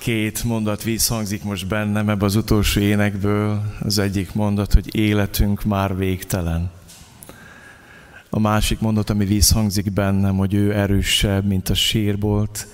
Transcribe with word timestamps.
Két 0.00 0.44
mondat 0.44 0.82
visszhangzik 0.82 1.42
most 1.42 1.66
bennem 1.66 2.08
ebbe 2.08 2.24
az 2.24 2.36
utolsó 2.36 2.80
énekből. 2.80 3.62
Az 3.80 3.98
egyik 3.98 4.34
mondat, 4.34 4.74
hogy 4.74 4.94
életünk 4.94 5.64
már 5.64 5.96
végtelen. 5.96 6.70
A 8.30 8.38
másik 8.38 8.80
mondat, 8.80 9.10
ami 9.10 9.24
visszhangzik 9.24 9.92
bennem, 9.92 10.36
hogy 10.36 10.54
ő 10.54 10.74
erősebb, 10.74 11.46
mint 11.46 11.68
a 11.68 11.74
sírbolt, 11.74 12.66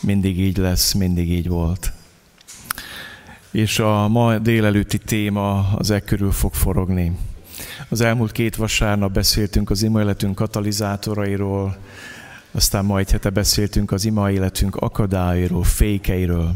mindig 0.00 0.40
így 0.40 0.56
lesz, 0.56 0.92
mindig 0.92 1.30
így 1.30 1.48
volt. 1.48 1.92
És 3.50 3.78
a 3.78 4.08
ma 4.08 4.38
délelőtti 4.38 4.98
téma 4.98 5.72
az 5.72 5.90
e 5.90 6.00
körül 6.00 6.32
fog 6.32 6.54
forogni. 6.54 7.16
Az 7.88 8.00
elmúlt 8.00 8.32
két 8.32 8.56
vasárnap 8.56 9.12
beszéltünk 9.12 9.70
az 9.70 9.82
ima 9.82 10.00
életünk 10.00 10.34
katalizátorairól, 10.34 11.76
aztán 12.50 12.84
ma 12.84 12.98
egy 12.98 13.10
hete 13.10 13.30
beszéltünk 13.30 13.92
az 13.92 14.04
ima 14.04 14.30
életünk 14.30 14.76
akadályairól, 14.76 15.64
fékeiről. 15.64 16.54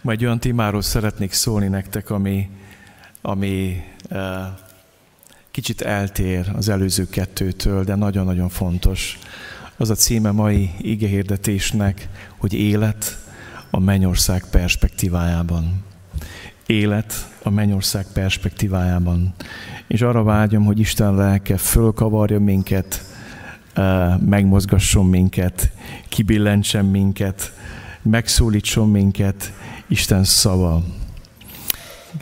Majd 0.00 0.22
olyan 0.22 0.40
témáról 0.40 0.82
szeretnék 0.82 1.32
szólni 1.32 1.68
nektek, 1.68 2.10
ami, 2.10 2.50
ami 3.22 3.82
uh, 4.10 4.18
kicsit 5.50 5.80
eltér 5.80 6.50
az 6.56 6.68
előző 6.68 7.08
kettőtől, 7.08 7.84
de 7.84 7.94
nagyon-nagyon 7.94 8.48
fontos. 8.48 9.18
Az 9.76 9.90
a 9.90 9.94
címe 9.94 10.30
mai 10.30 10.70
igehirdetésnek, 10.78 12.08
hogy 12.36 12.52
élet 12.52 13.18
a 13.70 13.80
mennyország 13.80 14.44
perspektívájában. 14.50 15.84
Élet 16.66 17.28
a 17.42 17.50
mennyország 17.50 18.06
perspektívájában. 18.12 19.34
És 19.86 20.02
arra 20.02 20.22
vágyom, 20.22 20.64
hogy 20.64 20.78
Isten 20.78 21.14
lelke 21.14 21.56
fölkavarja 21.56 22.40
minket, 22.40 23.07
megmozgasson 24.20 25.06
minket, 25.06 25.70
kibillentsen 26.08 26.84
minket, 26.84 27.52
megszólítson 28.02 28.90
minket 28.90 29.52
Isten 29.86 30.24
szava. 30.24 30.82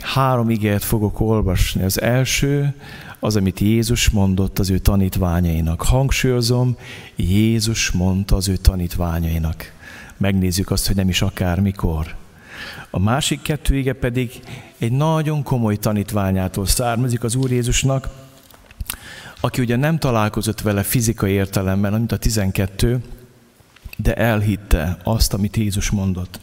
Három 0.01 0.49
igért 0.49 0.83
fogok 0.83 1.19
olvasni. 1.19 1.83
Az 1.83 2.01
első 2.01 2.73
az, 3.19 3.35
amit 3.35 3.59
Jézus 3.59 4.09
mondott 4.09 4.59
az 4.59 4.69
ő 4.69 4.77
tanítványainak. 4.77 5.81
Hangsúlyozom, 5.81 6.77
Jézus 7.15 7.91
mondta 7.91 8.35
az 8.35 8.47
ő 8.47 8.55
tanítványainak. 8.55 9.71
Megnézzük 10.17 10.71
azt, 10.71 10.87
hogy 10.87 10.95
nem 10.95 11.09
is 11.09 11.21
akármikor. 11.21 12.15
A 12.89 12.99
másik 12.99 13.41
kettő 13.41 13.75
ige 13.75 13.93
pedig 13.93 14.39
egy 14.77 14.91
nagyon 14.91 15.43
komoly 15.43 15.75
tanítványától 15.75 16.65
származik 16.65 17.23
az 17.23 17.35
Úr 17.35 17.51
Jézusnak, 17.51 18.09
aki 19.39 19.61
ugye 19.61 19.75
nem 19.75 19.97
találkozott 19.97 20.61
vele 20.61 20.83
fizikai 20.83 21.31
értelemben, 21.31 21.93
mint 21.93 22.11
a 22.11 22.17
12, 22.17 23.03
de 23.97 24.13
elhitte 24.13 24.97
azt, 25.03 25.33
amit 25.33 25.57
Jézus 25.57 25.89
mondott. 25.89 26.39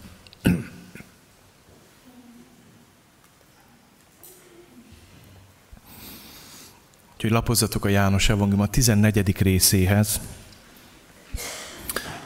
Úgyhogy 7.14 7.30
lapozzatok 7.30 7.84
a 7.84 7.88
János 7.88 8.28
Evangélium 8.28 8.60
a 8.60 8.66
14. 8.66 9.38
részéhez, 9.38 10.20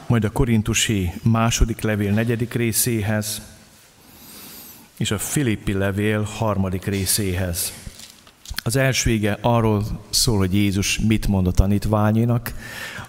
majd 0.07 0.23
a 0.23 0.31
Korintusi 0.31 1.11
második 1.23 1.81
levél 1.81 2.11
negyedik 2.11 2.53
részéhez, 2.53 3.41
és 4.97 5.11
a 5.11 5.17
Filippi 5.17 5.73
levél 5.73 6.21
harmadik 6.21 6.85
részéhez. 6.85 7.73
Az 8.63 8.75
első 8.75 9.09
ige 9.09 9.37
arról 9.41 9.83
szól, 10.09 10.37
hogy 10.37 10.53
Jézus 10.53 10.99
mit 10.99 11.27
mond 11.27 11.47
a 11.47 11.51
tanítványinak, 11.51 12.53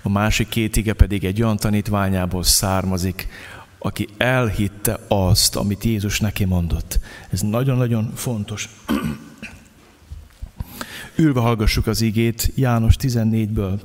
a 0.02 0.08
másik 0.08 0.48
két 0.48 0.76
ige 0.76 0.92
pedig 0.92 1.24
egy 1.24 1.42
olyan 1.42 1.56
tanítványából 1.56 2.42
származik, 2.42 3.28
aki 3.78 4.08
elhitte 4.16 4.98
azt, 5.08 5.56
amit 5.56 5.84
Jézus 5.84 6.20
neki 6.20 6.44
mondott. 6.44 7.00
Ez 7.30 7.40
nagyon-nagyon 7.40 8.12
fontos. 8.14 8.68
Ülve 11.14 11.40
hallgassuk 11.40 11.86
az 11.86 12.00
igét 12.00 12.52
János 12.54 12.94
14-ből. 13.00 13.80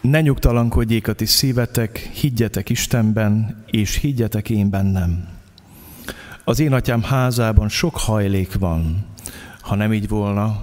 Ne 0.00 0.20
nyugtalankodjék 0.20 1.08
a 1.08 1.12
ti 1.12 1.26
szívetek, 1.26 1.98
higgyetek 1.98 2.68
Istenben, 2.68 3.64
és 3.66 3.96
higgyetek 3.96 4.50
én 4.50 4.70
bennem. 4.70 5.39
Az 6.50 6.60
én 6.60 6.72
atyám 6.72 7.02
házában 7.02 7.68
sok 7.68 7.96
hajlék 7.96 8.58
van. 8.58 9.06
Ha 9.60 9.74
nem 9.74 9.92
így 9.92 10.08
volna, 10.08 10.62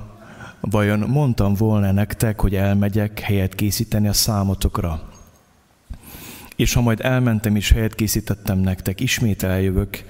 vajon 0.60 1.00
mondtam 1.00 1.54
volna 1.54 1.92
nektek, 1.92 2.42
hogy 2.42 2.56
elmegyek 2.56 3.20
helyet 3.20 3.56
készíteni 3.56 4.08
a 4.08 4.14
számotokra. 4.14 5.02
És 6.56 6.74
ha 6.74 6.82
majd 6.82 7.00
elmentem 7.02 7.56
és 7.56 7.72
helyet 7.72 7.96
készítettem 7.96 8.58
nektek, 8.58 9.02
ismét 9.02 9.44
eljövök, 9.44 10.04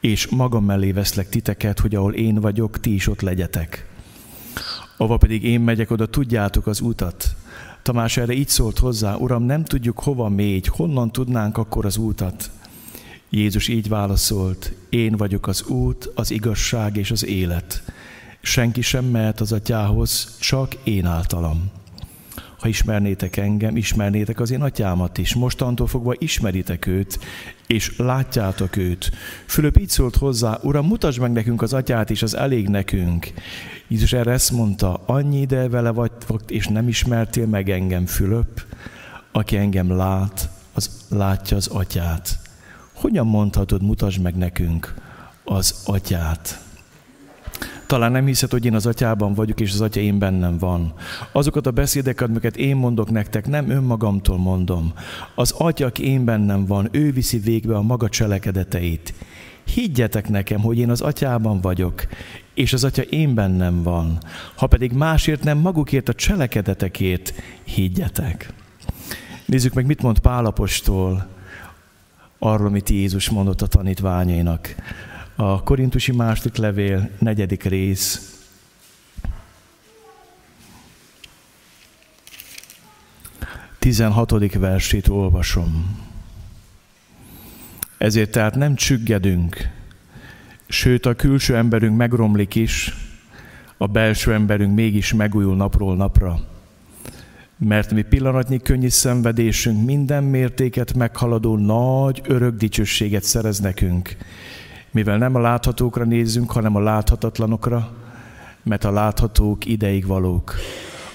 és 0.00 0.28
magam 0.28 0.64
mellé 0.64 0.92
veszlek 0.92 1.28
titeket, 1.28 1.78
hogy 1.78 1.94
ahol 1.94 2.14
én 2.14 2.34
vagyok, 2.34 2.80
ti 2.80 2.94
is 2.94 3.08
ott 3.08 3.20
legyetek. 3.20 3.88
Ava 4.96 5.16
pedig 5.16 5.44
én 5.44 5.60
megyek, 5.60 5.90
oda 5.90 6.06
tudjátok 6.06 6.66
az 6.66 6.80
utat. 6.80 7.36
Tamás 7.82 8.16
erre 8.16 8.32
így 8.32 8.48
szólt 8.48 8.78
hozzá, 8.78 9.14
Uram, 9.14 9.42
nem 9.42 9.64
tudjuk 9.64 10.00
hova 10.00 10.28
mégy, 10.28 10.66
honnan 10.66 11.12
tudnánk 11.12 11.58
akkor 11.58 11.86
az 11.86 11.96
útat. 11.96 12.50
Jézus 13.30 13.68
így 13.68 13.88
válaszolt, 13.88 14.72
én 14.88 15.16
vagyok 15.16 15.46
az 15.46 15.66
út, 15.66 16.10
az 16.14 16.30
igazság 16.30 16.96
és 16.96 17.10
az 17.10 17.24
élet. 17.24 17.82
Senki 18.40 18.80
sem 18.80 19.04
mehet 19.04 19.40
az 19.40 19.52
atyához, 19.52 20.36
csak 20.40 20.74
én 20.74 21.06
általam. 21.06 21.70
Ha 22.58 22.68
ismernétek 22.68 23.36
engem, 23.36 23.76
ismernétek 23.76 24.40
az 24.40 24.50
én 24.50 24.62
atyámat 24.62 25.18
is. 25.18 25.34
Mostantól 25.34 25.86
fogva 25.86 26.14
ismeritek 26.18 26.86
őt, 26.86 27.18
és 27.66 27.96
látjátok 27.96 28.76
őt. 28.76 29.10
Fülöp 29.46 29.78
így 29.78 29.88
szólt 29.88 30.16
hozzá, 30.16 30.58
Uram, 30.62 30.86
mutasd 30.86 31.20
meg 31.20 31.32
nekünk 31.32 31.62
az 31.62 31.72
atyát 31.72 32.10
is, 32.10 32.22
az 32.22 32.36
elég 32.36 32.68
nekünk. 32.68 33.32
Jézus 33.88 34.12
erre 34.12 34.32
ezt 34.32 34.50
mondta, 34.50 35.02
annyi 35.06 35.40
ide 35.40 35.68
vele 35.68 35.90
vagy, 35.90 36.10
és 36.46 36.66
nem 36.66 36.88
ismertél 36.88 37.46
meg 37.46 37.70
engem, 37.70 38.06
Fülöp, 38.06 38.62
aki 39.32 39.56
engem 39.56 39.90
lát, 39.96 40.50
az 40.72 41.06
látja 41.08 41.56
az 41.56 41.66
atyát. 41.66 42.47
Hogyan 43.00 43.26
mondhatod, 43.26 43.82
mutasd 43.82 44.22
meg 44.22 44.36
nekünk 44.36 44.94
az 45.44 45.82
atyát? 45.86 46.62
Talán 47.86 48.12
nem 48.12 48.26
hiszed, 48.26 48.50
hogy 48.50 48.64
én 48.64 48.74
az 48.74 48.86
atyában 48.86 49.34
vagyok, 49.34 49.60
és 49.60 49.72
az 49.72 49.80
atya 49.80 50.00
én 50.00 50.18
bennem 50.18 50.58
van. 50.58 50.92
Azokat 51.32 51.66
a 51.66 51.70
beszédeket, 51.70 52.28
amiket 52.28 52.56
én 52.56 52.76
mondok 52.76 53.10
nektek, 53.10 53.46
nem 53.46 53.70
önmagamtól 53.70 54.38
mondom. 54.38 54.92
Az 55.34 55.50
atya, 55.50 55.86
aki 55.86 56.06
én 56.06 56.24
bennem 56.24 56.66
van, 56.66 56.88
ő 56.90 57.12
viszi 57.12 57.38
végbe 57.38 57.76
a 57.76 57.82
maga 57.82 58.08
cselekedeteit. 58.08 59.14
Higgyetek 59.74 60.28
nekem, 60.28 60.60
hogy 60.60 60.78
én 60.78 60.90
az 60.90 61.00
atyában 61.00 61.60
vagyok, 61.60 62.06
és 62.54 62.72
az 62.72 62.84
atya 62.84 63.02
én 63.02 63.34
bennem 63.34 63.82
van. 63.82 64.18
Ha 64.56 64.66
pedig 64.66 64.92
másért 64.92 65.44
nem 65.44 65.58
magukért 65.58 66.08
a 66.08 66.14
cselekedetekért, 66.14 67.34
higgyetek. 67.64 68.52
Nézzük 69.44 69.74
meg, 69.74 69.86
mit 69.86 70.02
mond 70.02 70.18
Pálapostól 70.18 71.36
arról, 72.38 72.66
amit 72.66 72.88
Jézus 72.88 73.30
mondott 73.30 73.62
a 73.62 73.66
tanítványainak. 73.66 74.74
A 75.36 75.62
Korintusi 75.62 76.12
második 76.12 76.56
levél, 76.56 77.10
negyedik 77.18 77.62
rész, 77.62 78.32
tizenhatodik 83.78 84.58
versét 84.58 85.08
olvasom. 85.08 85.96
Ezért 87.98 88.30
tehát 88.30 88.54
nem 88.54 88.74
csüggedünk, 88.74 89.56
sőt 90.68 91.06
a 91.06 91.14
külső 91.14 91.56
emberünk 91.56 91.96
megromlik 91.96 92.54
is, 92.54 92.94
a 93.76 93.86
belső 93.86 94.32
emberünk 94.32 94.74
mégis 94.74 95.12
megújul 95.12 95.56
napról 95.56 95.96
napra. 95.96 96.57
Mert 97.58 97.92
mi 97.92 98.02
pillanatnyi 98.02 98.58
könnyű 98.58 98.88
szenvedésünk 98.88 99.84
minden 99.84 100.24
mértéket 100.24 100.94
meghaladó 100.94 101.56
nagy 101.56 102.22
örök 102.24 102.56
dicsőséget 102.56 103.22
szerez 103.22 103.58
nekünk, 103.58 104.16
mivel 104.90 105.18
nem 105.18 105.34
a 105.34 105.40
láthatókra 105.40 106.04
nézzünk, 106.04 106.50
hanem 106.50 106.76
a 106.76 106.80
láthatatlanokra, 106.80 107.96
mert 108.62 108.84
a 108.84 108.90
láthatók 108.90 109.64
ideig 109.64 110.06
valók, 110.06 110.54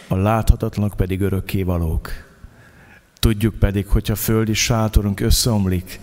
a 0.08 0.16
láthatatlanok 0.16 0.94
pedig 0.94 1.22
örökké 1.22 1.64
valók. 1.64 2.10
Tudjuk 3.20 3.56
pedig, 3.56 3.88
hogyha 3.88 4.16
földi 4.16 4.54
sátorunk 4.54 5.20
összeomlik, 5.20 6.00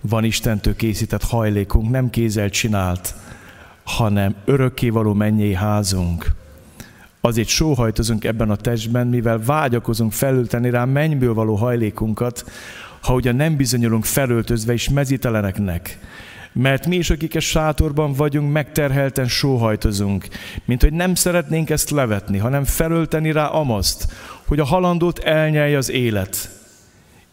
van 0.00 0.24
Istentől 0.24 0.76
készített 0.76 1.22
hajlékunk, 1.22 1.90
nem 1.90 2.10
kézzel 2.10 2.50
csinált, 2.50 3.14
hanem 3.84 4.34
örökkévaló 4.44 5.12
mennyei 5.12 5.54
házunk. 5.54 6.42
Azért 7.24 7.48
sóhajtozunk 7.48 8.24
ebben 8.24 8.50
a 8.50 8.56
testben, 8.56 9.06
mivel 9.06 9.42
vágyakozunk 9.44 10.12
felülteni 10.12 10.70
rá 10.70 10.84
mennyből 10.84 11.34
való 11.34 11.54
hajlékunkat, 11.54 12.44
ha 13.00 13.14
ugyan 13.14 13.36
nem 13.36 13.56
bizonyulunk 13.56 14.04
felöltözve 14.04 14.72
és 14.72 14.88
mezíteleneknek, 14.88 15.98
mert 16.52 16.86
mi 16.86 16.96
is, 16.96 17.10
akik 17.10 17.34
a 17.34 17.40
sátorban 17.40 18.12
vagyunk, 18.12 18.52
megterhelten 18.52 19.28
sóhajtozunk, 19.28 20.28
mint 20.64 20.82
hogy 20.82 20.92
nem 20.92 21.14
szeretnénk 21.14 21.70
ezt 21.70 21.90
levetni, 21.90 22.38
hanem 22.38 22.64
felölteni 22.64 23.32
rá 23.32 23.46
amaszt, 23.46 24.12
hogy 24.46 24.58
a 24.58 24.64
halandót 24.64 25.18
elnyelje 25.18 25.76
az 25.76 25.90
élet. 25.90 26.50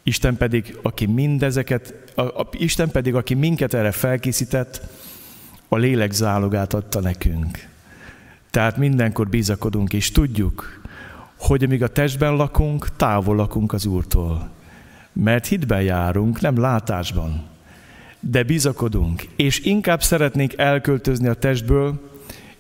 Isten 0.04 0.38
pedig, 0.38 0.78
aki 0.82 1.06
mindezeket, 1.06 1.94
a, 2.16 2.22
a, 2.22 2.50
Isten 2.52 2.92
pedig, 2.92 3.16
aki 3.16 3.34
minket 3.34 3.74
erre 3.74 3.92
felkészített, 3.92 4.82
a 5.68 5.78
lélek 5.78 6.12
zálogát 6.12 6.74
adta 6.74 7.00
nekünk. 7.00 7.70
Tehát 8.52 8.78
mindenkor 8.78 9.28
bizakodunk, 9.28 9.94
és 9.94 10.12
tudjuk, 10.12 10.82
hogy 11.38 11.64
amíg 11.64 11.84
a 11.84 11.88
testben 11.88 12.36
lakunk, 12.36 12.96
távol 12.96 13.36
lakunk 13.36 13.74
az 13.74 13.86
Úrtól. 13.86 14.50
Mert 15.14 15.46
hitben 15.46 15.82
járunk, 15.82 16.42
nem 16.42 16.60
látásban. 16.60 17.44
De 18.20 18.44
bizakodunk, 18.44 19.28
és 19.36 19.60
inkább 19.60 20.04
szeretnénk 20.04 20.58
elköltözni 20.58 21.28
a 21.28 21.34
testből, 21.34 22.10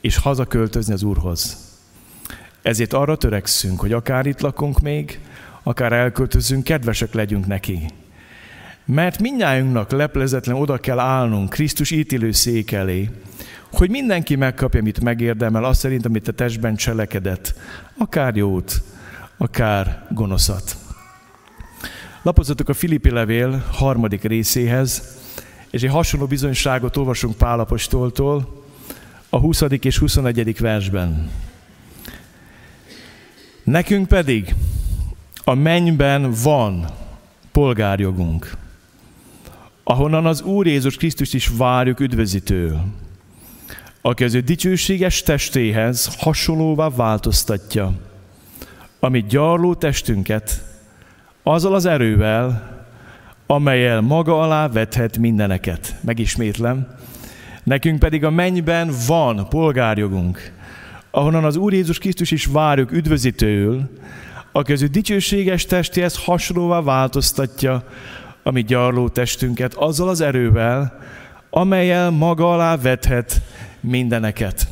és 0.01 0.17
hazaköltözni 0.17 0.93
az 0.93 1.03
Úrhoz. 1.03 1.57
Ezért 2.61 2.93
arra 2.93 3.15
törekszünk, 3.15 3.79
hogy 3.79 3.93
akár 3.93 4.25
itt 4.25 4.41
lakunk 4.41 4.79
még, 4.79 5.19
akár 5.63 5.93
elköltözünk, 5.93 6.63
kedvesek 6.63 7.13
legyünk 7.13 7.47
neki. 7.47 7.85
Mert 8.85 9.19
mindnyájunknak 9.19 9.91
leplezetlen 9.91 10.55
oda 10.55 10.77
kell 10.77 10.99
állnunk 10.99 11.49
Krisztus 11.49 11.91
ítélő 11.91 12.31
szék 12.31 12.71
elé, 12.71 13.09
hogy 13.71 13.89
mindenki 13.89 14.35
megkapja, 14.35 14.79
amit 14.79 15.01
megérdemel, 15.01 15.63
azt 15.63 15.79
szerint, 15.79 16.05
amit 16.05 16.27
a 16.27 16.31
testben 16.31 16.75
cselekedett, 16.75 17.53
akár 17.97 18.35
jót, 18.35 18.81
akár 19.37 20.07
gonoszat. 20.09 20.75
Lapozzatok 22.21 22.69
a 22.69 22.73
Filippi 22.73 23.09
levél 23.09 23.63
harmadik 23.71 24.23
részéhez, 24.23 25.19
és 25.69 25.81
egy 25.81 25.89
hasonló 25.89 26.25
bizonyságot 26.25 26.97
olvasunk 26.97 27.35
Pálapostoltól 27.37 28.63
a 29.29 29.37
20. 29.37 29.61
és 29.79 29.97
21. 29.97 30.59
versben. 30.59 31.29
Nekünk 33.63 34.07
pedig 34.07 34.55
a 35.43 35.53
mennyben 35.53 36.33
van 36.43 36.85
polgárjogunk, 37.51 38.57
ahonnan 39.83 40.25
az 40.25 40.41
Úr 40.41 40.67
Jézus 40.67 40.95
Krisztus 40.95 41.33
is 41.33 41.47
várjuk 41.47 41.99
üdvözítő, 41.99 42.79
aki 44.01 44.23
az 44.23 44.33
ő 44.33 44.39
dicsőséges 44.39 45.23
testéhez 45.23 46.15
hasonlóvá 46.19 46.89
változtatja, 46.89 47.93
amit 48.99 49.27
gyarló 49.27 49.73
testünket 49.73 50.63
azzal 51.43 51.75
az 51.75 51.85
erővel, 51.85 52.69
amelyel 53.45 54.01
maga 54.01 54.41
alá 54.41 54.67
vethet 54.67 55.17
mindeneket. 55.17 55.95
Megismétlem. 56.01 56.87
Nekünk 57.63 57.99
pedig 57.99 58.23
a 58.23 58.29
mennyben 58.29 58.91
van 59.07 59.49
polgárjogunk, 59.49 60.53
ahonnan 61.11 61.45
az 61.45 61.55
Úr 61.55 61.73
Jézus 61.73 61.97
Krisztus 61.97 62.31
is 62.31 62.45
várjuk 62.45 62.91
üdvözítőül, 62.91 63.89
aki 64.51 64.71
az 64.71 64.81
ő 64.81 64.87
dicsőséges 64.87 65.65
testéhez 65.65 66.23
hasonlóvá 66.23 66.81
változtatja 66.81 67.83
a 68.43 68.51
mi 68.51 68.63
gyarló 68.63 69.09
testünket 69.09 69.73
azzal 69.73 70.09
az 70.09 70.21
erővel, 70.21 70.99
amelyel 71.53 72.09
maga 72.09 72.53
alá 72.53 72.75
vethet 72.77 73.41
mindeneket. 73.79 74.67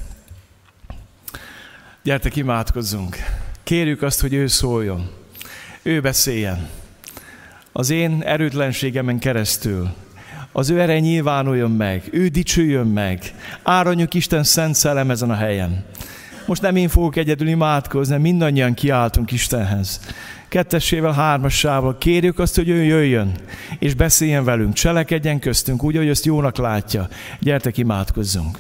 Gyertek, 2.04 2.36
imádkozzunk. 2.36 3.18
Kérjük 3.64 4.02
azt, 4.02 4.22
hogy 4.22 4.34
ő 4.34 4.48
szóljon. 4.48 5.10
Ő 5.81 6.02
beszéljen. 6.02 6.70
Az 7.72 7.90
én 7.90 8.22
erőtlenségemen 8.26 9.20
keresztül. 9.20 9.90
Az 10.52 10.70
ő 10.70 10.80
erej 10.80 11.00
nyilvánuljon 11.00 11.72
meg. 11.72 12.04
Ő 12.12 12.28
dicsüljön 12.28 12.88
meg. 12.88 13.22
Áronjuk 13.64 14.14
Isten 14.14 14.44
szent 14.44 14.75
szellem 14.75 15.12
ezen 15.12 15.30
a 15.30 15.36
helyen. 15.36 15.86
Most 16.46 16.62
nem 16.62 16.75
én 16.75 16.90
fogok 16.90 17.16
egyedül 17.16 17.48
imádkozni, 17.48 18.18
mindannyian 18.18 18.74
kiáltunk 18.74 19.32
Istenhez. 19.32 20.00
Kettessével, 20.50 21.12
hármassával 21.12 21.98
kérjük 21.98 22.40
azt, 22.40 22.56
hogy 22.56 22.69
ő 22.69 22.84
jöjjön, 22.84 23.31
és 23.80 23.94
beszéljen 23.94 24.44
velünk, 24.44 24.74
cselekedjen 24.74 25.40
köztünk, 25.40 25.84
úgy, 25.84 25.96
hogy 25.96 26.07
ezt 26.07 26.25
jónak 26.25 26.57
látja. 26.57 27.07
Gyertek, 27.40 27.78
imádkozzunk. 27.78 28.57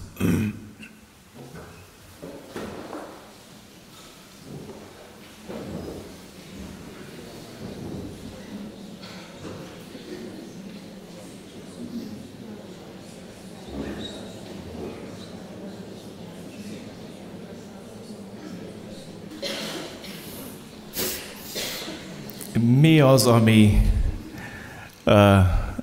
Mi 22.61 22.99
az, 22.99 23.27
ami 23.27 23.81
uh, 25.05 25.37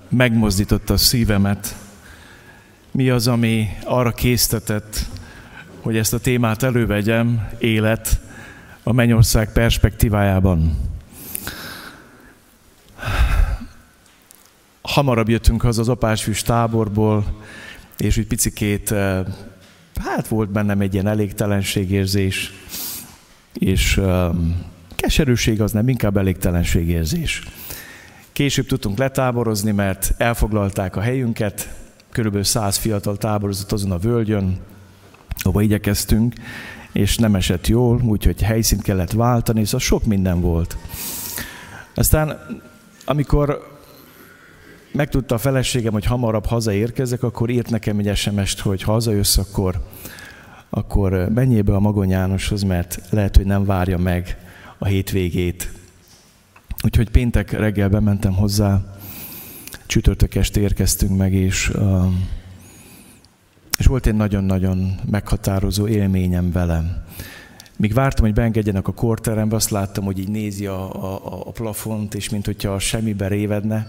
megmozdította 0.09 0.93
a 0.93 0.97
szívemet, 0.97 1.77
mi 2.91 3.11
az, 3.11 3.29
ami 3.29 3.69
arra 3.85 4.13
késztetett, 4.13 5.07
hogy 5.81 5.97
ezt 5.97 6.15
a 6.15 6.19
témát 6.19 6.63
elővegyem, 6.63 7.49
élet 7.59 8.21
a 8.83 8.93
mennyország 8.93 9.53
perspektívájában. 9.53 10.79
Hamarabb 14.83 15.29
jöttünk 15.29 15.63
haza 15.63 15.81
az 15.81 15.89
apásfűs 15.89 16.43
táborból, 16.43 17.25
és 17.97 18.17
úgy 18.17 18.27
picikét, 18.27 18.95
hát 19.95 20.29
volt 20.29 20.51
bennem 20.51 20.81
egy 20.81 20.95
ilyen 20.95 21.07
elégtelenségérzés, 21.07 22.53
és 23.53 24.01
Keserűség 25.07 25.61
az 25.61 25.73
nem, 25.73 25.89
inkább 25.89 26.17
elégtelenségérzés. 26.17 27.43
Később 28.33 28.67
tudtunk 28.67 28.99
letáborozni, 28.99 29.73
mert 29.73 30.15
elfoglalták 30.17 30.97
a 30.97 31.01
helyünket, 31.01 31.75
körülbelül 32.11 32.45
száz 32.45 32.77
fiatal 32.77 33.17
táborozott 33.17 33.73
azon 33.73 33.91
a 33.91 33.99
völgyön, 33.99 34.59
ahova 35.39 35.63
igyekeztünk, 35.63 36.35
és 36.93 37.17
nem 37.17 37.35
esett 37.35 37.67
jól, 37.67 38.01
úgyhogy 38.03 38.43
helyszínt 38.43 38.83
kellett 38.83 39.13
váltani, 39.13 39.65
szóval 39.65 39.81
sok 39.81 40.05
minden 40.05 40.41
volt. 40.41 40.77
Aztán, 41.95 42.39
amikor 43.05 43.79
megtudta 44.93 45.35
a 45.35 45.39
feleségem, 45.39 45.93
hogy 45.93 46.05
hamarabb 46.05 46.47
hazaérkezek, 46.47 47.23
akkor 47.23 47.51
írt 47.51 47.71
nekem 47.71 47.99
egy 47.99 48.17
SMS-t, 48.17 48.61
hogy 48.61 48.83
ha 48.83 48.93
hazajössz, 48.93 49.37
akkor, 49.37 49.83
akkor 50.71 51.29
menjél 51.35 51.63
be 51.63 51.75
a 51.75 51.81
Magon 51.81 52.09
Jánoshoz, 52.09 52.63
mert 52.63 53.01
lehet, 53.11 53.37
hogy 53.37 53.47
nem 53.47 53.65
várja 53.65 53.99
meg 53.99 54.37
a 54.79 54.87
hétvégét. 54.87 55.73
Úgyhogy 56.85 57.11
péntek 57.11 57.51
reggel 57.51 57.89
bementem 57.89 58.35
hozzá, 58.35 58.97
csütörtök 59.87 60.35
este 60.35 60.61
érkeztünk 60.61 61.17
meg, 61.17 61.33
és, 61.33 61.73
és 63.79 63.87
volt 63.87 64.07
egy 64.07 64.15
nagyon-nagyon 64.15 64.95
meghatározó 65.11 65.87
élményem 65.87 66.53
vele. 66.53 67.05
Míg 67.77 67.95
vártam, 67.95 68.25
hogy 68.25 68.35
beengedjenek 68.35 68.89
a 68.89 68.93
korterembe, 68.93 69.57
azt 69.57 69.71
láttam, 69.71 70.05
hogy 70.05 70.19
így 70.19 70.29
nézi 70.29 70.67
a, 70.67 71.05
a, 71.05 71.43
a 71.47 71.51
plafont, 71.51 72.15
és 72.15 72.29
mint 72.29 72.47
hogyha 72.47 72.79
semmibe 72.79 73.29
révedne. 73.29 73.87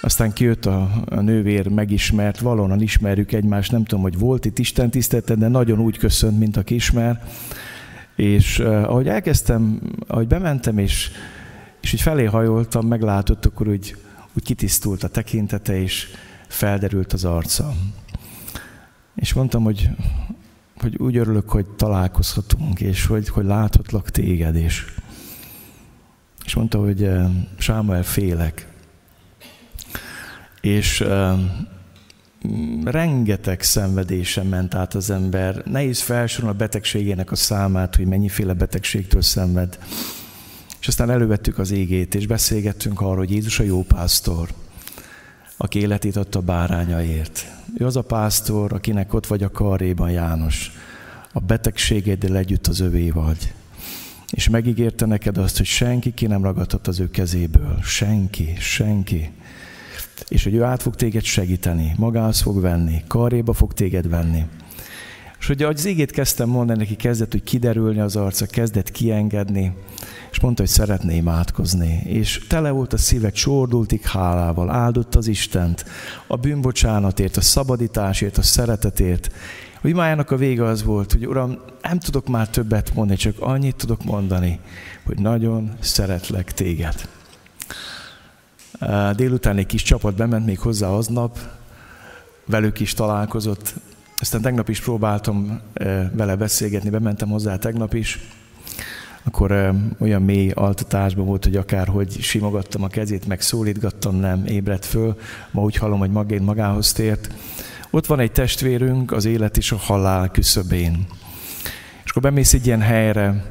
Aztán 0.00 0.32
kijött 0.32 0.66
a, 0.66 0.90
a 1.04 1.20
nővér, 1.20 1.68
megismert, 1.68 2.38
valóban 2.38 2.80
ismerjük 2.80 3.32
egymást, 3.32 3.72
nem 3.72 3.84
tudom, 3.84 4.02
hogy 4.02 4.18
volt 4.18 4.44
itt 4.44 4.58
Isten 4.58 4.90
tisztelete, 4.90 5.34
de 5.34 5.48
nagyon 5.48 5.80
úgy 5.80 5.98
köszönt, 5.98 6.38
mint 6.38 6.56
aki 6.56 6.74
ismer. 6.74 7.22
És 8.16 8.58
uh, 8.58 8.66
ahogy 8.66 9.08
elkezdtem, 9.08 9.80
ahogy 10.06 10.26
bementem, 10.26 10.78
és, 10.78 11.10
és 11.80 11.92
így 11.92 12.00
felé 12.00 12.24
hajoltam, 12.24 12.86
meglátott, 12.86 13.46
akkor 13.46 13.68
úgy, 13.68 13.96
úgy 14.32 14.42
kitisztult 14.42 15.02
a 15.02 15.08
tekintete, 15.08 15.80
és 15.80 16.06
felderült 16.48 17.12
az 17.12 17.24
arca. 17.24 17.72
És 19.14 19.32
mondtam, 19.32 19.62
hogy, 19.62 19.90
hogy 20.80 20.96
úgy 20.96 21.16
örülök, 21.16 21.50
hogy 21.50 21.66
találkozhatunk, 21.66 22.80
és 22.80 23.06
hogy, 23.06 23.28
hogy 23.28 23.44
láthatlak 23.44 24.10
téged, 24.10 24.56
és, 24.56 24.84
és 26.44 26.54
mondta, 26.54 26.78
hogy 26.78 27.10
Sámuel 27.58 28.02
félek. 28.02 28.66
És 30.60 31.04
rengeteg 32.84 33.62
szenvedésen 33.62 34.46
ment 34.46 34.74
át 34.74 34.94
az 34.94 35.10
ember. 35.10 35.62
Nehéz 35.64 36.00
felsorolni 36.00 36.54
a 36.54 36.58
betegségének 36.58 37.30
a 37.30 37.36
számát, 37.36 37.96
hogy 37.96 38.06
mennyiféle 38.06 38.52
betegségtől 38.52 39.22
szenved. 39.22 39.78
És 40.80 40.88
aztán 40.88 41.10
elővettük 41.10 41.58
az 41.58 41.70
égét, 41.70 42.14
és 42.14 42.26
beszélgettünk 42.26 43.00
arról, 43.00 43.16
hogy 43.16 43.30
Jézus 43.30 43.60
a 43.60 43.62
jó 43.62 43.82
pásztor, 43.82 44.48
aki 45.56 45.78
életét 45.78 46.16
adta 46.16 46.38
a 46.38 46.42
bárányaért. 46.42 47.46
Ő 47.78 47.86
az 47.86 47.96
a 47.96 48.02
pásztor, 48.02 48.72
akinek 48.72 49.14
ott 49.14 49.26
vagy 49.26 49.42
a 49.42 49.50
karréban 49.50 50.10
János. 50.10 50.72
A 51.32 51.40
betegségeddel 51.40 52.36
együtt 52.36 52.66
az 52.66 52.80
övé 52.80 53.10
vagy. 53.10 53.52
És 54.30 54.48
megígérte 54.48 55.06
neked 55.06 55.38
azt, 55.38 55.56
hogy 55.56 55.66
senki 55.66 56.14
ki 56.14 56.26
nem 56.26 56.42
ragadhat 56.42 56.86
az 56.86 57.00
ő 57.00 57.10
kezéből. 57.10 57.78
Senki, 57.82 58.54
senki 58.58 59.30
és 60.28 60.44
hogy 60.44 60.54
ő 60.54 60.62
át 60.62 60.82
fog 60.82 60.94
téged 60.94 61.22
segíteni, 61.22 61.94
magához 61.96 62.40
fog 62.40 62.60
venni, 62.60 63.02
karréba 63.06 63.52
fog 63.52 63.72
téged 63.72 64.08
venni. 64.08 64.44
És 65.42 65.48
hogy 65.48 65.62
az 65.62 65.84
égét 65.84 66.10
kezdtem 66.10 66.48
mondani, 66.48 66.78
neki 66.78 66.96
kezdett, 66.96 67.32
hogy 67.32 67.42
kiderülni 67.42 68.00
az 68.00 68.16
arca, 68.16 68.46
kezdett 68.46 68.90
kiengedni, 68.90 69.72
és 70.30 70.40
mondta, 70.40 70.62
hogy 70.62 70.70
szeretné 70.70 71.16
imádkozni. 71.16 72.00
És 72.04 72.44
tele 72.48 72.70
volt 72.70 72.92
a 72.92 72.96
szíve, 72.96 73.30
csordultig 73.30 74.02
hálával, 74.02 74.70
áldott 74.70 75.14
az 75.14 75.26
Istent, 75.26 75.84
a 76.26 76.36
bűnbocsánatért, 76.36 77.36
a 77.36 77.40
szabadításért, 77.40 78.38
a 78.38 78.42
szeretetért. 78.42 79.30
Hogy 79.80 79.90
imájának 79.90 80.30
a 80.30 80.36
vége 80.36 80.64
az 80.64 80.82
volt, 80.82 81.12
hogy 81.12 81.26
Uram, 81.26 81.58
nem 81.82 81.98
tudok 81.98 82.28
már 82.28 82.48
többet 82.48 82.94
mondani, 82.94 83.18
csak 83.18 83.40
annyit 83.40 83.76
tudok 83.76 84.04
mondani, 84.04 84.60
hogy 85.04 85.18
nagyon 85.18 85.72
szeretlek 85.80 86.52
téged. 86.52 86.94
Délután 89.16 89.56
egy 89.56 89.66
kis 89.66 89.82
csapat 89.82 90.14
bement 90.14 90.46
még 90.46 90.58
hozzá 90.58 90.88
aznap, 90.88 91.38
velük 92.46 92.80
is 92.80 92.94
találkozott. 92.94 93.74
Aztán 94.18 94.40
tegnap 94.40 94.68
is 94.68 94.80
próbáltam 94.80 95.60
vele 96.12 96.36
beszélgetni, 96.36 96.90
bementem 96.90 97.28
hozzá 97.28 97.56
tegnap 97.56 97.94
is. 97.94 98.18
Akkor 99.24 99.74
olyan 99.98 100.22
mély 100.22 100.50
altatásban 100.50 101.26
volt, 101.26 101.44
hogy 101.44 101.56
akár 101.56 101.88
hogy 101.88 102.20
simogattam 102.20 102.82
a 102.82 102.88
kezét, 102.88 103.26
meg 103.26 103.40
szólítgattam, 103.40 104.16
nem 104.16 104.46
ébredt 104.46 104.84
föl. 104.84 105.18
Ma 105.50 105.62
úgy 105.62 105.76
hallom, 105.76 105.98
hogy 105.98 106.10
magén 106.10 106.42
magához 106.42 106.92
tért. 106.92 107.34
Ott 107.90 108.06
van 108.06 108.20
egy 108.20 108.32
testvérünk 108.32 109.12
az 109.12 109.24
élet 109.24 109.56
és 109.56 109.72
a 109.72 109.76
halál 109.76 110.30
küszöbén. 110.30 111.06
És 112.04 112.10
akkor 112.10 112.22
bemész 112.22 112.54
egy 112.54 112.66
ilyen 112.66 112.80
helyre, 112.80 113.44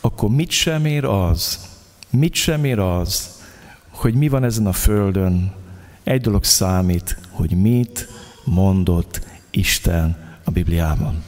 akkor 0.00 0.28
mit 0.28 0.50
sem 0.50 0.84
ér 0.84 1.04
az, 1.04 1.58
mit 2.10 2.34
sem 2.34 2.64
ér 2.64 2.78
az, 2.78 3.36
hogy 3.98 4.14
mi 4.14 4.28
van 4.28 4.44
ezen 4.44 4.66
a 4.66 4.72
földön. 4.72 5.52
Egy 6.02 6.20
dolog 6.20 6.44
számít, 6.44 7.18
hogy 7.30 7.50
mit 7.50 8.08
mondott 8.44 9.20
Isten 9.50 10.16
a 10.44 10.50
Bibliában. 10.50 11.22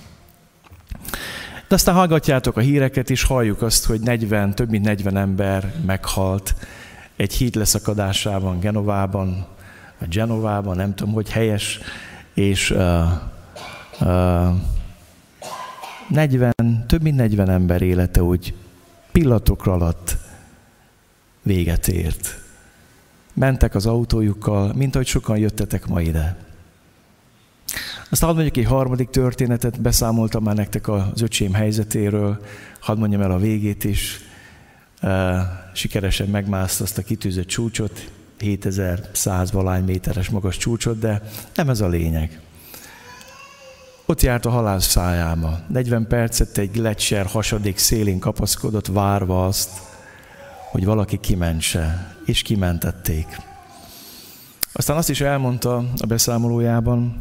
De 1.69 1.75
aztán 1.75 1.95
hallgatjátok 1.95 2.57
a 2.57 2.61
híreket, 2.61 3.11
és 3.11 3.23
halljuk 3.23 3.63
azt, 3.63 3.85
hogy 3.85 4.01
40, 4.01 4.55
több 4.55 4.71
mint 4.71 4.85
40 4.85 5.17
ember 5.17 5.75
meghalt 5.87 6.55
egy 7.17 7.33
híd 7.33 7.55
leszakadásában 7.55 8.61
Genovában, 8.61 9.47
vagy 9.99 10.09
Genovában, 10.09 10.77
nem 10.77 10.95
tudom, 10.95 11.15
hogy 11.15 11.31
helyes, 11.31 11.81
és 12.35 12.71
uh, 12.71 13.03
uh, 14.01 14.55
40, 16.09 16.53
több 16.87 17.03
mint 17.03 17.17
40 17.17 17.51
ember 17.51 17.83
élete 17.83 18.23
úgy 18.23 18.55
pillanatok 19.13 19.67
alatt 19.67 20.17
véget 21.43 21.89
ért. 21.89 22.41
Mentek 23.35 23.75
az 23.75 23.87
autójukkal, 23.87 24.73
mint 24.75 24.95
ahogy 24.95 25.07
sokan 25.07 25.39
jöttetek 25.39 25.87
ma 25.87 26.01
ide. 26.01 26.37
Aztán 28.11 28.29
hadd 28.29 28.39
mondjuk 28.39 28.65
egy 28.65 28.71
harmadik 28.73 29.11
történetet, 29.11 29.81
beszámoltam 29.81 30.43
már 30.43 30.55
nektek 30.55 30.89
az 30.89 31.23
öcsém 31.23 31.53
helyzetéről, 31.53 32.41
hadd 32.81 32.99
mondjam 32.99 33.21
el 33.21 33.31
a 33.31 33.39
végét 33.39 33.85
is. 33.85 34.21
Sikeresen 35.75 36.29
megmászta 36.29 36.85
azt 36.85 36.99
a 36.99 37.03
kitűzött 37.03 37.47
csúcsot, 37.47 38.11
7100 38.39 39.53
valány 39.53 39.85
méteres 39.85 40.29
magas 40.29 40.57
csúcsot, 40.57 40.99
de 40.99 41.23
nem 41.55 41.69
ez 41.69 41.81
a 41.81 41.89
lényeg. 41.89 42.41
Ott 44.07 44.21
járt 44.21 44.47
a 44.47 44.51
halál 44.51 44.81
szájába. 44.81 45.61
40 45.69 46.07
percet 46.07 46.59
egy 46.59 46.71
gletszer 46.71 47.27
hasadék 47.27 47.79
szélén 47.79 48.19
kapaszkodott, 48.19 48.87
várva 48.87 49.47
azt, 49.47 49.71
hogy 50.71 50.85
valaki 50.85 51.19
kimentse, 51.19 52.15
és 52.25 52.43
kimentették. 52.43 53.41
Aztán 54.73 54.97
azt 54.97 55.11
is 55.11 55.21
elmondta 55.21 55.77
a 55.77 56.07
beszámolójában, 56.07 57.21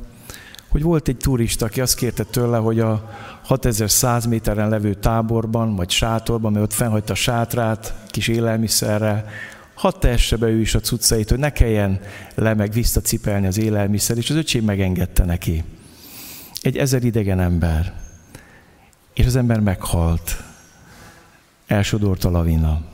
hogy 0.70 0.82
volt 0.82 1.08
egy 1.08 1.18
turista, 1.18 1.66
aki 1.66 1.82
azt 1.82 1.96
kérte 1.96 2.24
tőle, 2.24 2.58
hogy 2.58 2.80
a 2.80 3.10
6100 3.44 4.26
méteren 4.26 4.70
levő 4.70 4.94
táborban, 4.94 5.76
vagy 5.76 5.90
sátorban, 5.90 6.52
mert 6.52 6.64
ott 6.64 6.74
fennhagyta 6.74 7.14
a 7.14 7.16
sátrát, 7.16 7.94
kis 8.08 8.28
élelmiszerrel, 8.28 9.26
hadd 9.74 10.00
tehesse 10.00 10.36
be 10.36 10.48
ő 10.48 10.60
is 10.60 10.76
a 10.76 10.80
cuccait, 10.80 11.30
hogy 11.30 11.40
ne 11.40 11.52
kelljen 11.52 12.00
le 12.36 12.54
meg 12.54 12.72
visszacipelni 12.72 13.48
az 13.48 13.58
élelmiszer, 13.58 14.18
és 14.18 14.30
az 14.30 14.36
öcsém 14.36 14.64
megengedte 14.64 15.26
neki. 15.26 15.64
Egy 16.62 16.78
ezer 16.78 17.04
idegen 17.04 17.40
ember. 17.40 17.94
És 19.14 19.26
az 19.26 19.36
ember 19.36 19.60
meghalt. 19.60 20.44
Elsodort 21.68 22.24
a 22.24 22.30
lavina. 22.30 22.89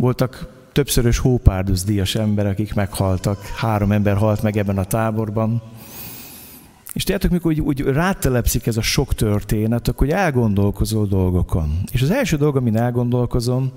Voltak 0.00 0.46
többszörös 0.72 1.18
hópárdusz 1.18 1.84
díjas 1.84 2.14
emberek, 2.14 2.52
akik 2.52 2.74
meghaltak. 2.74 3.46
Három 3.46 3.92
ember 3.92 4.16
halt 4.16 4.42
meg 4.42 4.56
ebben 4.56 4.78
a 4.78 4.84
táborban. 4.84 5.62
És 6.92 7.04
tudjátok, 7.04 7.30
mikor 7.30 7.50
úgy, 7.50 7.60
úgy 7.60 7.80
rátelepszik 7.80 8.66
ez 8.66 8.76
a 8.76 8.82
sok 8.82 9.14
történet, 9.14 9.88
akkor 9.88 10.06
hogy 10.06 10.16
elgondolkozol 10.16 11.06
dolgokon. 11.06 11.78
És 11.92 12.02
az 12.02 12.10
első 12.10 12.36
dolog, 12.36 12.56
amin 12.56 12.76
elgondolkozom, 12.76 13.72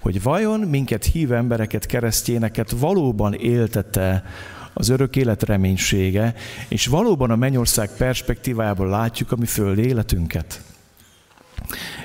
hogy 0.00 0.22
vajon 0.22 0.60
minket 0.60 1.04
hív 1.04 1.32
embereket, 1.32 1.86
keresztényeket 1.86 2.70
valóban 2.70 3.34
éltette 3.34 4.24
az 4.72 4.88
örök 4.88 5.16
élet 5.16 5.42
reménysége, 5.42 6.34
és 6.68 6.86
valóban 6.86 7.30
a 7.30 7.36
mennyország 7.36 7.90
perspektívájából 7.96 8.88
látjuk 8.88 9.32
a 9.32 9.36
mi 9.36 9.46
föld 9.46 9.78
életünket. 9.78 10.62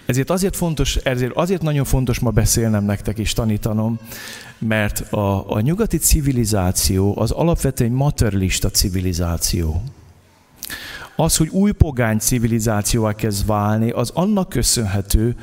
Ezért 0.07 0.29
azért 0.29 0.55
fontos, 0.55 0.95
ezért 0.95 1.35
azért 1.35 1.61
nagyon 1.61 1.85
fontos 1.85 2.19
ma 2.19 2.29
beszélnem 2.29 2.83
nektek 2.83 3.17
és 3.17 3.33
tanítanom, 3.33 3.99
mert 4.57 4.99
a, 5.13 5.51
a 5.51 5.59
nyugati 5.59 5.97
civilizáció 5.97 7.19
az 7.19 7.31
alapvetően 7.31 7.91
materialista 7.91 8.69
civilizáció. 8.69 9.83
Az, 11.15 11.37
hogy 11.37 11.47
új 11.47 11.71
pogány 11.71 12.17
civilizációvá 12.17 13.13
kezd 13.13 13.45
válni, 13.45 13.89
az 13.89 14.11
annak 14.13 14.49
köszönhető, 14.49 15.35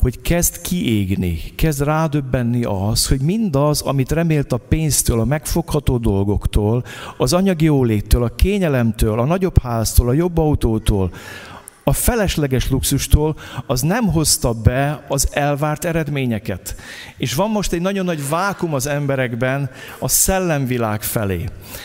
hogy 0.00 0.20
kezd 0.20 0.60
kiégni, 0.60 1.40
kezd 1.54 1.82
rádöbbenni 1.82 2.64
az, 2.64 3.06
hogy 3.06 3.20
mindaz, 3.20 3.80
amit 3.80 4.12
remélt 4.12 4.52
a 4.52 4.56
pénztől, 4.56 5.20
a 5.20 5.24
megfogható 5.24 5.98
dolgoktól, 5.98 6.84
az 7.16 7.32
anyagi 7.32 7.64
jóléttől, 7.64 8.22
a 8.22 8.34
kényelemtől, 8.34 9.18
a 9.18 9.24
nagyobb 9.24 9.58
háztól, 9.62 10.08
a 10.08 10.12
jobb 10.12 10.38
autótól, 10.38 11.12
a 11.84 11.92
felesleges 11.92 12.70
luxustól, 12.70 13.36
az 13.66 13.80
nem 13.80 14.06
hozta 14.06 14.52
be 14.52 15.04
az 15.08 15.28
elvárt 15.32 15.84
eredményeket. 15.84 16.74
És 17.16 17.34
van 17.34 17.50
most 17.50 17.72
egy 17.72 17.80
nagyon 17.80 18.04
nagy 18.04 18.28
vákum 18.28 18.74
az 18.74 18.86
emberekben 18.86 19.70
a 19.98 20.08
szellemvilág 20.08 21.02
felé. 21.02 21.44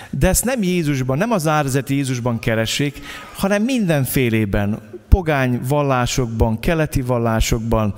De 0.10 0.28
ezt 0.28 0.46
nem 0.46 0.64
Jézusban, 0.64 1.18
nem 1.18 1.32
az 1.32 1.48
árzeti 1.48 1.96
Jézusban 1.96 2.40
keresik, 2.40 3.02
hanem 3.36 3.64
mindenfélében, 3.64 4.80
pogány 5.10 5.60
vallásokban, 5.68 6.60
keleti 6.60 7.02
vallásokban, 7.02 7.94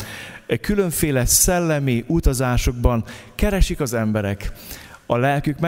különféle 0.61 1.25
szellemi 1.25 2.03
utazásokban 2.07 3.03
keresik 3.35 3.79
az 3.79 3.93
emberek 3.93 4.51
a 5.07 5.17
lelkük 5.17 5.59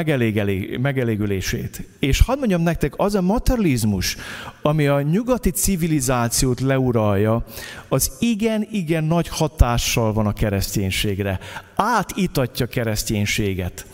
megelégülését. 0.81 1.88
És 2.00 2.22
hadd 2.22 2.38
mondjam 2.38 2.62
nektek, 2.62 2.93
az 2.98 3.15
a 3.15 3.22
materializmus, 3.22 4.17
ami 4.62 4.88
a 4.88 5.01
nyugati 5.01 5.50
civilizációt 5.50 6.60
leuralja, 6.60 7.46
az 7.88 8.12
igen-igen 8.19 9.03
nagy 9.03 9.27
hatással 9.27 10.13
van 10.13 10.27
a 10.27 10.34
kereszténységre. 10.34 11.39
Átítatja 11.75 12.65
kereszténységet. 12.65 13.86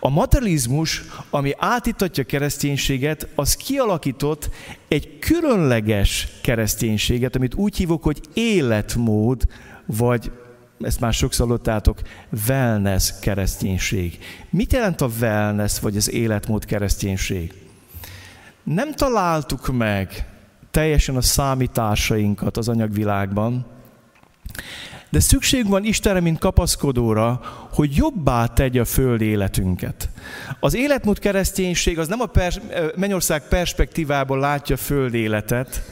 A 0.00 0.08
materializmus, 0.08 1.02
ami 1.30 1.52
átítatja 1.58 2.24
kereszténységet, 2.24 3.28
az 3.34 3.54
kialakított 3.56 4.50
egy 4.88 5.18
különleges 5.18 6.28
kereszténységet, 6.42 7.36
amit 7.36 7.54
úgy 7.54 7.76
hívok, 7.76 8.02
hogy 8.02 8.20
életmód, 8.34 9.46
vagy 9.86 10.30
ezt 10.80 11.00
már 11.00 11.12
sokszor 11.12 11.46
hallottátok, 11.46 12.00
wellness 12.48 13.10
kereszténység. 13.20 14.18
Mit 14.50 14.72
jelent 14.72 15.00
a 15.00 15.08
wellness, 15.20 15.78
vagy 15.78 15.96
az 15.96 16.10
életmód 16.10 16.64
kereszténység? 16.64 17.54
Nem 18.62 18.94
találtuk 18.94 19.76
meg 19.76 20.26
teljesen 20.70 21.16
a 21.16 21.20
számításainkat 21.20 22.56
az 22.56 22.68
anyagvilágban, 22.68 23.66
de 25.10 25.20
szükség 25.20 25.68
van 25.68 25.84
Istenre, 25.84 26.20
mint 26.20 26.38
kapaszkodóra, 26.38 27.40
hogy 27.72 27.96
jobbá 27.96 28.46
tegye 28.46 28.80
a 28.80 28.84
föld 28.84 29.20
életünket. 29.20 30.08
Az 30.60 30.74
életmód 30.74 31.18
kereszténység 31.18 31.98
az 31.98 32.08
nem 32.08 32.20
a 32.20 32.26
pers- 32.26 32.60
mennyország 32.96 33.48
perspektívából 33.48 34.38
látja 34.38 34.76
föld 34.76 35.14
életet, 35.14 35.82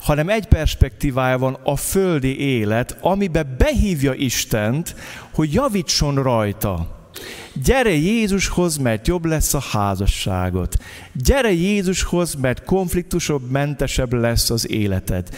hanem 0.00 0.28
egy 0.28 0.46
perspektívája 0.46 1.38
van 1.38 1.58
a 1.64 1.76
földi 1.76 2.38
élet, 2.38 2.96
amibe 3.00 3.42
behívja 3.42 4.12
Istent, 4.14 4.94
hogy 5.32 5.52
javítson 5.52 6.22
rajta. 6.22 6.98
Gyere 7.64 7.90
Jézushoz, 7.90 8.76
mert 8.76 9.06
jobb 9.06 9.24
lesz 9.24 9.54
a 9.54 9.62
házasságot. 9.70 10.76
Gyere 11.12 11.52
Jézushoz, 11.52 12.34
mert 12.34 12.64
konfliktusobb, 12.64 13.50
mentesebb 13.50 14.12
lesz 14.12 14.50
az 14.50 14.70
életed. 14.70 15.28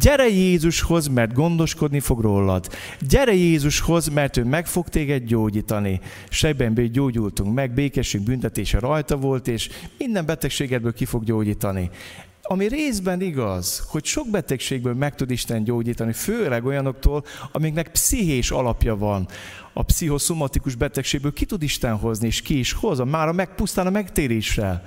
Gyere 0.00 0.28
Jézushoz, 0.28 1.06
mert 1.06 1.32
gondoskodni 1.32 2.00
fog 2.00 2.20
rólad. 2.20 2.68
Gyere 3.00 3.34
Jézushoz, 3.34 4.08
mert 4.08 4.36
ő 4.36 4.44
meg 4.44 4.66
fog 4.66 4.88
téged 4.88 5.24
gyógyítani. 5.24 6.00
Sebben 6.28 6.92
gyógyultunk 6.92 7.54
meg, 7.54 7.74
békesség 7.74 8.20
büntetése 8.20 8.78
rajta 8.78 9.16
volt, 9.16 9.48
és 9.48 9.68
minden 9.98 10.26
betegségedből 10.26 10.92
ki 10.92 11.04
fog 11.04 11.24
gyógyítani 11.24 11.90
ami 12.52 12.68
részben 12.68 13.20
igaz, 13.20 13.84
hogy 13.88 14.04
sok 14.04 14.28
betegségből 14.28 14.94
meg 14.94 15.14
tud 15.14 15.30
Isten 15.30 15.64
gyógyítani, 15.64 16.12
főleg 16.12 16.64
olyanoktól, 16.64 17.24
amiknek 17.52 17.90
pszichés 17.90 18.50
alapja 18.50 18.96
van. 18.96 19.28
A 19.72 19.82
pszichoszomatikus 19.82 20.74
betegségből 20.74 21.32
ki 21.32 21.44
tud 21.44 21.62
Isten 21.62 21.96
hozni, 21.96 22.26
és 22.26 22.42
ki 22.42 22.58
is 22.58 22.72
hoz, 22.72 22.98
már 22.98 23.28
a 23.28 23.32
meg, 23.32 23.54
pusztán 23.54 23.86
a 23.86 23.90
megtéréssel. 23.90 24.82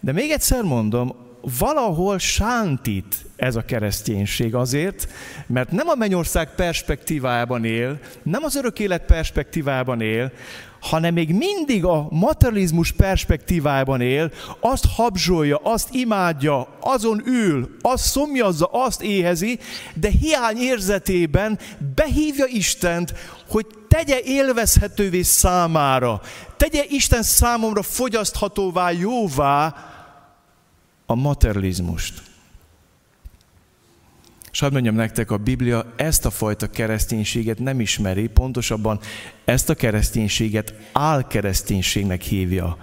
De 0.00 0.12
még 0.12 0.30
egyszer 0.30 0.62
mondom, 0.62 1.14
valahol 1.58 2.18
sántít 2.18 3.24
ez 3.36 3.56
a 3.56 3.64
kereszténység 3.64 4.54
azért, 4.54 5.08
mert 5.46 5.70
nem 5.70 5.88
a 5.88 5.94
mennyország 5.94 6.54
perspektívában 6.54 7.64
él, 7.64 7.98
nem 8.22 8.44
az 8.44 8.56
örök 8.56 8.78
élet 8.78 9.04
perspektívában 9.04 10.00
él, 10.00 10.32
hanem 10.84 11.14
még 11.14 11.34
mindig 11.34 11.84
a 11.84 12.06
materializmus 12.10 12.92
perspektívában 12.92 14.00
él, 14.00 14.32
azt 14.60 14.86
habzsolja, 14.96 15.56
azt 15.62 15.88
imádja, 15.94 16.68
azon 16.80 17.22
ül, 17.26 17.76
azt 17.80 18.04
szomjazza, 18.04 18.66
azt 18.66 19.02
éhezi, 19.02 19.58
de 19.94 20.08
hiány 20.08 20.56
érzetében 20.56 21.58
behívja 21.94 22.46
Istent, 22.46 23.14
hogy 23.48 23.66
tegye 23.88 24.20
élvezhetővé 24.24 25.22
számára, 25.22 26.20
tegye 26.56 26.84
Isten 26.88 27.22
számomra 27.22 27.82
fogyaszthatóvá, 27.82 28.90
jóvá 28.90 29.74
a 31.06 31.14
materializmust. 31.14 32.33
És 34.54 34.60
hadd 34.60 34.72
mondjam 34.72 34.94
nektek, 34.94 35.30
a 35.30 35.36
Biblia 35.36 35.92
ezt 35.96 36.26
a 36.26 36.30
fajta 36.30 36.66
kereszténységet 36.66 37.58
nem 37.58 37.80
ismeri, 37.80 38.26
pontosabban 38.26 39.00
ezt 39.44 39.70
a 39.70 39.74
kereszténységet 39.74 40.74
álkereszténységnek 40.92 42.22
hívja 42.22 42.76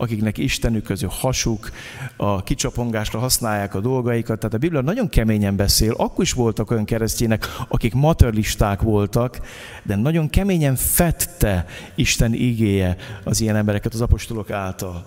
akiknek 0.00 0.38
Istenük 0.38 0.90
ő 0.90 0.94
hasuk, 1.08 1.70
a 2.16 2.42
kicsapongásra 2.42 3.18
használják 3.18 3.74
a 3.74 3.80
dolgaikat. 3.80 4.38
Tehát 4.38 4.54
a 4.54 4.58
Biblia 4.58 4.80
nagyon 4.80 5.08
keményen 5.08 5.56
beszél. 5.56 5.92
Akkor 5.92 6.24
is 6.24 6.32
voltak 6.32 6.70
olyan 6.70 6.84
keresztények, 6.84 7.46
akik 7.68 7.94
materialisták 7.94 8.82
voltak, 8.82 9.40
de 9.82 9.96
nagyon 9.96 10.30
keményen 10.30 10.76
fette 10.76 11.66
Isten 11.94 12.34
igéje 12.34 12.96
az 13.24 13.40
ilyen 13.40 13.56
embereket 13.56 13.94
az 13.94 14.00
apostolok 14.00 14.50
által. 14.50 15.06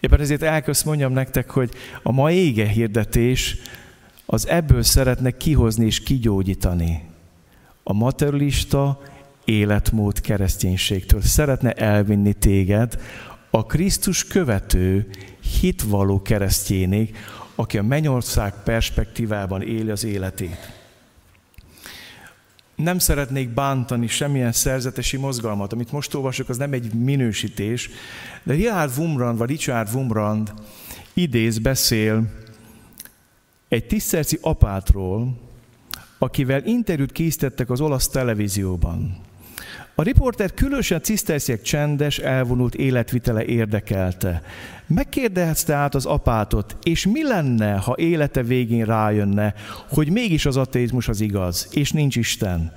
Éppen 0.00 0.20
ezért 0.20 0.42
elközt 0.42 0.84
mondjam 0.84 1.12
nektek, 1.12 1.50
hogy 1.50 1.70
a 2.02 2.12
ma 2.12 2.30
ége 2.30 2.66
hirdetés 2.66 3.56
az 4.32 4.48
ebből 4.48 4.82
szeretne 4.82 5.30
kihozni 5.30 5.86
és 5.86 6.02
kigyógyítani. 6.02 7.02
A 7.82 7.92
materialista 7.92 9.00
életmód 9.44 10.20
kereszténységtől 10.20 11.20
szeretne 11.22 11.72
elvinni 11.72 12.32
téged 12.32 13.00
a 13.50 13.66
Krisztus 13.66 14.24
követő, 14.24 15.08
hitvaló 15.60 16.22
keresztjénig, 16.22 17.16
aki 17.54 17.78
a 17.78 17.82
mennyország 17.82 18.52
perspektívában 18.64 19.62
éli 19.62 19.90
az 19.90 20.04
életét. 20.04 20.72
Nem 22.74 22.98
szeretnék 22.98 23.48
bántani 23.48 24.06
semmilyen 24.06 24.52
szerzetesi 24.52 25.16
mozgalmat. 25.16 25.72
Amit 25.72 25.92
most 25.92 26.14
olvasok, 26.14 26.48
az 26.48 26.56
nem 26.56 26.72
egy 26.72 26.94
minősítés, 26.94 27.90
de 28.42 28.52
Richard 28.52 28.98
Wumrand, 28.98 29.38
vagy 29.38 29.48
Richard 29.48 29.94
Wumrand 29.94 30.52
idéz, 31.14 31.58
beszél 31.58 32.38
egy 33.70 33.86
tiszterci 33.86 34.38
apátról, 34.40 35.32
akivel 36.18 36.64
interjút 36.64 37.12
készítettek 37.12 37.70
az 37.70 37.80
olasz 37.80 38.08
televízióban. 38.08 39.16
A 39.94 40.02
riporter 40.02 40.54
különösen 40.54 41.02
ciszterciek 41.02 41.62
csendes, 41.62 42.18
elvonult 42.18 42.74
életvitele 42.74 43.44
érdekelte. 43.44 44.42
Megkérdezte 44.86 45.74
át 45.74 45.94
az 45.94 46.06
apátot, 46.06 46.76
és 46.82 47.06
mi 47.06 47.22
lenne, 47.22 47.76
ha 47.76 47.94
élete 47.96 48.42
végén 48.42 48.84
rájönne, 48.84 49.54
hogy 49.88 50.10
mégis 50.10 50.46
az 50.46 50.56
ateizmus 50.56 51.08
az 51.08 51.20
igaz, 51.20 51.68
és 51.70 51.92
nincs 51.92 52.16
Isten. 52.16 52.72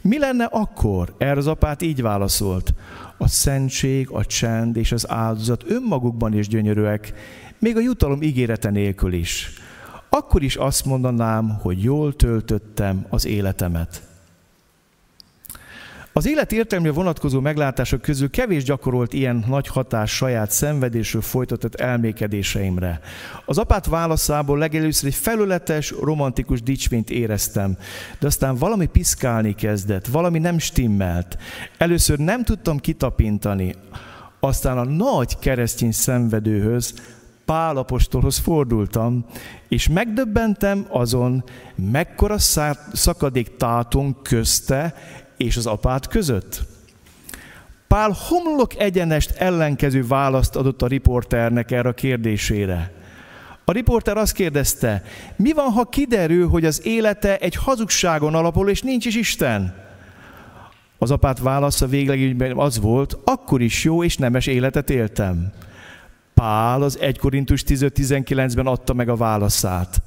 Mi 0.00 0.18
lenne 0.18 0.44
akkor? 0.44 1.14
Erre 1.18 1.38
az 1.38 1.46
apát 1.46 1.82
így 1.82 2.02
válaszolt. 2.02 2.74
A 3.18 3.28
szentség, 3.28 4.10
a 4.10 4.24
csend 4.24 4.76
és 4.76 4.92
az 4.92 5.10
áldozat 5.10 5.64
önmagukban 5.66 6.38
is 6.38 6.48
gyönyörűek, 6.48 7.12
még 7.58 7.76
a 7.76 7.80
jutalom 7.80 8.22
ígérete 8.22 8.70
nélkül 8.70 9.12
is 9.12 9.61
akkor 10.14 10.42
is 10.42 10.56
azt 10.56 10.84
mondanám, 10.84 11.58
hogy 11.60 11.82
jól 11.82 12.16
töltöttem 12.16 13.06
az 13.08 13.26
életemet. 13.26 14.02
Az 16.12 16.26
élet 16.26 16.52
értelmére 16.52 16.92
vonatkozó 16.92 17.40
meglátások 17.40 18.00
közül 18.00 18.30
kevés 18.30 18.64
gyakorolt 18.64 19.12
ilyen 19.12 19.44
nagy 19.48 19.66
hatás 19.66 20.16
saját 20.16 20.50
szenvedésről 20.50 21.22
folytatott 21.22 21.74
elmékedéseimre. 21.74 23.00
Az 23.44 23.58
apát 23.58 23.86
válaszából 23.86 24.58
legelőször 24.58 25.08
egy 25.08 25.14
felületes, 25.14 25.90
romantikus 25.90 26.62
dicsvényt 26.62 27.10
éreztem, 27.10 27.76
de 28.18 28.26
aztán 28.26 28.56
valami 28.56 28.86
piszkálni 28.86 29.54
kezdett, 29.54 30.06
valami 30.06 30.38
nem 30.38 30.58
stimmelt. 30.58 31.38
Először 31.78 32.18
nem 32.18 32.44
tudtam 32.44 32.78
kitapintani, 32.78 33.74
aztán 34.40 34.78
a 34.78 34.84
nagy 34.84 35.38
keresztény 35.38 35.92
szenvedőhöz, 35.92 36.94
Pál 37.44 37.76
apostolhoz 37.76 38.38
fordultam, 38.38 39.24
és 39.68 39.88
megdöbbentem 39.88 40.86
azon, 40.88 41.44
mekkora 41.74 42.38
szakadék 42.92 43.56
táton 43.56 44.22
közte 44.22 44.94
és 45.36 45.56
az 45.56 45.66
apát 45.66 46.08
között. 46.08 46.62
Pál 47.88 48.16
homlok 48.28 48.78
egyenest 48.78 49.30
ellenkező 49.30 50.06
választ 50.06 50.56
adott 50.56 50.82
a 50.82 50.86
riporternek 50.86 51.70
erre 51.70 51.88
a 51.88 51.92
kérdésére. 51.92 52.92
A 53.64 53.72
riporter 53.72 54.16
azt 54.16 54.32
kérdezte, 54.32 55.02
mi 55.36 55.52
van, 55.52 55.70
ha 55.70 55.84
kiderül, 55.84 56.48
hogy 56.48 56.64
az 56.64 56.86
élete 56.86 57.38
egy 57.38 57.54
hazugságon 57.54 58.34
alapul, 58.34 58.68
és 58.68 58.82
nincs 58.82 59.06
is 59.06 59.16
Isten? 59.16 59.74
Az 60.98 61.10
apát 61.10 61.38
válasza 61.38 61.86
végleg 61.86 62.52
az 62.56 62.80
volt, 62.80 63.18
akkor 63.24 63.60
is 63.60 63.84
jó 63.84 64.04
és 64.04 64.16
nemes 64.16 64.46
életet 64.46 64.90
éltem. 64.90 65.52
Pál 66.42 66.82
az 66.82 66.98
1 67.00 67.18
Korintus 67.18 67.64
15-19-ben 67.66 68.66
adta 68.66 68.92
meg 68.92 69.08
a 69.08 69.16
válaszát. 69.16 70.02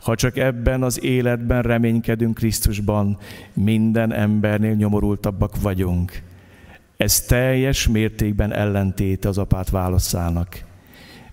Ha 0.00 0.14
csak 0.14 0.36
ebben 0.36 0.82
az 0.82 1.02
életben 1.02 1.62
reménykedünk 1.62 2.34
Krisztusban, 2.34 3.18
minden 3.52 4.12
embernél 4.12 4.74
nyomorultabbak 4.74 5.60
vagyunk. 5.60 6.22
Ez 6.96 7.20
teljes 7.20 7.88
mértékben 7.88 8.52
ellentéte 8.52 9.28
az 9.28 9.38
apát 9.38 9.70
válaszának. 9.70 10.64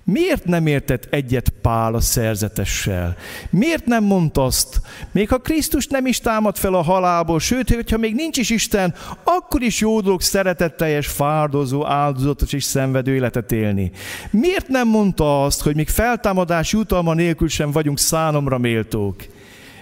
Miért 0.06 0.46
nem 0.46 0.68
értett 0.68 1.08
egyet 1.10 1.54
Pál 1.62 1.94
a 1.94 2.00
szerzetessel? 2.00 3.16
Miért 3.50 3.86
nem 3.86 4.04
mondta 4.04 4.44
azt, 4.44 4.82
még 5.12 5.30
ha 5.30 5.38
Krisztus 5.38 5.88
nem 5.88 6.06
is 6.06 6.20
támad 6.20 6.58
fel 6.58 6.74
a 6.74 6.82
halálból, 6.82 7.40
sőt, 7.40 7.74
hogyha 7.74 7.98
még 7.98 8.16
nincs 8.16 8.38
is 8.38 8.50
Isten, 8.50 8.94
akkor 9.24 9.62
is 9.62 9.80
jó 9.80 10.02
dolog 10.02 10.22
szeretetteljes, 10.22 11.08
fárdozó, 11.08 11.86
áldozatos 11.86 12.54
és 12.54 12.64
szenvedő 12.64 13.16
életet 13.16 13.52
élni. 13.52 13.92
Miért 14.32 14.68
nem 14.68 14.88
mondta 14.88 15.44
azt, 15.44 15.62
hogy 15.62 15.76
még 15.76 15.90
feltámadás 15.90 16.72
jutalma 16.72 17.14
nélkül 17.14 17.48
sem 17.48 17.72
vagyunk 17.72 18.00
szánomra 18.00 18.58
méltók? 18.58 19.16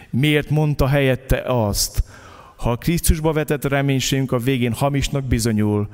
Miért 0.10 0.50
mondta 0.50 0.88
helyette 0.88 1.42
azt, 1.46 2.04
ha 2.56 2.72
a 2.72 2.76
Krisztusba 2.76 3.34
vetett 3.34 3.66
reménységünk 3.66 4.32
a 4.32 4.38
végén 4.38 4.74
hamisnak 4.74 5.24
bizonyul, 5.24 5.88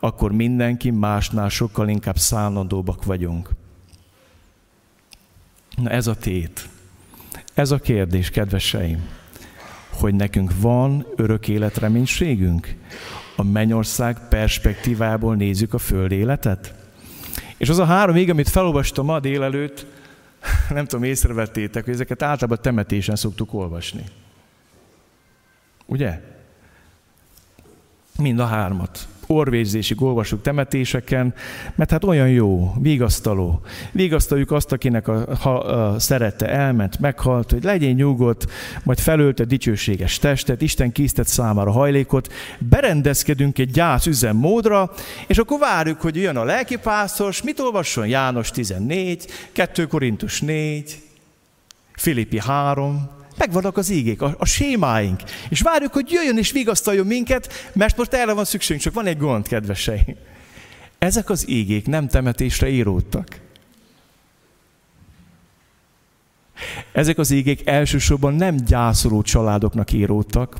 akkor 0.00 0.32
mindenki 0.32 0.90
másnál 0.90 1.48
sokkal 1.48 1.88
inkább 1.88 2.16
szállandóbbak 2.16 3.04
vagyunk. 3.04 3.50
Na 5.80 5.90
ez 5.90 6.06
a 6.06 6.14
tét. 6.14 6.68
Ez 7.54 7.70
a 7.70 7.78
kérdés, 7.78 8.30
kedveseim, 8.30 9.08
hogy 9.90 10.14
nekünk 10.14 10.52
van 10.60 11.06
örök 11.16 11.48
életreménységünk? 11.48 12.74
A 13.36 13.42
mennyország 13.42 14.28
perspektívából 14.28 15.34
nézzük 15.34 15.74
a 15.74 15.78
föld 15.78 16.12
életet? 16.12 16.74
És 17.56 17.68
az 17.68 17.78
a 17.78 17.84
három 17.84 18.16
ég, 18.16 18.30
amit 18.30 18.48
felolvastam 18.48 19.06
ma 19.06 19.20
délelőtt, 19.20 19.86
nem 20.74 20.86
tudom, 20.86 21.04
észrevettétek, 21.04 21.84
hogy 21.84 21.94
ezeket 21.94 22.22
általában 22.22 22.58
temetésen 22.62 23.16
szoktuk 23.16 23.54
olvasni. 23.54 24.04
Ugye? 25.86 26.20
Mind 28.16 28.38
a 28.38 28.46
hármat 28.46 29.08
orvézésig 29.28 30.02
olvasjuk 30.02 30.42
temetéseken, 30.42 31.34
mert 31.74 31.90
hát 31.90 32.04
olyan 32.04 32.28
jó, 32.28 32.74
vigasztaló. 32.80 33.60
Vigasztaljuk 33.92 34.50
azt, 34.50 34.72
akinek 34.72 35.08
a, 35.08 35.36
ha, 35.40 35.54
a 35.58 35.98
szerette 35.98 36.48
elment, 36.48 36.98
meghalt, 36.98 37.50
hogy 37.50 37.64
legyen 37.64 37.94
nyugodt, 37.94 38.46
majd 38.82 38.98
felölte 38.98 39.44
dicsőséges 39.44 40.18
testet, 40.18 40.62
Isten 40.62 40.92
készített 40.92 41.26
számára 41.26 41.70
hajlékot, 41.70 42.32
berendezkedünk 42.58 43.58
egy 43.58 43.70
gyász 43.70 44.06
üzemmódra, 44.06 44.90
és 45.26 45.38
akkor 45.38 45.58
várjuk, 45.58 46.00
hogy 46.00 46.16
jön 46.16 46.36
a 46.36 46.44
lelkipásztos, 46.44 47.42
mit 47.42 47.60
olvasson? 47.60 48.06
János 48.06 48.50
14, 48.50 49.26
2 49.52 49.86
Korintus 49.86 50.40
4, 50.40 51.02
Filippi 51.92 52.40
3, 52.40 53.17
Megvannak 53.38 53.76
az 53.76 53.90
ígék, 53.90 54.22
a, 54.22 54.34
a 54.38 54.44
sémáink. 54.44 55.20
És 55.48 55.60
várjuk, 55.60 55.92
hogy 55.92 56.10
jöjjön 56.10 56.38
és 56.38 56.52
vigasztaljon 56.52 57.06
minket, 57.06 57.52
mert 57.72 57.96
most 57.96 58.12
erre 58.12 58.32
van 58.32 58.44
szükségünk, 58.44 58.82
csak 58.82 58.94
van 58.94 59.06
egy 59.06 59.18
gond, 59.18 59.48
kedveseim. 59.48 60.16
Ezek 60.98 61.30
az 61.30 61.48
ígék 61.48 61.86
nem 61.86 62.08
temetésre 62.08 62.68
íródtak. 62.68 63.40
Ezek 66.92 67.18
az 67.18 67.30
égék 67.30 67.66
elsősorban 67.66 68.34
nem 68.34 68.56
gyászoló 68.56 69.22
családoknak 69.22 69.92
íródtak, 69.92 70.56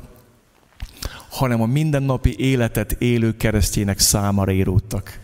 hanem 1.30 1.62
a 1.62 1.66
mindennapi 1.66 2.34
életet 2.38 2.92
élő 2.92 3.36
keresztjének 3.36 3.98
számára 3.98 4.52
íródtak. 4.52 5.18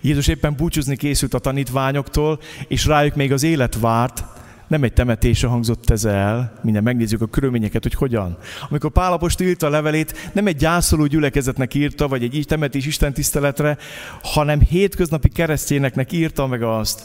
Jézus 0.00 0.26
éppen 0.26 0.54
búcsúzni 0.56 0.96
készült 0.96 1.34
a 1.34 1.38
tanítványoktól, 1.38 2.40
és 2.68 2.86
rájuk 2.86 3.14
még 3.14 3.32
az 3.32 3.42
élet 3.42 3.78
várt, 3.80 4.24
nem 4.70 4.82
egy 4.82 4.92
temetése 4.92 5.46
hangzott 5.46 5.90
ez 5.90 6.04
el, 6.04 6.52
minden 6.62 6.82
megnézzük 6.82 7.20
a 7.20 7.26
körülményeket, 7.26 7.82
hogy 7.82 7.94
hogyan. 7.94 8.38
Amikor 8.68 8.90
Pálapost 8.90 9.40
írta 9.40 9.66
a 9.66 9.70
levelét, 9.70 10.30
nem 10.32 10.46
egy 10.46 10.56
gyászoló 10.56 11.06
gyülekezetnek 11.06 11.74
írta, 11.74 12.08
vagy 12.08 12.22
egy 12.22 12.44
temetés 12.48 12.86
Isten 12.86 13.12
tiszteletre, 13.12 13.76
hanem 14.22 14.60
hétköznapi 14.60 15.28
keresztényeknek 15.28 16.12
írta 16.12 16.46
meg 16.46 16.62
azt, 16.62 17.02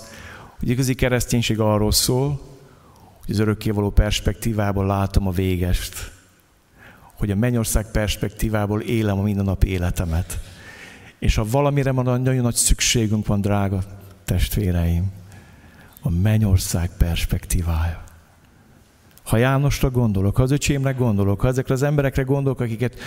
hogy 0.59 0.69
igazi 0.69 0.93
kereszténység 0.93 1.59
arról 1.59 1.91
szól, 1.91 2.41
hogy 3.25 3.33
az 3.33 3.39
örökkévaló 3.39 3.89
perspektívából 3.89 4.85
látom 4.85 5.27
a 5.27 5.31
végest. 5.31 6.11
Hogy 7.17 7.31
a 7.31 7.35
mennyország 7.35 7.91
perspektívából 7.91 8.81
élem 8.81 9.19
a 9.19 9.23
mindennapi 9.23 9.67
életemet. 9.67 10.39
És 11.19 11.35
ha 11.35 11.45
valamire 11.49 11.91
van 11.91 12.21
nagyon 12.21 12.43
nagy 12.43 12.55
szükségünk 12.55 13.27
van, 13.27 13.41
drága 13.41 13.83
testvéreim, 14.25 15.23
a 16.05 16.09
mennyország 16.09 16.89
perspektívája. 16.97 18.03
Ha 19.23 19.37
Jánosra 19.37 19.89
gondolok, 19.89 20.35
ha 20.35 20.43
az 20.43 20.51
öcsémre 20.51 20.91
gondolok, 20.91 21.41
ha 21.41 21.47
ezekre 21.47 21.73
az 21.73 21.83
emberekre 21.83 22.23
gondolok, 22.23 22.59
akiket 22.59 22.99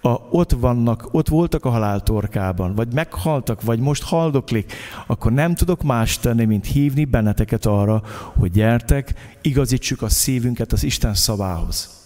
a, 0.00 0.08
ott 0.30 0.50
vannak, 0.52 1.08
ott 1.10 1.28
voltak 1.28 1.64
a 1.64 1.70
halál 1.70 2.00
torkában, 2.00 2.74
vagy 2.74 2.92
meghaltak, 2.92 3.62
vagy 3.62 3.78
most 3.78 4.02
haldoklik, 4.02 4.72
akkor 5.06 5.32
nem 5.32 5.54
tudok 5.54 5.82
más 5.82 6.18
tenni, 6.18 6.44
mint 6.44 6.66
hívni 6.66 7.04
benneteket 7.04 7.66
arra, 7.66 8.02
hogy 8.38 8.50
gyertek, 8.50 9.14
igazítsuk 9.42 10.02
a 10.02 10.08
szívünket 10.08 10.72
az 10.72 10.84
Isten 10.84 11.14
szavához. 11.14 12.02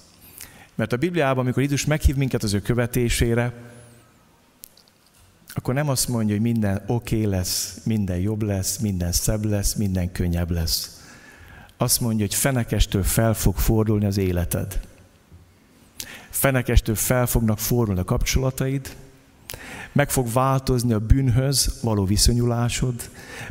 Mert 0.75 0.93
a 0.93 0.97
Bibliában, 0.97 1.45
amikor 1.45 1.63
Jézus 1.63 1.87
meghív 1.87 2.17
minket 2.17 2.43
az 2.43 2.55
ő 2.55 2.61
követésére, 2.61 3.53
akkor 5.59 5.75
nem 5.75 5.89
azt 5.89 6.09
mondja, 6.09 6.35
hogy 6.35 6.43
minden 6.43 6.83
oké 6.87 7.17
okay 7.17 7.31
lesz, 7.31 7.81
minden 7.85 8.19
jobb 8.19 8.43
lesz, 8.43 8.79
minden 8.79 9.13
szebb 9.13 9.45
lesz, 9.45 9.75
minden 9.75 10.13
könnyebb 10.13 10.51
lesz. 10.51 11.03
Azt 11.77 12.01
mondja, 12.01 12.27
hogy 12.27 12.35
fenekestől 12.35 13.03
fel 13.03 13.35
fog 13.35 13.57
fordulni 13.57 14.05
az 14.05 14.17
életed. 14.17 14.81
Fenekestől 16.31 16.95
fel 16.95 17.27
fognak 17.27 17.59
fordulni 17.59 18.01
a 18.01 18.05
kapcsolataid, 18.05 18.97
meg 19.93 20.11
fog 20.11 20.33
változni 20.33 20.93
a 20.93 20.99
bűnhöz 20.99 21.79
való 21.83 22.05
viszonyulásod, 22.05 22.95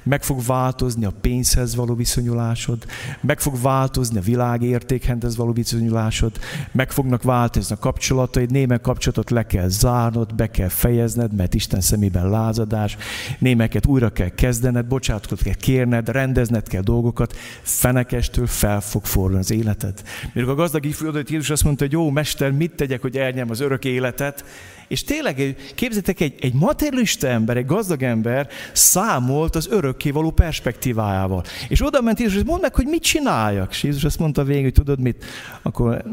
meg 0.04 0.24
fog 0.24 0.46
változni 0.46 1.06
a 1.06 1.14
pénzhez 1.22 1.76
való 1.76 1.96
viszonyulásod, 1.96 2.86
meg 3.22 3.40
fog 3.40 3.62
változni 3.62 4.18
a 4.18 4.22
világértékhez 4.22 5.36
való 5.36 5.52
viszonyulásod, 5.52 6.32
meg 6.72 6.92
fognak 6.92 7.24
változni 7.24 7.76
a 7.76 7.80
kapcsolataid, 7.80 8.52
némely 8.52 8.82
kapcsolatot 8.82 9.30
le 9.30 9.46
kell 9.46 9.68
zárnod, 9.68 10.36
be 10.36 10.48
kell 10.52 10.68
fejezned, 10.68 11.34
mert 11.34 11.54
Isten 11.54 11.82
szemében 11.82 12.30
lázadás, 12.30 12.98
némeket 13.40 13.86
újra 13.86 14.10
kell 14.10 14.30
kezdened, 14.30 14.86
bocsánatot 14.86 15.42
kell 15.42 15.54
kérned, 15.54 16.10
rendezned 16.10 16.68
kell 16.68 16.82
dolgokat, 16.82 17.36
fenekestől 17.62 18.48
fel 18.48 18.82
fog 18.82 19.06
fordulni 19.06 19.40
az 19.40 19.52
életed. 19.52 20.04
Mikor 20.34 20.50
a 20.50 20.56
gazdag 20.56 20.86
ifjú 20.86 21.12
Jézus 21.28 21.50
azt 21.50 21.64
mondta, 21.64 21.84
hogy 21.84 21.94
jó, 21.94 22.10
mester, 22.10 22.52
mit 22.52 22.76
tegyek, 22.76 23.02
hogy 23.02 23.18
elnyem 23.18 23.50
az 23.50 23.60
örök 23.60 23.86
életet, 23.86 24.46
és 24.88 25.04
tényleg, 25.04 25.56
képzeljétek, 25.76 26.20
egy, 26.20 26.36
egy 26.40 26.54
materialista 26.54 27.28
ember, 27.28 27.58
egy 27.58 27.66
gazdag 27.66 28.04
ember 28.04 28.50
számolt 28.74 29.56
az 29.56 29.68
örökkévaló 29.68 30.32
perspektívájával. 30.32 31.44
És 31.68 31.86
oda 31.86 32.02
ment 32.02 32.20
Jézus, 32.20 32.44
mondd 32.44 32.62
meg, 32.62 32.76
hogy 32.76 32.86
mit 32.86 33.04
csináljak. 33.04 33.72
És 33.72 33.84
Jézus 33.84 34.04
azt 34.04 34.20
mondta 34.20 34.44
végül, 34.44 34.64
hogy 34.64 34.74
tudod 34.74 35.00
mit, 35.00 35.26
akkor 35.62 36.04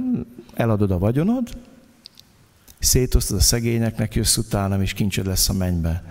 eladod 0.55 0.91
a 0.91 0.99
vagyonod, 0.99 1.49
szétosztod 2.79 3.37
a 3.37 3.41
szegényeknek, 3.41 4.15
jössz 4.15 4.37
utánam, 4.37 4.81
és 4.83 4.93
kincsed 4.93 5.27
lesz 5.27 5.49
a 5.49 5.53
mennybe. 5.53 6.05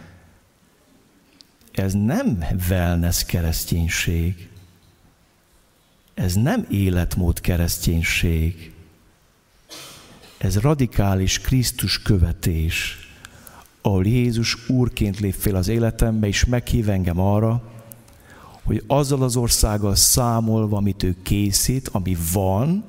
Ez 1.72 1.94
nem 1.94 2.46
wellness 2.70 3.24
kereszténység. 3.24 4.50
Ez 6.14 6.34
nem 6.34 6.66
életmód 6.70 7.40
kereszténység. 7.40 8.73
Ez 10.44 10.60
radikális 10.60 11.40
Krisztus 11.40 12.02
követés, 12.02 12.98
ahol 13.82 14.06
Jézus 14.06 14.70
úrként 14.70 15.20
lép 15.20 15.34
fel 15.34 15.56
az 15.56 15.68
életembe, 15.68 16.28
és 16.28 16.46
meghív 16.46 16.90
engem 16.90 17.20
arra, 17.20 17.64
hogy 18.64 18.84
azzal 18.88 19.24
az 19.24 19.36
országgal 19.36 19.96
számolva, 19.96 20.78
amit 20.78 21.04
ő 21.04 21.16
készít, 21.24 21.90
ami 21.92 22.18
van, 22.34 22.84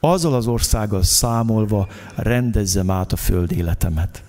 azzal 0.00 0.34
az 0.34 0.46
országgal 0.46 1.02
számolva 1.02 1.88
rendezzem 2.14 2.90
át 2.90 3.12
a 3.12 3.16
föld 3.16 3.52
életemet. 3.52 4.22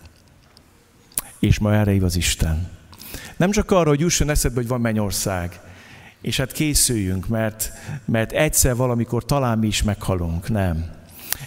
És 1.40 1.60
ma 1.60 1.74
erre 1.74 1.92
hív 1.92 2.04
az 2.04 2.16
Isten. 2.16 2.70
Nem 3.38 3.52
csak 3.52 3.72
arra, 3.72 3.90
hogy 3.90 4.00
jusson 4.00 4.30
eszedbe, 4.30 4.60
hogy 4.60 4.70
van 4.70 4.82
mennyország, 4.82 5.60
és 6.22 6.38
hát 6.38 6.52
készüljünk, 6.52 7.28
mert, 7.28 7.72
mert 8.06 8.32
egyszer 8.32 8.76
valamikor 8.76 9.26
talán 9.26 9.60
mi 9.60 9.68
is 9.68 9.84
meghalunk. 9.84 10.50
Nem. 10.50 10.98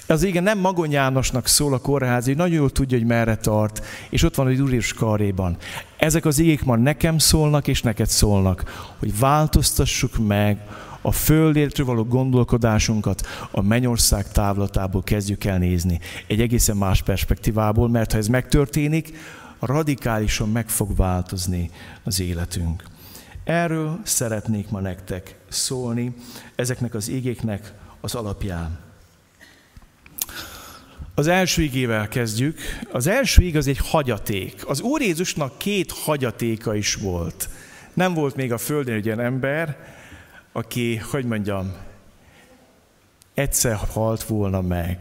Az 0.06 0.22
igen 0.22 0.42
nem 0.42 0.58
Magon 0.58 0.90
Jánosnak 0.90 1.46
szól 1.46 1.74
a 1.74 1.78
kórház, 1.78 2.24
hogy 2.24 2.36
nagyon 2.36 2.56
jól 2.56 2.70
tudja, 2.70 2.98
hogy 2.98 3.06
merre 3.06 3.36
tart, 3.36 3.84
és 4.10 4.22
ott 4.22 4.34
van 4.34 4.48
egy 4.48 4.60
Úr 4.60 4.72
és 4.72 4.92
karéban. 4.92 5.56
Ezek 5.96 6.24
az 6.24 6.38
igék 6.38 6.64
ma 6.64 6.76
nekem 6.76 7.18
szólnak, 7.18 7.66
és 7.66 7.82
neked 7.82 8.08
szólnak, 8.08 8.92
hogy 8.98 9.18
változtassuk 9.18 10.26
meg 10.26 10.58
a 11.02 11.12
földértről 11.12 11.86
való 11.86 12.04
gondolkodásunkat 12.04 13.26
a 13.50 13.62
mennyország 13.62 14.32
távlatából 14.32 15.02
kezdjük 15.02 15.44
el 15.44 15.58
nézni. 15.58 16.00
Egy 16.26 16.40
egészen 16.40 16.76
más 16.76 17.02
perspektívából, 17.02 17.88
mert 17.88 18.12
ha 18.12 18.18
ez 18.18 18.26
megtörténik, 18.26 19.12
radikálisan 19.60 20.48
meg 20.48 20.68
fog 20.68 20.96
változni 20.96 21.70
az 22.04 22.20
életünk. 22.20 22.84
Erről 23.44 24.00
szeretnék 24.02 24.70
ma 24.70 24.80
nektek 24.80 25.36
szólni, 25.48 26.14
ezeknek 26.54 26.94
az 26.94 27.08
igéknek 27.08 27.72
az 28.00 28.14
alapján. 28.14 28.91
Az 31.14 31.26
első 31.26 31.62
igével 31.62 32.08
kezdjük. 32.08 32.58
Az 32.92 33.06
első 33.06 33.42
ig 33.42 33.56
az 33.56 33.66
egy 33.66 33.78
hagyaték. 33.78 34.66
Az 34.66 34.80
Úr 34.80 35.00
Jézusnak 35.00 35.58
két 35.58 35.92
hagyatéka 35.92 36.74
is 36.74 36.94
volt. 36.94 37.48
Nem 37.94 38.14
volt 38.14 38.36
még 38.36 38.52
a 38.52 38.58
földön 38.58 38.94
egy 38.94 39.06
olyan 39.06 39.20
ember, 39.20 39.76
aki, 40.52 40.96
hogy 40.96 41.24
mondjam, 41.24 41.72
egyszer 43.34 43.76
halt 43.92 44.22
volna 44.22 44.60
meg. 44.60 44.98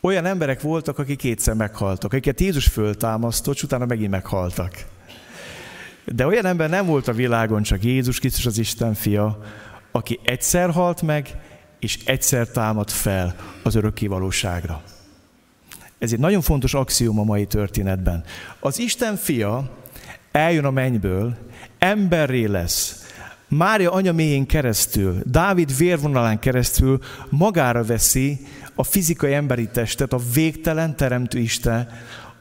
Olyan 0.00 0.26
emberek 0.26 0.60
voltak, 0.60 0.98
akik 0.98 1.18
kétszer 1.18 1.54
meghaltak, 1.54 2.12
akiket 2.12 2.40
Jézus 2.40 2.66
föltámasztott, 2.66 3.54
és 3.54 3.62
utána 3.62 3.86
megint 3.86 4.10
meghaltak. 4.10 4.84
De 6.04 6.26
olyan 6.26 6.46
ember 6.46 6.68
nem 6.68 6.86
volt 6.86 7.08
a 7.08 7.12
világon, 7.12 7.62
csak 7.62 7.84
Jézus 7.84 8.18
Krisztus 8.18 8.46
az 8.46 8.58
Isten 8.58 8.94
fia, 8.94 9.42
aki 9.90 10.20
egyszer 10.24 10.70
halt 10.70 11.02
meg, 11.02 11.36
és 11.82 11.98
egyszer 12.04 12.48
támad 12.48 12.90
fel 12.90 13.34
az 13.62 13.74
örökké 13.74 14.06
valóságra. 14.06 14.82
Ez 15.98 16.12
egy 16.12 16.18
nagyon 16.18 16.40
fontos 16.40 16.74
axióm 16.74 17.18
a 17.18 17.24
mai 17.24 17.46
történetben. 17.46 18.24
Az 18.60 18.78
Isten 18.78 19.16
fia 19.16 19.70
eljön 20.32 20.64
a 20.64 20.70
mennyből, 20.70 21.36
emberré 21.78 22.44
lesz, 22.44 23.06
Mária 23.48 23.92
anya 23.92 24.12
mélyén 24.12 24.46
keresztül, 24.46 25.22
Dávid 25.24 25.76
vérvonalán 25.76 26.38
keresztül 26.38 26.98
magára 27.28 27.84
veszi 27.84 28.46
a 28.74 28.84
fizikai 28.84 29.32
emberi 29.32 29.66
testet, 29.66 30.12
a 30.12 30.20
végtelen 30.34 30.96
teremtő 30.96 31.38
Isten, 31.38 31.88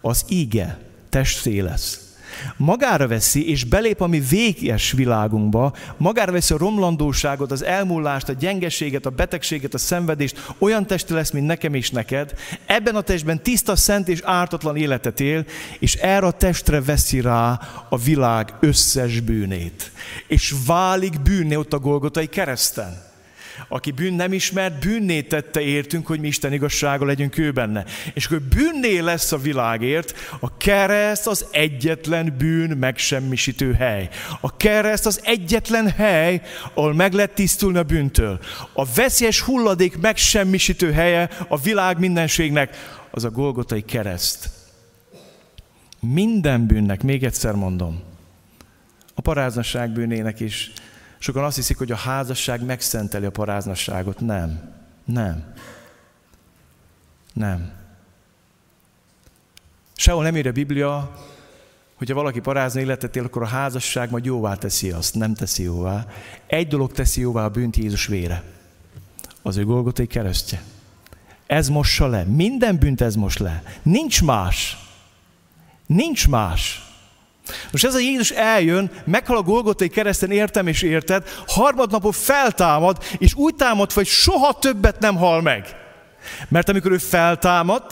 az 0.02 0.26
íge 0.28 0.78
testé 1.10 1.60
lesz 1.60 2.11
magára 2.58 3.08
veszi, 3.08 3.50
és 3.50 3.64
belép 3.64 4.02
a 4.02 4.08
mi 4.08 4.20
véges 4.20 4.92
világunkba, 4.92 5.74
magára 5.98 6.32
veszi 6.32 6.54
a 6.54 6.58
romlandóságot, 6.58 7.52
az 7.52 7.64
elmúlást, 7.64 8.30
a 8.30 8.34
gyengeséget, 8.34 9.06
a 9.06 9.10
betegséget, 9.10 9.74
a 9.74 9.78
szenvedést, 9.78 10.54
olyan 10.58 10.88
teste 10.88 11.14
lesz, 11.14 11.32
mint 11.32 11.48
nekem 11.48 11.74
és 11.74 11.90
neked, 11.90 12.34
ebben 12.66 12.96
a 12.96 13.02
testben 13.02 13.44
tiszta, 13.44 13.76
szent 13.76 14.08
és 14.08 14.20
ártatlan 14.24 14.76
életet 14.76 15.20
él, 15.20 15.46
és 15.80 15.96
erre 15.96 16.26
a 16.26 16.32
testre 16.32 16.82
veszi 16.82 17.22
rá 17.22 17.60
a 17.90 17.98
világ 17.98 18.54
összes 18.60 19.20
bűnét. 19.20 19.92
És 20.28 20.54
válik 20.66 21.22
bűnné 21.22 21.56
ott 21.56 21.74
a 21.74 21.80
Golgotai 21.80 22.28
kereszten. 22.28 23.11
Aki 23.68 23.92
bűn 23.92 24.14
nem 24.14 24.34
ismert, 24.34 24.80
bűnné 24.80 25.22
tette 25.22 25.62
értünk, 25.62 26.08
hogy 26.08 26.20
mi 26.20 26.28
Isten 26.28 26.54
igazsága 26.54 27.06
legyünk 27.06 27.38
ő 27.38 27.52
benne. 27.52 27.86
És 28.14 28.26
akkor 28.26 28.42
bűnné 28.42 29.00
lesz 29.00 29.32
a 29.32 29.38
világért, 29.38 30.14
a 30.40 30.58
kereszt 30.58 31.28
az 31.28 31.46
egyetlen 31.52 32.36
bűn 32.38 32.78
megsemmisítő 32.78 33.74
hely. 33.74 34.10
A 34.42 34.58
kereszt 34.58 35.06
az 35.06 35.22
egyetlen 35.24 35.90
hely, 35.90 36.42
ahol 36.74 36.94
meg 36.94 37.14
lehet 37.14 37.34
tisztulni 37.34 37.78
a 37.78 37.84
bűntől. 37.84 38.40
A 38.74 38.86
veszélyes 38.86 39.42
hulladék 39.42 39.98
megsemmisítő 39.98 40.92
helye 40.92 41.30
a 41.48 41.58
világ 41.58 42.00
mindenségnek, 42.00 43.00
az 43.12 43.24
a 43.24 43.30
Golgotai 43.30 43.82
kereszt. 43.82 44.50
Minden 46.00 46.66
bűnnek, 46.66 47.04
még 47.04 47.24
egyszer 47.24 47.54
mondom, 47.54 48.02
a 49.16 49.22
paráznaság 49.22 49.92
bűnének 49.92 50.40
is, 50.40 50.72
Sokan 51.22 51.44
azt 51.44 51.56
hiszik, 51.56 51.78
hogy 51.78 51.92
a 51.92 51.96
házasság 51.96 52.66
megszenteli 52.66 53.26
a 53.26 53.32
paráznasságot. 53.32 54.20
Nem. 54.20 54.74
Nem. 55.06 55.54
Nem. 57.34 57.72
Sehol 59.96 60.24
nem 60.24 60.36
ír 60.36 60.48
a 60.48 60.52
Biblia, 60.52 61.16
hogyha 61.96 62.16
valaki 62.16 62.40
parázna 62.40 62.80
életet 62.80 63.16
él, 63.16 63.24
akkor 63.24 63.42
a 63.42 63.48
házasság 63.48 64.12
majd 64.12 64.26
jóvá 64.26 64.56
teszi 64.56 64.92
azt. 64.92 65.16
Nem 65.16 65.34
teszi 65.34 65.64
jóvá. 65.64 66.06
Egy 66.48 66.68
dolog 66.68 66.92
teszi 66.92 67.22
jóvá 67.22 67.44
a 67.44 67.50
bűnt 67.50 67.76
Jézus 67.76 68.08
vére. 68.08 68.44
Az 69.42 69.58
ő 69.58 69.66
Golgotai 69.66 70.08
keresztje. 70.08 70.62
Ez 71.48 71.70
mossa 71.70 72.08
le. 72.08 72.24
Minden 72.24 72.78
bűnt 72.78 73.02
ez 73.02 73.16
most 73.16 73.40
le. 73.40 73.64
Nincs 73.82 74.24
más. 74.24 74.78
Nincs 75.86 76.28
más. 76.28 76.91
Most 77.72 77.86
ez 77.86 77.96
a 77.96 78.00
Jézus 78.00 78.32
eljön, 78.32 78.92
meghal 79.06 79.38
a 79.38 79.42
Golgotai 79.42 79.90
kereszten, 79.90 80.32
értem 80.32 80.68
és 80.68 80.82
érted, 80.82 81.28
harmadnapon 81.48 82.12
feltámad, 82.12 83.04
és 83.18 83.34
úgy 83.34 83.56
támad, 83.56 83.92
hogy 83.92 84.08
soha 84.08 84.60
többet 84.60 85.00
nem 85.00 85.16
hal 85.16 85.42
meg. 85.42 85.76
Mert 86.48 86.70
amikor 86.70 86.92
ő 86.92 86.98
feltámad, 86.98 87.84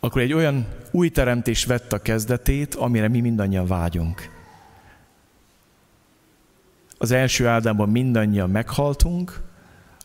akkor 0.00 0.22
egy 0.22 0.32
olyan 0.32 0.66
új 0.90 1.08
teremtés 1.08 1.64
vett 1.64 1.92
a 1.92 2.02
kezdetét, 2.02 2.74
amire 2.74 3.08
mi 3.08 3.20
mindannyian 3.20 3.66
vágyunk. 3.66 4.30
Az 6.98 7.10
első 7.10 7.46
Ádámban 7.46 7.88
mindannyian 7.88 8.50
meghaltunk, 8.50 9.40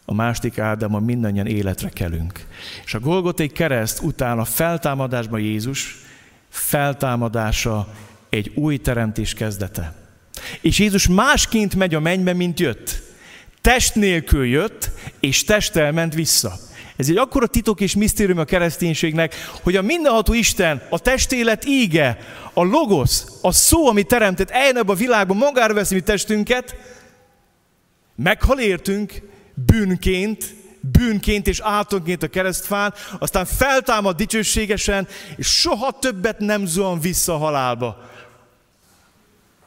a 0.05 0.13
második 0.13 0.59
Ádámban 0.59 1.03
mindannyian 1.03 1.47
életre 1.47 1.89
kelünk. 1.89 2.45
És 2.85 2.93
a 2.93 2.99
Golgotai 2.99 3.47
kereszt 3.47 4.01
után 4.01 4.39
a 4.39 4.45
feltámadásban 4.45 5.39
Jézus 5.39 5.97
feltámadása 6.49 7.87
egy 8.29 8.51
új 8.55 8.77
teremtés 8.77 9.33
kezdete. 9.33 9.93
És 10.61 10.79
Jézus 10.79 11.07
másként 11.07 11.75
megy 11.75 11.95
a 11.95 11.99
mennybe, 11.99 12.33
mint 12.33 12.59
jött. 12.59 13.01
Test 13.61 13.95
nélkül 13.95 14.45
jött, 14.45 14.89
és 15.19 15.43
testtel 15.43 15.91
ment 15.91 16.13
vissza. 16.13 16.53
Ez 16.95 17.09
egy 17.09 17.17
akkora 17.17 17.47
titok 17.47 17.81
és 17.81 17.95
misztérium 17.95 18.37
a 18.37 18.43
kereszténységnek, 18.43 19.35
hogy 19.63 19.75
a 19.75 19.81
mindenható 19.81 20.33
Isten, 20.33 20.81
a 20.89 20.99
testélet 20.99 21.65
íge, 21.65 22.17
a 22.53 22.63
logosz, 22.63 23.39
a 23.41 23.51
szó, 23.51 23.87
ami 23.87 24.03
teremtett 24.03 24.49
eljön 24.49 24.77
ebbe 24.77 24.91
a 24.91 24.95
világban, 24.95 25.37
magára 25.37 25.73
veszi 25.73 25.93
mi 25.93 26.01
testünket, 26.01 26.75
meghal 28.15 28.59
értünk, 28.59 29.21
bűnként, 29.65 30.55
bűnként 30.81 31.47
és 31.47 31.59
átonként 31.59 32.23
a 32.23 32.27
keresztfán, 32.27 32.93
aztán 33.19 33.45
feltámad 33.45 34.15
dicsőségesen, 34.15 35.07
és 35.35 35.47
soha 35.47 35.99
többet 35.99 36.39
nem 36.39 36.65
zuhan 36.65 36.99
vissza 36.99 37.33
a 37.33 37.37
halálba, 37.37 38.09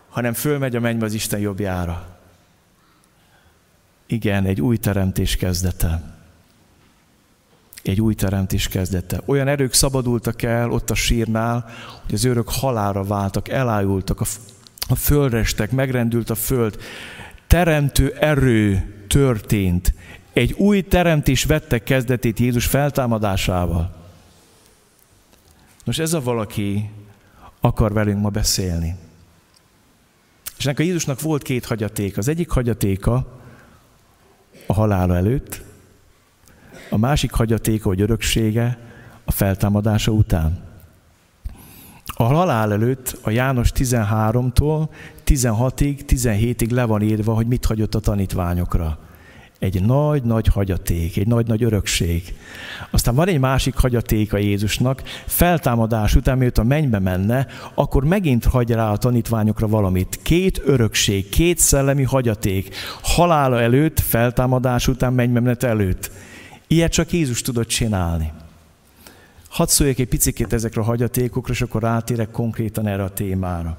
hanem 0.09 0.33
fölmegy 0.33 0.77
a 0.77 0.81
mennybe 0.81 1.05
az 1.05 1.14
Isten 1.14 1.40
jobbjára. 1.40 2.12
Igen, 4.07 4.44
egy 4.46 4.61
új 4.61 4.77
teremtés 4.77 5.37
kezdete. 5.37 6.03
Egy 7.83 8.01
új 8.01 8.14
teremtés 8.14 8.68
kezdete. 8.68 9.20
Olyan 9.25 9.48
erők 9.48 9.72
szabadultak 9.72 10.42
el 10.42 10.70
ott 10.70 10.90
a 10.90 10.94
sírnál, 10.94 11.70
hogy 12.05 12.14
az 12.14 12.25
őrök 12.25 12.51
halára 12.51 13.05
váltak, 13.05 13.48
elájultak, 13.48 14.20
a, 14.20 14.25
a 14.88 14.94
földrestek, 14.94 15.70
megrendült 15.70 16.31
a 16.31 16.35
föld. 16.35 16.77
Teremtő 17.46 18.12
erő 18.20 18.94
történt. 19.09 19.94
Egy 20.33 20.53
új 20.53 20.83
teremtés 20.83 21.45
vette 21.45 21.83
kezdetét 21.83 22.38
Jézus 22.38 22.66
feltámadásával. 22.66 23.95
Most 25.85 26.01
ez 26.01 26.12
a 26.12 26.21
valaki 26.21 26.90
akar 27.61 27.92
velünk 27.92 28.21
ma 28.21 28.29
beszélni. 28.29 28.97
És 30.59 30.64
ennek 30.64 30.79
a 30.79 30.83
Jézusnak 30.83 31.21
volt 31.21 31.42
két 31.42 31.64
hagyaték. 31.64 32.18
Az 32.18 32.29
egyik 32.29 32.51
hagyatéka 32.51 33.40
a 34.66 34.73
halála 34.73 35.16
előtt, 35.16 35.62
a 36.90 36.97
másik 36.97 37.33
hagyatéka, 37.33 37.88
hogy 37.88 38.01
öröksége 38.01 38.79
a 39.25 39.31
feltámadása 39.33 40.12
után. 40.12 40.71
A 42.07 42.23
halál 42.23 42.73
előtt 42.73 43.18
a 43.23 43.31
János 43.31 43.71
13-tól 43.75 44.88
16-ig, 45.27 46.01
17-ig 46.07 46.71
le 46.71 46.85
van 46.85 47.03
írva, 47.03 47.35
hogy 47.35 47.47
mit 47.47 47.64
hagyott 47.64 47.95
a 47.95 48.01
tanítványokra 48.01 48.99
egy 49.62 49.83
nagy-nagy 49.83 50.46
hagyaték, 50.46 51.16
egy 51.16 51.27
nagy-nagy 51.27 51.62
örökség. 51.62 52.35
Aztán 52.90 53.14
van 53.14 53.29
egy 53.29 53.38
másik 53.38 53.75
hagyaték 53.75 54.33
a 54.33 54.37
Jézusnak, 54.37 55.03
feltámadás 55.27 56.14
után, 56.14 56.38
miért 56.38 56.59
a 56.59 56.62
mennybe 56.62 56.98
menne, 56.98 57.46
akkor 57.75 58.05
megint 58.05 58.44
hagy 58.44 58.70
rá 58.70 58.90
a 58.90 58.96
tanítványokra 58.96 59.68
valamit. 59.68 60.18
Két 60.22 60.61
örökség, 60.64 61.29
két 61.29 61.59
szellemi 61.59 62.03
hagyaték, 62.03 62.75
halála 63.03 63.61
előtt, 63.61 64.01
feltámadás 64.01 64.88
után, 64.88 65.12
mennybe 65.12 65.40
menet 65.40 65.62
előtt. 65.62 66.11
Ilyet 66.66 66.92
csak 66.92 67.12
Jézus 67.12 67.40
tudott 67.42 67.68
csinálni. 67.68 68.33
Hadd 69.48 69.66
szóljak 69.66 69.98
egy 69.98 70.09
picit 70.09 70.53
ezekre 70.53 70.81
a 70.81 70.85
hagyatékokra, 70.85 71.53
és 71.53 71.61
akkor 71.61 71.83
rátérek 71.83 72.31
konkrétan 72.31 72.87
erre 72.87 73.03
a 73.03 73.12
témára. 73.12 73.79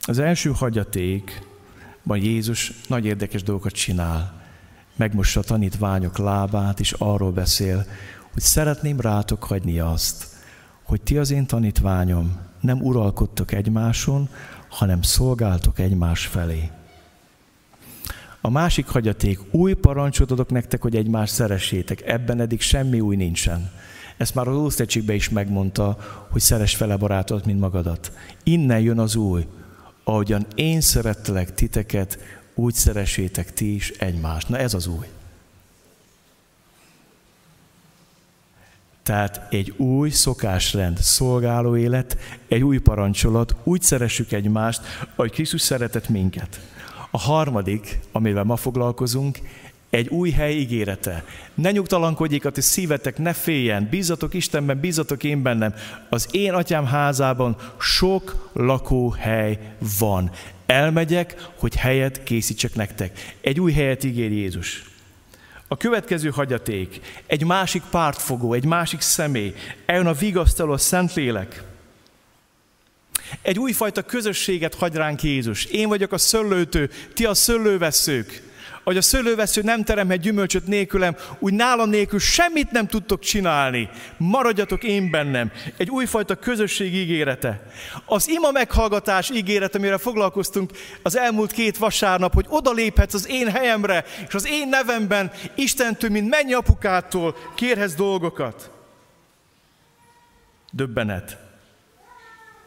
Az 0.00 0.18
első 0.18 0.50
hagyaték, 0.50 1.42
Ban 2.06 2.18
Jézus 2.18 2.72
nagy 2.88 3.04
érdekes 3.04 3.42
dolgokat 3.42 3.72
csinál. 3.72 4.42
Megmossa 4.96 5.40
a 5.40 5.42
tanítványok 5.42 6.18
lábát, 6.18 6.80
és 6.80 6.92
arról 6.92 7.32
beszél, 7.32 7.86
hogy 8.32 8.42
szeretném 8.42 9.00
rátok 9.00 9.44
hagyni 9.44 9.78
azt, 9.78 10.26
hogy 10.82 11.00
ti 11.00 11.18
az 11.18 11.30
én 11.30 11.46
tanítványom 11.46 12.36
nem 12.60 12.80
uralkodtok 12.80 13.52
egymáson, 13.52 14.28
hanem 14.68 15.02
szolgáltok 15.02 15.78
egymás 15.78 16.26
felé. 16.26 16.70
A 18.40 18.50
másik 18.50 18.86
hagyaték, 18.86 19.40
új 19.50 19.72
parancsot 19.72 20.30
adok 20.30 20.50
nektek, 20.50 20.82
hogy 20.82 20.96
egymást 20.96 21.32
szeressétek. 21.32 22.02
Ebben 22.02 22.40
eddig 22.40 22.60
semmi 22.60 23.00
új 23.00 23.16
nincsen. 23.16 23.70
Ezt 24.16 24.34
már 24.34 24.48
az 24.48 24.56
Ószövetségben 24.56 25.16
is 25.16 25.28
megmondta, 25.28 25.98
hogy 26.30 26.40
szeres 26.40 26.76
fele 26.76 26.96
barátodat, 26.96 27.46
mint 27.46 27.60
magadat. 27.60 28.12
Innen 28.42 28.80
jön 28.80 28.98
az 28.98 29.16
új, 29.16 29.46
ahogyan 30.08 30.46
én 30.54 30.80
szerettelek 30.80 31.54
titeket, 31.54 32.18
úgy 32.54 32.74
szeressétek 32.74 33.52
ti 33.52 33.74
is 33.74 33.90
egymást. 33.90 34.48
Na 34.48 34.58
ez 34.58 34.74
az 34.74 34.86
új. 34.86 35.06
Tehát 39.02 39.46
egy 39.50 39.70
új 39.76 40.10
szokásrend, 40.10 40.98
szolgáló 40.98 41.76
élet, 41.76 42.18
egy 42.48 42.62
új 42.62 42.78
parancsolat, 42.78 43.54
úgy 43.64 43.82
szeressük 43.82 44.32
egymást, 44.32 44.80
ahogy 45.14 45.30
Krisztus 45.30 45.60
szeretett 45.60 46.08
minket. 46.08 46.60
A 47.10 47.18
harmadik, 47.18 47.98
amivel 48.12 48.44
ma 48.44 48.56
foglalkozunk, 48.56 49.38
egy 49.90 50.08
új 50.08 50.30
hely 50.30 50.54
ígérete. 50.54 51.24
Ne 51.54 51.70
nyugtalankodjék 51.70 52.44
a 52.44 52.50
ti 52.50 52.60
szívetek, 52.60 53.18
ne 53.18 53.32
féljen, 53.32 53.88
bízatok 53.90 54.34
Istenben, 54.34 54.80
bízatok 54.80 55.24
én 55.24 55.42
bennem. 55.42 55.74
Az 56.08 56.28
én 56.30 56.52
atyám 56.52 56.86
házában 56.86 57.56
sok 57.78 58.50
lakóhely 58.52 59.58
van. 59.98 60.30
Elmegyek, 60.66 61.48
hogy 61.56 61.76
helyet 61.76 62.22
készítsek 62.22 62.74
nektek. 62.74 63.34
Egy 63.40 63.60
új 63.60 63.72
helyet 63.72 64.04
ígér 64.04 64.32
Jézus. 64.32 64.84
A 65.68 65.76
következő 65.76 66.30
hagyaték, 66.30 67.00
egy 67.26 67.44
másik 67.44 67.82
pártfogó, 67.90 68.52
egy 68.52 68.64
másik 68.64 69.00
személy, 69.00 69.54
eljön 69.86 70.06
a 70.06 70.12
vigasztaló 70.12 70.72
a 70.72 70.78
Szentlélek. 70.78 71.62
Egy 73.42 73.58
újfajta 73.58 74.02
közösséget 74.02 74.74
hagy 74.74 74.94
ránk 74.94 75.22
Jézus. 75.22 75.64
Én 75.64 75.88
vagyok 75.88 76.12
a 76.12 76.18
szöllőtő, 76.18 76.90
ti 77.14 77.24
a 77.24 77.34
szöllőveszők 77.34 78.42
hogy 78.86 78.96
a 78.96 79.02
szőlővesző 79.02 79.62
nem 79.62 79.84
teremhet 79.84 80.20
gyümölcsöt 80.20 80.66
nélkülem, 80.66 81.16
úgy 81.38 81.52
nálam 81.52 81.90
nélkül 81.90 82.18
semmit 82.18 82.70
nem 82.70 82.86
tudtok 82.86 83.20
csinálni. 83.20 83.88
Maradjatok 84.16 84.84
én 84.84 85.10
bennem. 85.10 85.52
Egy 85.76 85.90
újfajta 85.90 86.34
közösség 86.34 86.94
ígérete. 86.94 87.70
Az 88.04 88.28
ima 88.28 88.50
meghallgatás 88.50 89.30
ígérete, 89.30 89.78
amire 89.78 89.98
foglalkoztunk 89.98 90.70
az 91.02 91.16
elmúlt 91.16 91.52
két 91.52 91.76
vasárnap, 91.76 92.34
hogy 92.34 92.46
oda 92.48 92.72
léphetsz 92.72 93.14
az 93.14 93.28
én 93.28 93.50
helyemre, 93.50 94.04
és 94.28 94.34
az 94.34 94.46
én 94.46 94.68
nevemben 94.68 95.30
Istentől, 95.54 96.10
mint 96.10 96.28
mennyi 96.28 96.52
apukától 96.52 97.36
kérhetsz 97.54 97.94
dolgokat. 97.94 98.70
Döbbenet. 100.72 101.38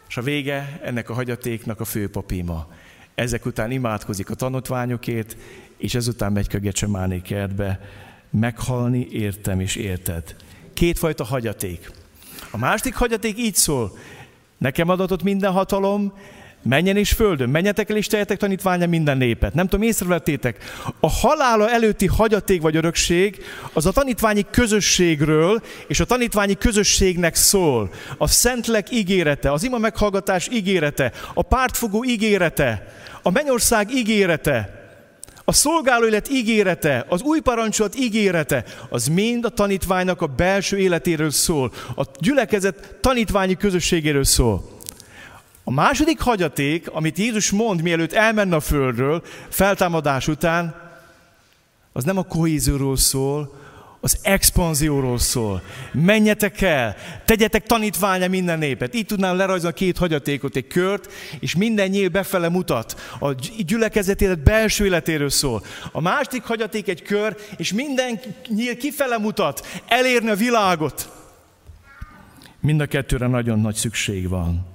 És 0.09 0.17
a 0.17 0.21
vége 0.21 0.79
ennek 0.83 1.09
a 1.09 1.13
hagyatéknak 1.13 1.79
a 1.79 1.85
főpapima. 1.85 2.67
Ezek 3.15 3.45
után 3.45 3.71
imádkozik 3.71 4.29
a 4.29 4.35
tanítványokért, 4.35 5.37
és 5.79 5.95
ezután 5.95 6.31
megy 6.31 6.47
Kögecsemáné 6.47 7.21
kertbe, 7.21 7.79
meghalni 8.29 9.07
értem 9.11 9.59
és 9.59 9.75
érted. 9.75 10.35
Kétfajta 10.73 11.23
hagyaték. 11.23 11.91
A 12.51 12.57
másik 12.57 12.95
hagyaték 12.95 13.37
így 13.37 13.55
szól, 13.55 13.97
nekem 14.57 14.89
adatott 14.89 15.23
minden 15.23 15.51
hatalom, 15.51 16.13
Menjen 16.63 16.97
és 16.97 17.11
földön, 17.11 17.49
menjetek 17.49 17.89
el 17.89 17.95
és 17.95 18.07
tejetek 18.07 18.37
tanítványa 18.37 18.87
minden 18.87 19.17
népet. 19.17 19.53
Nem 19.53 19.67
tudom, 19.67 19.85
észrevettétek, 19.85 20.63
a 20.99 21.09
halála 21.09 21.69
előtti 21.69 22.07
hagyaték 22.07 22.61
vagy 22.61 22.75
örökség 22.75 23.43
az 23.73 23.85
a 23.85 23.91
tanítványi 23.91 24.45
közösségről 24.51 25.61
és 25.87 25.99
a 25.99 26.05
tanítványi 26.05 26.55
közösségnek 26.55 27.35
szól. 27.35 27.89
A 28.17 28.27
szentlek 28.27 28.91
ígérete, 28.91 29.51
az 29.51 29.63
ima 29.63 29.77
meghallgatás 29.77 30.47
ígérete, 30.51 31.11
a 31.33 31.41
pártfogó 31.41 32.03
ígérete, 32.05 32.93
a 33.21 33.31
mennyország 33.31 33.93
ígérete, 33.93 34.78
a 35.49 35.51
szolgáló 35.51 36.05
élet 36.05 36.29
ígérete, 36.29 37.05
az 37.07 37.21
új 37.21 37.39
parancsolat 37.39 37.95
ígérete, 37.95 38.63
az 38.89 39.07
mind 39.07 39.45
a 39.45 39.49
tanítványnak 39.49 40.21
a 40.21 40.27
belső 40.27 40.77
életéről 40.77 41.31
szól, 41.31 41.71
a 41.95 42.03
gyülekezet 42.19 42.97
tanítványi 43.01 43.55
közösségéről 43.55 44.23
szól. 44.23 44.69
A 45.63 45.71
második 45.71 46.19
hagyaték, 46.19 46.89
amit 46.89 47.17
Jézus 47.17 47.51
mond, 47.51 47.81
mielőtt 47.81 48.13
elmenne 48.13 48.55
a 48.55 48.59
földről, 48.59 49.23
feltámadás 49.49 50.27
után, 50.27 50.75
az 51.93 52.03
nem 52.03 52.17
a 52.17 52.23
kohézióról 52.23 52.97
szól, 52.97 53.58
az 54.01 54.17
expanzióról 54.21 55.19
szól. 55.19 55.61
Menjetek 55.91 56.61
el, 56.61 56.95
tegyetek 57.25 57.65
tanítványa 57.65 58.27
minden 58.27 58.59
népet. 58.59 58.95
Így 58.95 59.05
tudnám 59.05 59.35
lerajzolni 59.35 59.75
két 59.75 59.97
hagyatékot, 59.97 60.55
egy 60.55 60.67
kört, 60.67 61.11
és 61.39 61.55
minden 61.55 61.89
nyíl 61.89 62.09
befele 62.09 62.49
mutat. 62.49 63.15
A 63.19 63.33
gyülekezet 63.65 64.21
élet 64.21 64.43
belső 64.43 64.85
életéről 64.85 65.29
szól. 65.29 65.63
A 65.91 66.01
másik 66.01 66.43
hagyaték 66.43 66.87
egy 66.87 67.01
kör, 67.01 67.35
és 67.57 67.73
minden 67.73 68.19
nyíl 68.47 68.77
kifele 68.77 69.17
mutat, 69.17 69.81
elérni 69.87 70.29
a 70.29 70.35
világot. 70.35 71.09
Mind 72.61 72.81
a 72.81 72.85
kettőre 72.85 73.27
nagyon 73.27 73.59
nagy 73.59 73.75
szükség 73.75 74.29
van. 74.29 74.67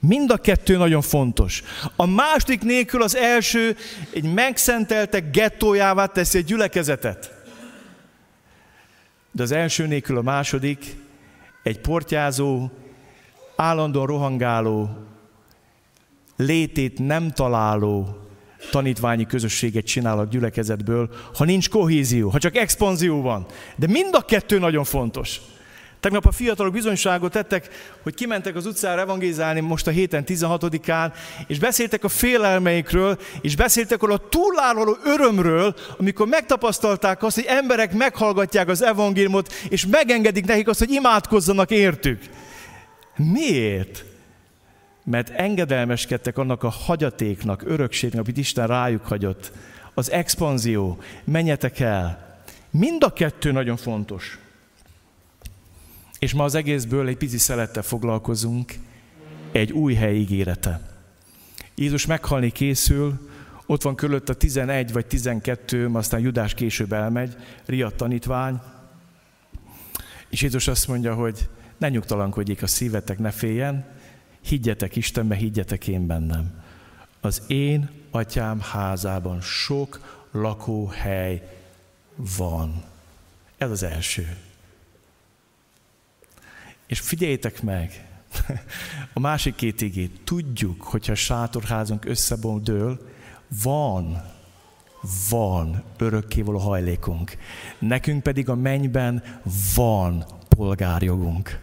Mind 0.00 0.30
a 0.30 0.36
kettő 0.36 0.76
nagyon 0.76 1.02
fontos. 1.02 1.62
A 1.96 2.06
második 2.06 2.62
nélkül 2.62 3.02
az 3.02 3.16
első 3.16 3.76
egy 4.12 4.34
megszenteltek 4.34 5.30
gettójává 5.30 6.06
teszi 6.06 6.38
egy 6.38 6.44
gyülekezetet. 6.44 7.41
De 9.32 9.42
az 9.42 9.52
első 9.52 9.86
nélkül 9.86 10.16
a 10.16 10.22
második 10.22 10.96
egy 11.62 11.80
portyázó, 11.80 12.70
állandóan 13.56 14.06
rohangáló, 14.06 14.90
létét 16.36 16.98
nem 16.98 17.30
találó 17.30 18.16
tanítványi 18.70 19.26
közösséget 19.26 19.84
csinál 19.84 20.18
a 20.18 20.24
gyülekezetből, 20.24 21.10
ha 21.34 21.44
nincs 21.44 21.68
kohézió, 21.68 22.28
ha 22.28 22.38
csak 22.38 22.56
expanzió 22.56 23.22
van. 23.22 23.46
De 23.76 23.86
mind 23.86 24.14
a 24.14 24.20
kettő 24.20 24.58
nagyon 24.58 24.84
fontos. 24.84 25.40
Tegnap 26.02 26.26
a 26.26 26.32
fiatalok 26.32 26.72
bizonyságot 26.72 27.32
tettek, 27.32 27.68
hogy 28.02 28.14
kimentek 28.14 28.56
az 28.56 28.66
utcára 28.66 29.00
evangézálni 29.00 29.60
most 29.60 29.86
a 29.86 29.90
héten 29.90 30.24
16-án, 30.26 31.12
és 31.46 31.58
beszéltek 31.58 32.04
a 32.04 32.08
félelmeikről, 32.08 33.18
és 33.40 33.56
beszéltek 33.56 34.02
arról 34.02 34.14
a 34.14 34.28
túlálló 34.28 34.96
örömről, 35.04 35.74
amikor 35.98 36.26
megtapasztalták 36.26 37.22
azt, 37.22 37.34
hogy 37.34 37.44
emberek 37.48 37.92
meghallgatják 37.92 38.68
az 38.68 38.82
evangéliumot, 38.82 39.52
és 39.68 39.86
megengedik 39.86 40.44
nekik 40.44 40.68
azt, 40.68 40.78
hogy 40.78 40.90
imádkozzanak 40.90 41.70
értük. 41.70 42.22
Miért? 43.16 44.04
Mert 45.04 45.30
engedelmeskedtek 45.30 46.38
annak 46.38 46.62
a 46.62 46.68
hagyatéknak, 46.68 47.62
örökségnek, 47.66 48.20
amit 48.20 48.36
Isten 48.36 48.66
rájuk 48.66 49.06
hagyott. 49.06 49.52
Az 49.94 50.10
expanzió, 50.10 50.98
menjetek 51.24 51.80
el. 51.80 52.36
Mind 52.70 53.04
a 53.04 53.12
kettő 53.12 53.52
nagyon 53.52 53.76
fontos. 53.76 54.38
És 56.22 56.32
ma 56.32 56.44
az 56.44 56.54
egészből 56.54 57.08
egy 57.08 57.16
pici 57.16 57.38
szelettel 57.38 57.82
foglalkozunk, 57.82 58.74
egy 59.52 59.72
új 59.72 59.94
hely 59.94 60.16
ígérete. 60.16 60.80
Jézus 61.74 62.06
meghalni 62.06 62.50
készül, 62.50 63.28
ott 63.66 63.82
van 63.82 63.94
körülött 63.94 64.28
a 64.28 64.34
11 64.34 64.92
vagy 64.92 65.06
12, 65.06 65.88
aztán 65.92 66.20
Judás 66.20 66.54
később 66.54 66.92
elmegy, 66.92 67.36
riadt 67.66 67.96
tanítvány, 67.96 68.60
és 70.28 70.42
Jézus 70.42 70.68
azt 70.68 70.88
mondja, 70.88 71.14
hogy 71.14 71.48
ne 71.78 71.88
nyugtalankodjék 71.88 72.62
a 72.62 72.66
szívetek, 72.66 73.18
ne 73.18 73.30
féljen, 73.30 73.86
higgyetek 74.40 74.96
Istenbe, 74.96 75.34
higgyetek 75.34 75.88
én 75.88 76.06
bennem. 76.06 76.62
Az 77.20 77.42
én 77.46 77.90
atyám 78.10 78.60
házában 78.60 79.40
sok 79.40 80.00
lakóhely 80.30 81.58
van. 82.16 82.82
Ez 83.58 83.70
az 83.70 83.82
első. 83.82 84.36
És 86.92 87.00
figyeljétek 87.00 87.62
meg, 87.62 88.06
a 89.14 89.20
másik 89.20 89.54
két 89.54 89.80
igét, 89.80 90.20
tudjuk, 90.24 90.82
hogyha 90.82 91.12
a 91.12 91.14
sátorházunk 91.14 92.04
összebondől, 92.04 93.08
van, 93.62 94.22
van 95.30 95.82
örökkévaló 95.98 96.58
hajlékunk. 96.58 97.36
Nekünk 97.78 98.22
pedig 98.22 98.48
a 98.48 98.54
mennyben 98.54 99.22
van 99.74 100.24
polgárjogunk. 100.48 101.60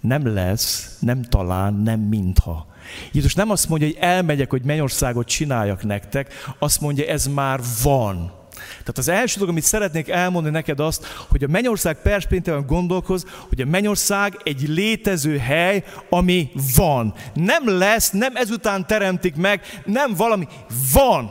Nem 0.00 0.34
lesz, 0.34 0.96
nem 1.00 1.22
talán, 1.22 1.74
nem 1.74 2.00
mintha. 2.00 2.66
Jézus 3.12 3.34
nem 3.34 3.50
azt 3.50 3.68
mondja, 3.68 3.86
hogy 3.86 3.96
elmegyek, 4.00 4.50
hogy 4.50 4.62
mennyországot 4.62 5.26
csináljak 5.26 5.82
nektek, 5.82 6.32
azt 6.58 6.80
mondja, 6.80 7.06
ez 7.06 7.26
már 7.26 7.60
van. 7.82 8.39
Tehát 8.70 8.98
az 8.98 9.08
első 9.08 9.34
dolog, 9.34 9.50
amit 9.50 9.64
szeretnék 9.64 10.08
elmondani 10.08 10.54
neked 10.54 10.80
azt, 10.80 11.06
hogy 11.28 11.44
a 11.44 11.48
mennyország 11.48 12.02
perspektíván 12.02 12.66
gondolkoz, 12.66 13.24
hogy 13.48 13.60
a 13.60 13.66
mennyország 13.66 14.40
egy 14.42 14.68
létező 14.68 15.38
hely, 15.38 15.84
ami 16.08 16.50
van. 16.76 17.14
Nem 17.34 17.78
lesz, 17.78 18.10
nem 18.10 18.36
ezután 18.36 18.86
teremtik 18.86 19.34
meg, 19.34 19.80
nem 19.84 20.14
valami, 20.14 20.48
van. 20.92 21.30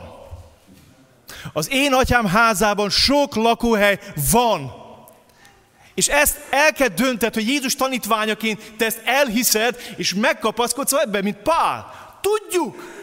Az 1.52 1.68
én 1.70 1.92
atyám 1.92 2.26
házában 2.26 2.90
sok 2.90 3.34
lakóhely 3.34 3.98
van. 4.32 4.72
És 5.94 6.08
ezt 6.08 6.38
el 6.50 6.72
kell 6.72 6.88
dönted, 6.88 7.34
hogy 7.34 7.48
Jézus 7.48 7.74
tanítványaként 7.74 8.72
te 8.76 8.84
ezt 8.84 9.00
elhiszed, 9.04 9.76
és 9.96 10.14
megkapaszkodsz 10.14 10.92
ebben, 10.92 11.22
mint 11.22 11.36
Pál. 11.36 11.92
Tudjuk, 12.20 12.99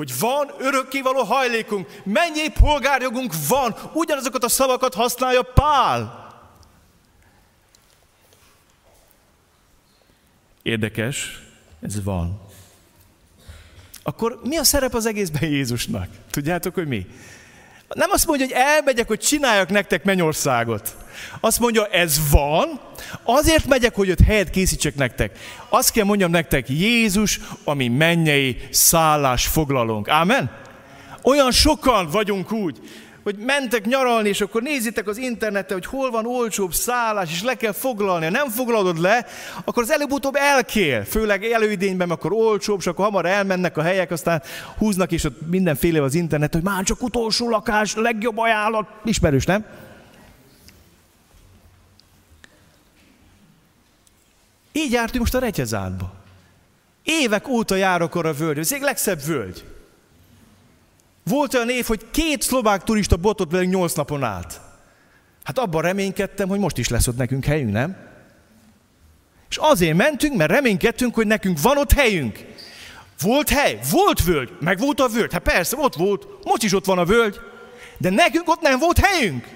hogy 0.00 0.18
van 0.18 0.50
örökkévaló 0.58 1.22
hajlékunk, 1.22 2.00
mennyi 2.04 2.48
polgárjogunk 2.48 3.32
van, 3.48 3.74
ugyanazokat 3.92 4.44
a 4.44 4.48
szavakat 4.48 4.94
használja 4.94 5.42
Pál. 5.42 6.28
Érdekes, 10.62 11.42
ez 11.80 12.04
van. 12.04 12.40
Akkor 14.02 14.40
mi 14.42 14.56
a 14.56 14.64
szerep 14.64 14.94
az 14.94 15.06
egészben 15.06 15.50
Jézusnak? 15.50 16.08
Tudjátok, 16.30 16.74
hogy 16.74 16.86
mi? 16.88 17.06
Nem 17.94 18.10
azt 18.10 18.26
mondja, 18.26 18.46
hogy 18.46 18.54
elmegyek, 18.54 19.06
hogy 19.06 19.18
csináljak 19.18 19.68
nektek 19.68 20.04
mennyországot. 20.04 20.96
Azt 21.40 21.60
mondja, 21.60 21.86
ez 21.86 22.30
van, 22.30 22.80
azért 23.22 23.66
megyek, 23.66 23.94
hogy 23.94 24.10
ott 24.10 24.20
helyet 24.20 24.50
készítsek 24.50 24.94
nektek. 24.94 25.38
Azt 25.68 25.92
kell 25.92 26.04
mondjam 26.04 26.30
nektek, 26.30 26.68
Jézus, 26.68 27.40
ami 27.64 27.88
mennyei 27.88 28.56
szállás 28.70 29.46
foglalunk. 29.46 30.08
Ámen? 30.08 30.50
Olyan 31.22 31.50
sokan 31.50 32.10
vagyunk 32.10 32.52
úgy, 32.52 32.78
hogy 33.34 33.44
mentek 33.44 33.86
nyaralni, 33.86 34.28
és 34.28 34.40
akkor 34.40 34.62
nézitek 34.62 35.06
az 35.06 35.16
interneten, 35.16 35.76
hogy 35.76 35.86
hol 35.86 36.10
van 36.10 36.26
olcsóbb 36.26 36.72
szállás, 36.72 37.30
és 37.30 37.42
le 37.42 37.54
kell 37.54 37.72
foglalni. 37.72 38.24
Ha 38.24 38.30
nem 38.30 38.48
foglalod 38.48 39.00
le, 39.00 39.26
akkor 39.64 39.82
az 39.82 39.90
előbb-utóbb 39.90 40.34
elkél. 40.36 41.04
Főleg 41.04 41.44
előidényben, 41.44 42.10
akkor 42.10 42.32
olcsóbb, 42.32 42.78
és 42.78 42.86
akkor 42.86 43.04
hamar 43.04 43.26
elmennek 43.26 43.76
a 43.76 43.82
helyek, 43.82 44.10
aztán 44.10 44.42
húznak, 44.78 45.12
és 45.12 45.24
ott 45.24 45.48
mindenféle 45.50 46.02
az 46.02 46.14
internet, 46.14 46.52
hogy 46.52 46.62
már 46.62 46.84
csak 46.84 47.02
utolsó 47.02 47.48
lakás, 47.48 47.94
legjobb 47.94 48.38
ajánlat. 48.38 48.88
Ismerős, 49.04 49.44
nem? 49.44 49.64
Így 54.72 54.92
jártunk 54.92 55.20
most 55.20 55.34
a 55.34 55.38
Retyezádba. 55.38 56.12
Évek 57.02 57.48
óta 57.48 57.74
járok 57.74 58.14
arra 58.14 58.28
a 58.28 58.32
völgy, 58.32 58.58
ez 58.58 58.72
egy 58.72 58.80
legszebb 58.80 59.22
völgy. 59.26 59.64
Volt 61.30 61.54
olyan 61.54 61.70
év, 61.70 61.86
hogy 61.86 62.06
két 62.10 62.42
szlovák 62.42 62.84
turista 62.84 63.16
botot 63.16 63.50
velünk 63.50 63.72
nyolc 63.72 63.94
napon 63.94 64.24
át. 64.24 64.60
Hát 65.44 65.58
abban 65.58 65.82
reménykedtem, 65.82 66.48
hogy 66.48 66.58
most 66.58 66.78
is 66.78 66.88
lesz 66.88 67.06
ott 67.06 67.16
nekünk 67.16 67.44
helyünk, 67.44 67.72
nem? 67.72 67.96
És 69.50 69.56
azért 69.56 69.96
mentünk, 69.96 70.36
mert 70.36 70.50
reménykedtünk, 70.50 71.14
hogy 71.14 71.26
nekünk 71.26 71.60
van 71.60 71.78
ott 71.78 71.92
helyünk. 71.92 72.44
Volt 73.20 73.48
hely, 73.48 73.78
volt 73.90 74.24
völgy, 74.24 74.52
meg 74.60 74.78
volt 74.78 75.00
a 75.00 75.08
völgy. 75.08 75.32
Hát 75.32 75.42
persze, 75.42 75.76
ott 75.78 75.94
volt, 75.94 76.26
most 76.44 76.62
is 76.62 76.74
ott 76.74 76.84
van 76.84 76.98
a 76.98 77.04
völgy, 77.04 77.36
de 77.98 78.10
nekünk 78.10 78.48
ott 78.48 78.60
nem 78.60 78.78
volt 78.78 78.98
helyünk. 78.98 79.48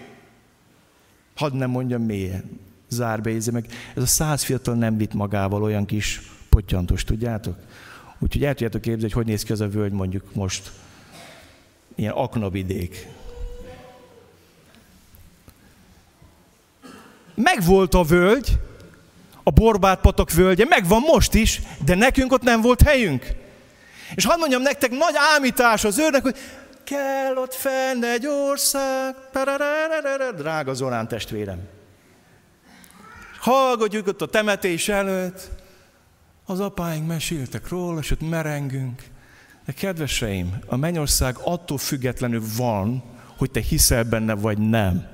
Hadd 1.35 1.55
nem 1.55 1.71
mondjam 1.71 2.03
milyen, 2.03 2.61
zárbézi 2.89 3.51
meg. 3.51 3.67
Ez 3.97 4.03
a 4.03 4.07
száz 4.07 4.43
fiatal 4.43 4.75
nem 4.75 4.97
vitt 4.97 5.15
magával 5.15 5.63
olyan 5.63 5.87
kis 5.87 6.21
pottyantos, 6.49 7.05
tudjátok? 7.05 7.57
Úgyhogy 8.19 8.45
el 8.45 8.53
tudjátok 8.53 8.81
képzelni, 8.81 9.03
hogy 9.03 9.13
hogy 9.13 9.27
néz 9.27 9.43
ki 9.43 9.53
az 9.53 9.61
a 9.61 9.69
völgy 9.69 9.93
mondjuk 9.93 10.35
most 10.35 10.71
ilyen 11.95 12.13
aknavidék. 12.13 13.07
Megvolt 17.35 17.95
a 17.95 18.03
völgy, 18.03 18.59
a 19.43 19.51
Borbát 19.51 20.01
patak 20.01 20.33
völgye, 20.33 20.65
megvan 20.69 21.01
most 21.01 21.35
is, 21.35 21.61
de 21.85 21.95
nekünk 21.95 22.33
ott 22.33 22.43
nem 22.43 22.61
volt 22.61 22.83
helyünk. 22.83 23.27
És 24.15 24.25
hadd 24.25 24.39
mondjam 24.39 24.63
nektek, 24.63 24.91
nagy 24.91 25.15
ámítás 25.37 25.85
az 25.85 25.99
őrnek, 25.99 26.23
hogy 26.23 26.37
kell 26.85 27.37
ott 27.37 27.55
fenn 27.55 28.05
egy 28.05 28.27
ország, 28.27 29.15
drága 30.37 30.75
Zorán 30.75 31.09
testvérem. 31.09 31.61
Hallgatjuk 33.39 34.07
ott 34.07 34.23
a 34.23 34.27
temetés 34.27 34.89
előtt, 34.89 35.51
az 36.47 36.61
apáink 36.61 37.07
meséltek 37.07 37.69
róla, 37.69 38.01
és 38.01 38.11
ott 38.11 38.29
merengünk. 38.29 39.03
De 39.65 39.73
kedveseim, 39.73 40.59
a 40.67 40.77
mennyország 40.77 41.37
attól 41.45 41.79
függetlenül 41.79 42.43
van, 42.57 43.03
hogy 43.37 43.51
te 43.51 43.61
hiszel 43.61 44.05
benne, 44.05 44.35
vagy 44.35 44.59
nem. 44.59 45.07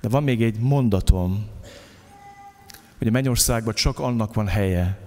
De 0.00 0.08
van 0.08 0.22
még 0.22 0.42
egy 0.42 0.58
mondatom, 0.58 1.46
hogy 2.98 3.06
a 3.06 3.10
mennyországban 3.10 3.74
csak 3.74 3.98
annak 3.98 4.34
van 4.34 4.46
helye, 4.46 4.98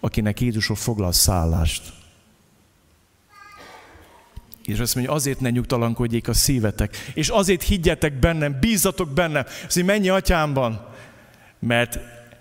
akinek 0.00 0.40
Jézusról 0.40 0.76
foglal 0.76 1.12
szállást. 1.12 1.92
És 4.64 4.78
azt 4.78 4.94
mondja, 4.94 5.12
azért 5.12 5.40
ne 5.40 5.50
nyugtalankodjék 5.50 6.28
a 6.28 6.34
szívetek, 6.34 6.96
és 7.14 7.28
azért 7.28 7.62
higgyetek 7.62 8.18
bennem, 8.18 8.56
bízatok 8.60 9.10
bennem, 9.10 9.44
az 9.66 9.74
mennyi 9.74 10.08
atyámban, 10.08 10.86
mert 11.58 11.98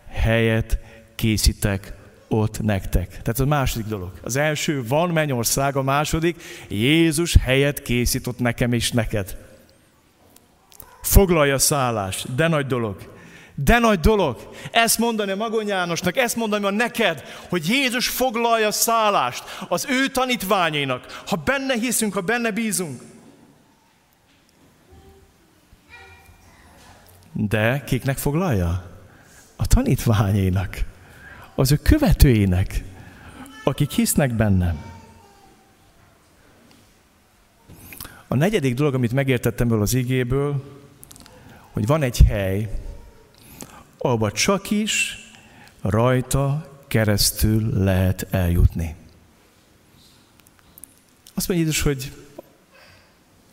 helyet 0.08 0.80
készítek 1.16 1.94
ott 2.28 2.62
nektek. 2.62 3.08
Tehát 3.10 3.40
a 3.40 3.46
második 3.46 3.86
dolog. 3.86 4.12
Az 4.24 4.36
első, 4.36 4.84
van 4.88 5.10
mennyország, 5.10 5.76
a 5.76 5.82
második, 5.82 6.42
Jézus 6.68 7.36
helyet 7.42 7.82
készít 7.82 8.28
ott 8.28 8.40
nekem 8.40 8.74
és 8.74 8.92
neked. 8.92 9.38
Foglalja 11.02 11.58
szállást, 11.58 12.36
de 12.36 12.48
nagy 12.48 12.66
dolog. 12.66 13.14
De 13.56 13.80
nagy 13.80 14.00
dolog. 14.00 14.50
Ezt 14.72 14.98
mondani 14.98 15.32
a 15.32 15.36
Magon 15.36 15.68
Jánosnak, 15.68 16.18
ezt 16.18 16.36
mondani 16.36 16.66
a 16.66 16.70
neked, 16.70 17.24
hogy 17.50 17.68
Jézus 17.68 18.08
foglalja 18.08 18.72
szállást 18.72 19.44
az 19.68 19.86
ő 19.90 20.08
tanítványainak. 20.08 21.22
Ha 21.28 21.36
benne 21.36 21.74
hiszünk, 21.74 22.14
ha 22.14 22.22
benne 22.22 22.52
bízunk. 22.52 23.02
De 27.32 27.84
kiknek 27.84 28.18
foglalja? 28.18 28.92
A 29.56 29.68
tanítványainak. 29.68 30.95
Az 31.56 31.72
ő 31.72 31.76
követőinek, 31.76 32.84
akik 33.64 33.92
hisznek 33.92 34.34
benne. 34.34 34.76
A 38.28 38.36
negyedik 38.36 38.74
dolog, 38.74 38.94
amit 38.94 39.12
megértettem 39.14 39.68
ebből 39.68 39.82
az 39.82 39.94
igéből, 39.94 40.64
hogy 41.72 41.86
van 41.86 42.02
egy 42.02 42.18
hely, 42.28 42.70
ahova 43.98 44.32
csak 44.32 44.72
is 44.72 45.18
rajta 45.82 46.74
keresztül 46.88 47.84
lehet 47.84 48.28
eljutni. 48.32 48.96
Azt 51.34 51.48
mondja 51.48 51.66
Jézus, 51.66 51.82
hogy 51.82 52.12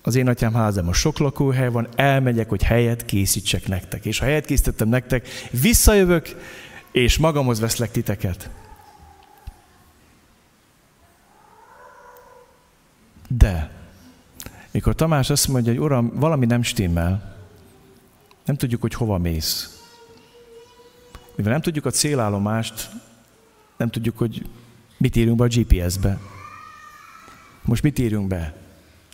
az 0.02 0.14
én 0.14 0.28
atyám 0.28 0.54
házában 0.54 0.92
sok 0.92 1.18
lakóhely 1.18 1.70
van, 1.70 1.88
elmegyek, 1.96 2.48
hogy 2.48 2.62
helyet 2.62 3.04
készítsek 3.04 3.68
nektek. 3.68 4.04
És 4.04 4.18
ha 4.18 4.24
helyet 4.24 4.46
készítettem 4.46 4.88
nektek, 4.88 5.28
visszajövök, 5.50 6.36
és 6.92 7.18
magamhoz 7.18 7.60
veszlek 7.60 7.90
titeket. 7.90 8.50
De, 13.28 13.70
mikor 14.70 14.94
Tamás 14.94 15.30
azt 15.30 15.48
mondja, 15.48 15.72
hogy 15.72 15.80
Uram, 15.80 16.12
valami 16.14 16.46
nem 16.46 16.62
stimmel, 16.62 17.36
nem 18.44 18.56
tudjuk, 18.56 18.80
hogy 18.80 18.94
hova 18.94 19.18
mész. 19.18 19.80
Mivel 21.34 21.52
nem 21.52 21.60
tudjuk 21.60 21.86
a 21.86 21.90
célállomást, 21.90 22.90
nem 23.76 23.90
tudjuk, 23.90 24.18
hogy 24.18 24.46
mit 24.96 25.16
írunk 25.16 25.36
be 25.38 25.44
a 25.44 25.48
GPS-be. 25.48 26.18
Most 27.62 27.82
mit 27.82 27.98
írjunk 27.98 28.28
be? 28.28 28.54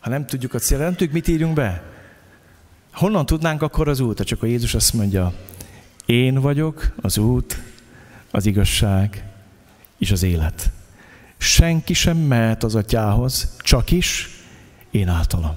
Ha 0.01 0.11
nem 0.11 0.27
tudjuk 0.27 0.55
a 0.55 0.59
cél, 0.59 0.79
nem 0.79 0.91
tudjuk, 0.91 1.13
mit 1.13 1.29
írjunk 1.29 1.55
be. 1.55 1.83
Honnan 2.93 3.27
tudnánk 3.27 3.63
akkor 3.63 3.89
az 3.89 4.01
út? 4.01 4.21
Csak 4.21 4.43
a 4.43 4.47
Jézus 4.47 4.75
azt 4.75 4.93
mondja, 4.93 5.33
én 6.09 6.35
vagyok 6.35 6.95
az 7.01 7.19
út, 7.19 7.63
az 8.31 8.47
igazság 8.47 9.25
és 9.99 10.11
az 10.11 10.23
élet. 10.23 10.71
Senki 11.39 11.95
sem 11.95 12.17
mehet 12.17 12.65
az 12.65 12.75
atyához, 12.75 13.57
csak 13.59 13.91
is 13.91 14.29
én 14.91 15.09
általam. 15.09 15.57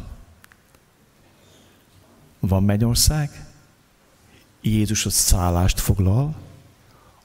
Van 2.39 2.63
mennyország, 2.63 3.45
Jézus 4.61 5.05
a 5.05 5.09
szállást 5.09 5.79
foglal, 5.79 6.35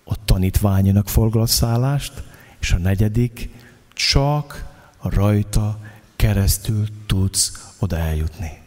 a 0.05 0.25
tanítványának 0.25 1.09
foglal 1.09 1.47
szállást, 1.47 2.23
és 2.59 2.73
a 2.73 2.79
negyedik, 2.79 3.51
csak 3.93 4.65
rajta 5.03 5.81
keresztül 6.17 6.87
tudsz 7.07 7.75
oda 7.79 7.97
eljutni. 7.97 8.61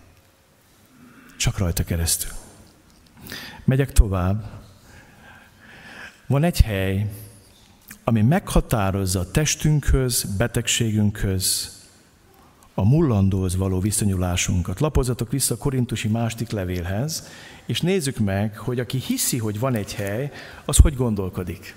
Csak 1.37 1.57
rajta 1.57 1.83
keresztül. 1.83 2.38
Megyek 3.69 3.91
tovább. 3.91 4.43
Van 6.27 6.43
egy 6.43 6.61
hely, 6.61 7.09
ami 8.03 8.21
meghatározza 8.21 9.19
a 9.19 9.31
testünkhöz, 9.31 10.23
betegségünkhöz, 10.37 11.77
a 12.73 12.83
mullandóhoz 12.83 13.55
való 13.55 13.79
viszonyulásunkat. 13.79 14.79
Lapozatok 14.79 15.31
vissza 15.31 15.53
a 15.53 15.57
korintusi 15.57 16.07
másik 16.07 16.49
levélhez, 16.49 17.27
és 17.65 17.81
nézzük 17.81 18.17
meg, 18.17 18.57
hogy 18.57 18.79
aki 18.79 18.97
hiszi, 18.97 19.37
hogy 19.37 19.59
van 19.59 19.75
egy 19.75 19.93
hely, 19.93 20.31
az 20.65 20.77
hogy 20.77 20.95
gondolkodik. 20.95 21.75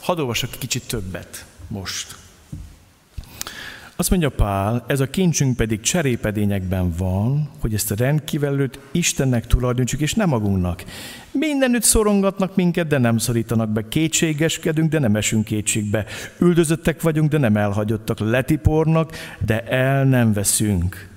Hadd 0.00 0.18
olvasok 0.18 0.50
kicsit 0.50 0.88
többet 0.88 1.46
most. 1.68 2.16
Azt 4.02 4.10
mondja 4.10 4.30
Pál, 4.30 4.84
ez 4.86 5.00
a 5.00 5.10
kincsünk 5.10 5.56
pedig 5.56 5.80
cserépedényekben 5.80 6.94
van, 6.96 7.48
hogy 7.58 7.74
ezt 7.74 7.90
a 7.90 7.94
rendkívülőt 7.94 8.78
Istennek 8.90 9.46
tulajdonítsuk, 9.46 10.00
és 10.00 10.14
nem 10.14 10.28
magunknak. 10.28 10.84
Mindenütt 11.30 11.82
szorongatnak 11.82 12.56
minket, 12.56 12.86
de 12.86 12.98
nem 12.98 13.18
szorítanak 13.18 13.68
be. 13.68 13.88
Kétségeskedünk, 13.88 14.90
de 14.90 14.98
nem 14.98 15.16
esünk 15.16 15.44
kétségbe. 15.44 16.04
Üldözöttek 16.38 17.02
vagyunk, 17.02 17.30
de 17.30 17.38
nem 17.38 17.56
elhagyottak. 17.56 18.18
Letipornak, 18.18 19.12
de 19.44 19.60
el 19.60 20.04
nem 20.04 20.32
veszünk. 20.32 21.08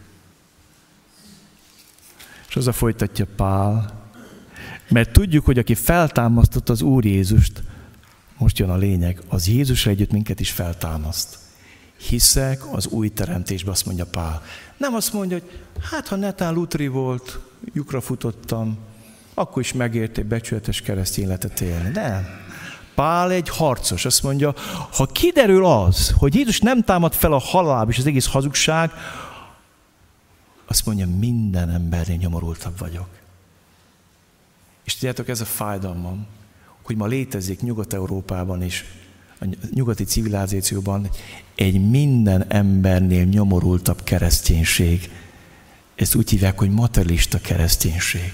És 2.48 2.56
az 2.56 2.68
a 2.68 2.72
folytatja 2.72 3.26
Pál, 3.36 4.04
mert 4.90 5.12
tudjuk, 5.12 5.46
hogy 5.46 5.58
aki 5.58 5.76
feltámasztott 5.76 6.70
az 6.70 6.82
Úr 6.82 7.06
Jézust, 7.06 7.64
most 8.38 8.60
jön 8.60 8.70
a 8.70 8.78
lényeg, 8.78 9.22
az 9.28 9.48
Jézusra 9.48 9.92
együtt 9.92 10.12
minket 10.12 10.40
is 10.40 10.52
feltámaszt 10.52 11.44
hiszek 11.98 12.74
az 12.74 12.88
új 12.88 13.10
teremtésbe, 13.10 13.72
azt 13.72 13.86
mondja 13.86 14.06
Pál. 14.06 14.42
Nem 14.78 14.94
azt 14.94 15.14
mondja, 15.14 15.40
hogy 15.40 15.50
hát 15.92 16.08
ha 16.08 16.16
netán 16.16 16.54
Lutri 16.54 16.88
volt, 16.88 17.40
lyukra 17.74 18.02
futottam, 18.02 18.78
akkor 19.34 19.62
is 19.62 19.74
megérte 19.74 20.24
becsületes 20.24 20.82
keresztény 20.82 21.26
életet 21.26 21.62
élni. 21.62 21.90
Nem. 21.90 22.26
Pál 22.96 23.32
egy 23.32 23.50
harcos, 23.50 24.06
azt 24.06 24.24
mondja, 24.24 24.54
ha 24.92 25.06
kiderül 25.06 25.66
az, 25.66 26.14
hogy 26.18 26.36
Jézus 26.36 26.60
nem 26.60 26.84
támad 26.84 27.14
fel 27.14 27.34
a 27.34 27.38
halál 27.38 27.90
és 27.90 27.98
az 27.98 28.06
egész 28.06 28.28
hazugság, 28.28 28.92
azt 30.66 30.86
mondja, 30.86 31.08
minden 31.08 31.70
embernél 31.70 32.18
nyomorultabb 32.18 32.78
vagyok. 32.78 33.08
És 34.84 34.94
tudjátok, 34.94 35.28
ez 35.28 35.42
a 35.42 35.46
fájdalmam, 35.46 36.28
hogy 36.82 36.96
ma 36.96 37.06
létezik 37.06 37.62
Nyugat-Európában 37.62 38.64
is 38.64 38.86
a 39.40 39.46
nyugati 39.74 40.04
civilizációban 40.04 41.10
egy 41.56 41.90
minden 41.90 42.46
embernél 42.48 43.24
nyomorultabb 43.24 44.04
kereszténység. 44.04 45.10
Ezt 45.96 46.16
úgy 46.16 46.30
hívják, 46.30 46.58
hogy 46.60 46.70
materialista 46.70 47.40
kereszténység. 47.42 48.34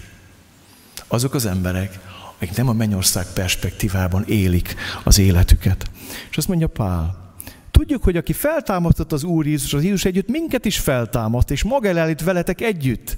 Azok 1.07 1.33
az 1.33 1.45
emberek, 1.45 1.99
akik 2.39 2.57
nem 2.57 2.69
a 2.69 2.73
mennyország 2.73 3.25
perspektívában 3.33 4.23
élik 4.27 4.75
az 5.03 5.17
életüket. 5.17 5.89
És 6.29 6.37
azt 6.37 6.47
mondja 6.47 6.67
Pál, 6.67 7.33
tudjuk, 7.71 8.03
hogy 8.03 8.17
aki 8.17 8.33
feltámasztott 8.33 9.11
az 9.11 9.23
Úr 9.23 9.47
Jézus, 9.47 9.73
az 9.73 9.83
Jézus 9.83 10.05
együtt 10.05 10.29
minket 10.29 10.65
is 10.65 10.79
feltámaszt, 10.79 11.51
és 11.51 11.63
maga 11.63 11.87
elállít 11.87 12.23
veletek 12.23 12.61
együtt. 12.61 13.17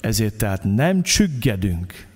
Ezért 0.00 0.34
tehát 0.34 0.64
nem 0.64 1.02
csüggedünk. 1.02 2.06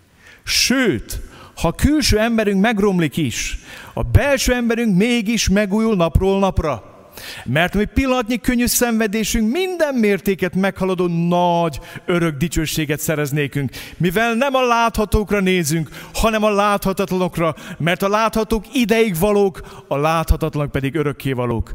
Sőt, 0.44 1.20
ha 1.60 1.72
külső 1.72 2.18
emberünk 2.18 2.60
megromlik 2.60 3.16
is, 3.16 3.58
a 3.94 4.02
belső 4.02 4.54
emberünk 4.54 4.96
mégis 4.96 5.48
megújul 5.48 5.96
napról 5.96 6.38
napra. 6.38 6.96
Mert 7.44 7.74
mi 7.74 7.84
pillanatnyi 7.84 8.40
könnyű 8.40 8.66
szenvedésünk 8.66 9.52
minden 9.52 9.94
mértéket 9.94 10.54
meghaladó 10.54 11.06
nagy 11.06 11.80
örök 12.06 12.36
dicsőséget 12.36 13.00
szereznékünk, 13.00 13.70
mivel 13.96 14.34
nem 14.34 14.54
a 14.54 14.66
láthatókra 14.66 15.40
nézünk, 15.40 15.88
hanem 16.14 16.42
a 16.42 16.50
láthatatlanokra, 16.50 17.54
mert 17.78 18.02
a 18.02 18.08
láthatók 18.08 18.74
ideig 18.74 19.18
valók, 19.18 19.84
a 19.88 19.96
láthatatlanok 19.96 20.70
pedig 20.70 20.94
örökké 20.94 21.32
valók. 21.32 21.74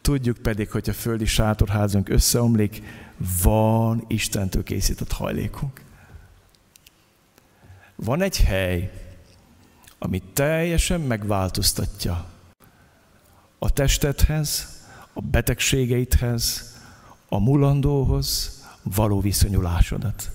Tudjuk 0.00 0.36
pedig, 0.36 0.70
hogy 0.70 0.88
a 0.88 0.92
földi 0.92 1.26
sátorházunk 1.26 2.08
összeomlik, 2.08 2.82
van 3.42 4.04
Istentől 4.08 4.62
készített 4.62 5.12
hajlékunk. 5.12 5.80
Van 7.96 8.22
egy 8.22 8.36
hely, 8.36 8.90
ami 9.98 10.22
teljesen 10.32 11.00
megváltoztatja 11.00 12.24
a 13.58 13.70
testedhez, 13.70 14.76
a 15.12 15.20
betegségeidhez, 15.20 16.74
a 17.28 17.38
mulandóhoz 17.38 18.60
való 18.82 19.20
viszonyulásodat. 19.20 20.30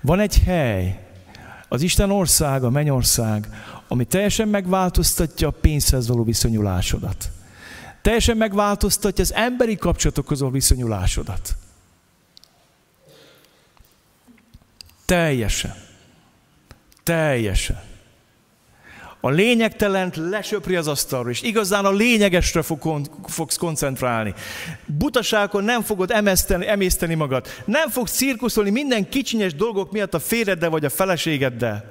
Van 0.00 0.20
egy 0.20 0.38
hely, 0.38 1.08
az 1.68 1.82
Isten 1.82 2.10
ország, 2.10 2.64
a 2.64 2.70
mennyország, 2.70 3.48
ami 3.88 4.04
teljesen 4.04 4.48
megváltoztatja 4.48 5.48
a 5.48 5.50
pénzhez 5.60 6.08
való 6.08 6.24
viszonyulásodat. 6.24 7.30
Teljesen 8.02 8.36
megváltoztatja 8.36 9.24
az 9.24 9.32
emberi 9.32 9.76
kapcsolatokhoz 9.76 10.40
való 10.40 10.52
viszonyulásodat. 10.52 11.56
Teljesen. 15.04 15.74
Teljesen. 17.02 17.93
A 19.24 19.30
lényegtelent 19.30 20.16
lesöpri 20.16 20.76
az 20.76 20.88
asztalról, 20.88 21.30
és 21.30 21.42
igazán 21.42 21.84
a 21.84 21.90
lényegesre 21.90 22.62
fog 22.62 23.08
fogsz 23.26 23.56
koncentrálni. 23.56 24.34
Butaságon 24.86 25.64
nem 25.64 25.82
fogod 25.82 26.10
emészteni, 26.10 26.68
emészteni 26.68 27.14
magad. 27.14 27.46
Nem 27.64 27.88
fogsz 27.88 28.12
cirkuszolni 28.12 28.70
minden 28.70 29.08
kicsinyes 29.08 29.54
dolgok 29.54 29.92
miatt 29.92 30.14
a 30.14 30.18
férjeddel 30.18 30.70
vagy 30.70 30.84
a 30.84 30.90
feleségeddel. 30.90 31.84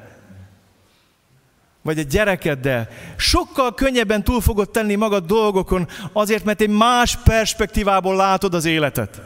Vagy 1.81 1.99
a 1.99 2.03
gyerekeddel. 2.03 2.87
Sokkal 3.17 3.73
könnyebben 3.73 4.23
túl 4.23 4.41
fogod 4.41 4.69
tenni 4.69 4.95
magad 4.95 5.25
dolgokon, 5.25 5.87
azért, 6.11 6.43
mert 6.43 6.61
egy 6.61 6.69
más 6.69 7.17
perspektívából 7.23 8.15
látod 8.15 8.53
az 8.53 8.65
életet. 8.65 9.21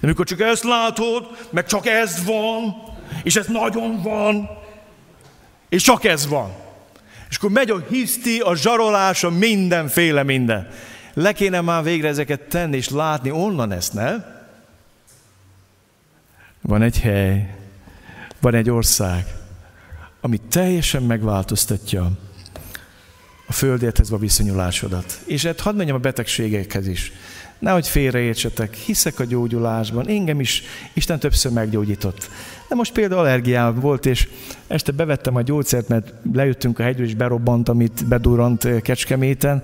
De 0.00 0.06
amikor 0.06 0.26
csak 0.26 0.40
ezt 0.40 0.64
látod, 0.64 1.26
meg 1.50 1.66
csak 1.66 1.86
ez 1.86 2.24
van, 2.24 2.76
és 3.22 3.36
ez 3.36 3.46
nagyon 3.46 4.02
van, 4.02 4.48
és 5.68 5.82
csak 5.82 6.04
ez 6.04 6.28
van. 6.28 6.66
És 7.28 7.36
akkor 7.36 7.50
megy 7.50 7.70
a 7.70 7.84
hiszti, 7.88 8.40
a 8.40 8.56
zsarolás, 8.56 9.24
a 9.24 9.30
mindenféle 9.30 10.22
minden. 10.22 10.68
Le 11.14 11.32
kéne 11.32 11.60
már 11.60 11.82
végre 11.82 12.08
ezeket 12.08 12.40
tenni 12.40 12.76
és 12.76 12.88
látni 12.88 13.30
onnan 13.30 13.72
ezt, 13.72 13.92
ne? 13.92 14.14
Van 16.60 16.82
egy 16.82 17.00
hely, 17.00 17.54
van 18.40 18.54
egy 18.54 18.70
ország, 18.70 19.26
ami 20.20 20.40
teljesen 20.48 21.02
megváltoztatja 21.02 22.10
a 23.46 23.52
földérthez 23.52 24.10
a 24.10 24.16
viszonyulásodat. 24.16 25.20
És 25.24 25.44
hát 25.44 25.60
hadd 25.60 25.74
menjem 25.74 25.94
a 25.94 25.98
betegségekhez 25.98 26.86
is. 26.86 27.12
Nehogy 27.58 27.88
félreértsetek, 27.88 28.74
hiszek 28.74 29.20
a 29.20 29.24
gyógyulásban, 29.24 30.08
engem 30.08 30.40
is 30.40 30.62
Isten 30.92 31.18
többször 31.18 31.52
meggyógyított. 31.52 32.30
De 32.68 32.74
most 32.74 32.92
például 32.92 33.20
allergiám 33.20 33.80
volt, 33.80 34.06
és 34.06 34.28
este 34.66 34.92
bevettem 34.92 35.36
a 35.36 35.42
gyógyszert, 35.42 35.88
mert 35.88 36.12
lejöttünk 36.32 36.78
a 36.78 36.82
hegyről, 36.82 37.06
és 37.06 37.14
berobbant, 37.14 37.68
amit 37.68 38.08
bedurrant 38.08 38.64
eh, 38.64 38.80
Kecskeméten, 38.80 39.62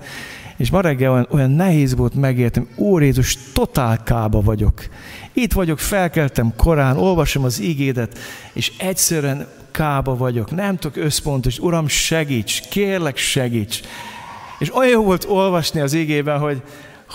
és 0.57 0.69
ma 0.69 0.81
reggel 0.81 1.11
olyan, 1.11 1.27
olyan 1.29 1.51
nehéz 1.51 1.95
volt 1.95 2.13
megértem, 2.13 2.67
Ó 2.77 2.99
Jézus, 2.99 3.37
totál 3.53 4.03
kába 4.03 4.41
vagyok. 4.41 4.85
Itt 5.33 5.53
vagyok, 5.53 5.79
felkeltem 5.79 6.53
korán, 6.55 6.97
olvasom 6.97 7.43
az 7.43 7.61
ígédet, 7.61 8.17
és 8.53 8.71
egyszerűen 8.77 9.47
kába 9.71 10.17
vagyok, 10.17 10.51
nem 10.51 10.77
tudok 10.77 10.97
összpontos, 10.97 11.59
Uram, 11.59 11.87
segíts, 11.87 12.61
kérlek, 12.69 13.17
segíts. 13.17 13.79
És 14.59 14.75
olyan 14.75 14.91
jó 14.91 15.03
volt 15.03 15.25
olvasni 15.25 15.79
az 15.79 15.93
ígében, 15.93 16.39
hogy, 16.39 16.61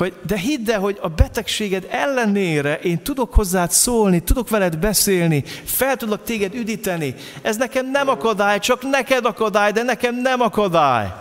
hogy 0.01 0.15
de 0.27 0.37
hidd 0.37 0.71
el, 0.71 0.81
hogy 0.81 0.99
a 1.01 1.09
betegséged 1.09 1.87
ellenére 1.91 2.79
én 2.79 3.03
tudok 3.03 3.35
hozzád 3.35 3.71
szólni, 3.71 4.21
tudok 4.21 4.49
veled 4.49 4.79
beszélni, 4.79 5.45
fel 5.65 5.97
tudok 5.97 6.23
téged 6.23 6.55
üdíteni. 6.55 7.15
Ez 7.43 7.57
nekem 7.57 7.91
nem 7.91 8.09
akadály, 8.09 8.59
csak 8.59 8.83
neked 8.83 9.25
akadály, 9.25 9.73
de 9.73 9.83
nekem 9.83 10.15
nem 10.15 10.41
akadály. 10.41 11.13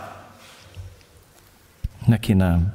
Neki 2.06 2.32
nem. 2.32 2.74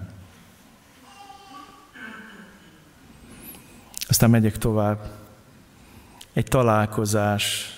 Aztán 4.07 4.29
megyek 4.29 4.57
tovább. 4.57 5.11
Egy 6.33 6.45
találkozás, 6.45 7.77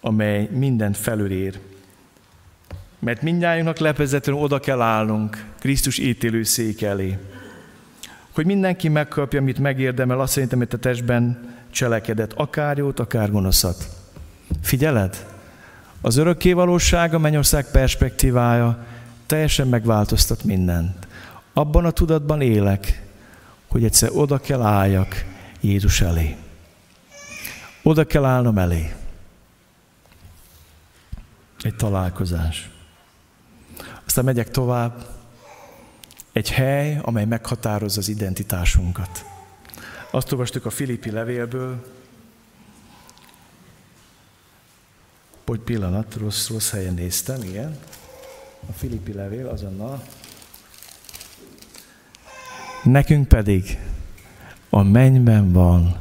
amely 0.00 0.48
mindent 0.52 0.96
felülér. 0.96 1.60
Mert 3.04 3.22
mindnyájunknak 3.22 3.78
lepezetően 3.78 4.38
oda 4.38 4.58
kell 4.58 4.80
állnunk 4.80 5.44
Krisztus 5.58 5.98
ítélőszék 5.98 6.82
elé. 6.82 7.18
Hogy 8.32 8.46
mindenki 8.46 8.88
megkapja, 8.88 9.40
amit 9.40 9.58
megérdemel, 9.58 10.20
azt 10.20 10.32
szerintem, 10.32 10.58
hogy 10.58 10.68
a 10.72 10.76
testben 10.76 11.54
cselekedett, 11.70 12.32
akár 12.32 12.76
jót, 12.76 13.00
akár 13.00 13.30
gonoszat. 13.30 13.88
Figyeled? 14.60 15.26
Az 16.00 16.16
örökké 16.16 16.52
valóság, 16.52 17.14
a 17.14 17.18
mennyország 17.18 17.70
perspektívája 17.70 18.86
teljesen 19.26 19.68
megváltoztat 19.68 20.44
mindent. 20.44 21.06
Abban 21.52 21.84
a 21.84 21.90
tudatban 21.90 22.40
élek, 22.40 23.02
hogy 23.68 23.84
egyszer 23.84 24.10
oda 24.12 24.38
kell 24.38 24.62
álljak 24.62 25.24
Jézus 25.60 26.00
elé. 26.00 26.36
Oda 27.82 28.04
kell 28.04 28.24
állnom 28.24 28.58
elé. 28.58 28.92
Egy 31.62 31.74
találkozás. 31.74 32.71
Aztán 34.06 34.24
megyek 34.24 34.50
tovább. 34.50 35.06
Egy 36.32 36.50
hely, 36.50 36.98
amely 37.02 37.24
meghatározza 37.24 38.00
az 38.00 38.08
identitásunkat. 38.08 39.24
Azt 40.10 40.32
olvastuk 40.32 40.66
a 40.66 40.70
Filippi 40.70 41.10
levélből, 41.10 41.86
hogy 45.46 45.60
pillanat, 45.60 46.14
rossz, 46.14 46.48
rossz 46.48 46.70
helyen 46.70 46.94
néztem, 46.94 47.42
igen. 47.42 47.78
A 48.68 48.72
Filippi 48.72 49.12
levél 49.12 49.48
azonnal. 49.48 50.02
Nekünk 52.82 53.28
pedig 53.28 53.78
a 54.70 54.82
mennyben 54.82 55.52
van 55.52 55.96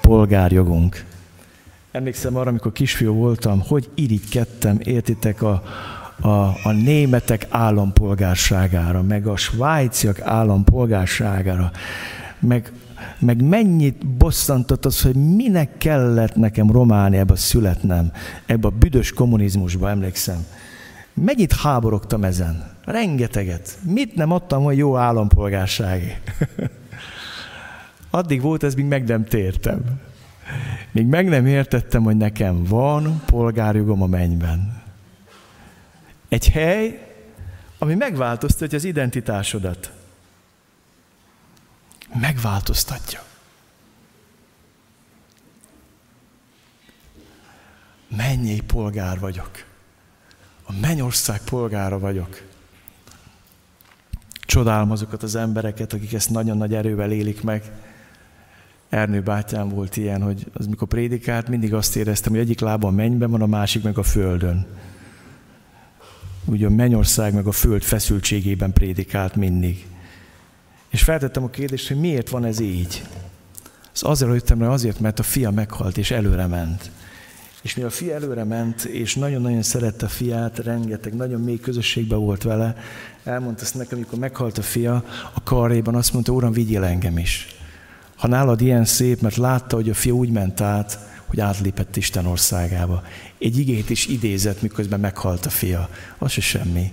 polgárjogunk. 0.00 1.04
Emlékszem 1.90 2.36
arra, 2.36 2.48
amikor 2.48 2.72
kisfiú 2.72 3.14
voltam, 3.14 3.60
hogy 3.60 3.90
irigykedtem, 3.94 4.78
értitek, 4.84 5.42
a, 5.42 5.62
a, 6.22 6.28
a 6.62 6.72
németek 6.72 7.46
állampolgárságára, 7.50 9.02
meg 9.02 9.26
a 9.26 9.36
svájciak 9.36 10.20
állampolgárságára, 10.20 11.70
meg, 12.38 12.72
meg 13.18 13.42
mennyit 13.42 14.06
bosszantott 14.06 14.84
az, 14.84 15.02
hogy 15.02 15.14
minek 15.14 15.78
kellett 15.78 16.34
nekem 16.34 16.70
Romániába 16.70 17.36
születnem, 17.36 18.12
ebbe 18.46 18.66
a 18.66 18.70
büdös 18.70 19.12
kommunizmusba, 19.12 19.90
emlékszem. 19.90 20.46
Mennyit 21.14 21.52
háborogtam 21.52 22.24
ezen? 22.24 22.70
Rengeteget. 22.84 23.78
Mit 23.82 24.14
nem 24.14 24.30
adtam, 24.30 24.62
hogy 24.62 24.76
jó 24.76 24.96
állampolgársági? 24.96 26.12
Addig 28.10 28.40
volt 28.40 28.62
ez, 28.62 28.74
míg 28.74 28.84
meg 28.84 29.04
nem 29.04 29.24
tértem. 29.24 29.80
Még 30.92 31.06
meg 31.06 31.28
nem 31.28 31.46
értettem, 31.46 32.02
hogy 32.02 32.16
nekem 32.16 32.64
van 32.64 33.22
polgárjogom 33.26 34.02
a 34.02 34.06
mennyben. 34.06 34.81
Egy 36.32 36.48
hely, 36.48 37.08
ami 37.78 37.94
megváltoztatja 37.94 38.78
az 38.78 38.84
identitásodat. 38.84 39.92
Megváltoztatja. 42.20 43.22
Mennyi 48.16 48.60
polgár 48.60 49.18
vagyok. 49.18 49.50
A 50.62 50.72
mennyország 50.80 51.40
polgára 51.44 51.98
vagyok. 51.98 52.42
Csodálom 54.32 54.90
azokat 54.90 55.22
az 55.22 55.34
embereket, 55.34 55.92
akik 55.92 56.12
ezt 56.12 56.30
nagyon 56.30 56.56
nagy 56.56 56.74
erővel 56.74 57.12
élik 57.12 57.42
meg. 57.42 57.70
Ernő 58.88 59.20
bátyám 59.22 59.68
volt 59.68 59.96
ilyen, 59.96 60.22
hogy 60.22 60.46
az 60.52 60.66
mikor 60.66 60.88
prédikált, 60.88 61.48
mindig 61.48 61.74
azt 61.74 61.96
éreztem, 61.96 62.32
hogy 62.32 62.40
egyik 62.40 62.60
lába 62.60 62.88
a 62.88 62.90
mennyben 62.90 63.30
van, 63.30 63.42
a 63.42 63.46
másik 63.46 63.82
meg 63.82 63.98
a 63.98 64.02
földön 64.02 64.66
ugye 66.44 66.66
a 66.66 66.70
mennyország 66.70 67.34
meg 67.34 67.46
a 67.46 67.52
föld 67.52 67.82
feszültségében 67.82 68.72
prédikált 68.72 69.34
mindig. 69.34 69.86
És 70.90 71.02
feltettem 71.02 71.44
a 71.44 71.50
kérdést, 71.50 71.88
hogy 71.88 72.00
miért 72.00 72.28
van 72.28 72.44
ez 72.44 72.60
így. 72.60 73.02
Az 73.92 74.02
azért 74.04 74.32
jöttem 74.32 74.60
rá, 74.60 74.68
azért, 74.68 75.00
mert 75.00 75.18
a 75.18 75.22
fia 75.22 75.50
meghalt 75.50 75.98
és 75.98 76.10
előre 76.10 76.46
ment. 76.46 76.90
És 77.62 77.74
mi 77.74 77.82
a 77.82 77.90
fia 77.90 78.14
előre 78.14 78.44
ment, 78.44 78.84
és 78.84 79.14
nagyon-nagyon 79.14 79.62
szerette 79.62 80.06
a 80.06 80.08
fiát, 80.08 80.58
rengeteg, 80.58 81.14
nagyon 81.14 81.40
mély 81.40 81.60
közösségben 81.60 82.18
volt 82.18 82.42
vele, 82.42 82.76
elmondta 83.24 83.62
ezt 83.62 83.74
nekem, 83.74 83.98
amikor 83.98 84.18
meghalt 84.18 84.58
a 84.58 84.62
fia, 84.62 85.04
a 85.34 85.42
karréban 85.42 85.94
azt 85.94 86.12
mondta, 86.12 86.32
Uram, 86.32 86.52
vigyél 86.52 86.84
engem 86.84 87.18
is. 87.18 87.46
Ha 88.16 88.28
nálad 88.28 88.60
ilyen 88.60 88.84
szép, 88.84 89.20
mert 89.20 89.36
látta, 89.36 89.76
hogy 89.76 89.90
a 89.90 89.94
fia 89.94 90.12
úgy 90.12 90.30
ment 90.30 90.60
át, 90.60 90.98
hogy 91.32 91.40
átlépett 91.40 91.96
Isten 91.96 92.26
országába. 92.26 93.02
Egy 93.38 93.58
igét 93.58 93.90
is 93.90 94.06
idézett, 94.06 94.62
miközben 94.62 95.00
meghalt 95.00 95.46
a 95.46 95.50
fia. 95.50 95.88
Az 96.18 96.30
se 96.30 96.40
semmi. 96.40 96.92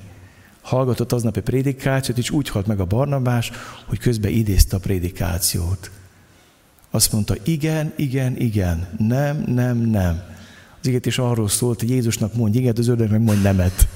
Hallgatott 0.61 1.11
aznap 1.11 1.37
egy 1.37 1.43
prédikációt, 1.43 2.17
és 2.17 2.29
úgy 2.29 2.49
halt 2.49 2.67
meg 2.67 2.79
a 2.79 2.85
Barnabás, 2.85 3.51
hogy 3.85 3.99
közben 3.99 4.31
idézte 4.31 4.75
a 4.75 4.79
prédikációt. 4.79 5.91
Azt 6.91 7.11
mondta, 7.11 7.35
igen, 7.43 7.93
igen, 7.95 8.37
igen, 8.37 8.87
nem, 8.97 9.43
nem, 9.47 9.77
nem. 9.77 10.21
Az 10.79 10.87
igét 10.87 11.05
is 11.05 11.17
arról 11.17 11.49
szólt, 11.49 11.79
hogy 11.79 11.89
Jézusnak 11.89 12.33
mondj 12.33 12.57
igen, 12.57 12.75
az 12.77 12.87
ördög 12.87 13.11
meg 13.11 13.21
mondj 13.21 13.41
nemet. 13.41 13.87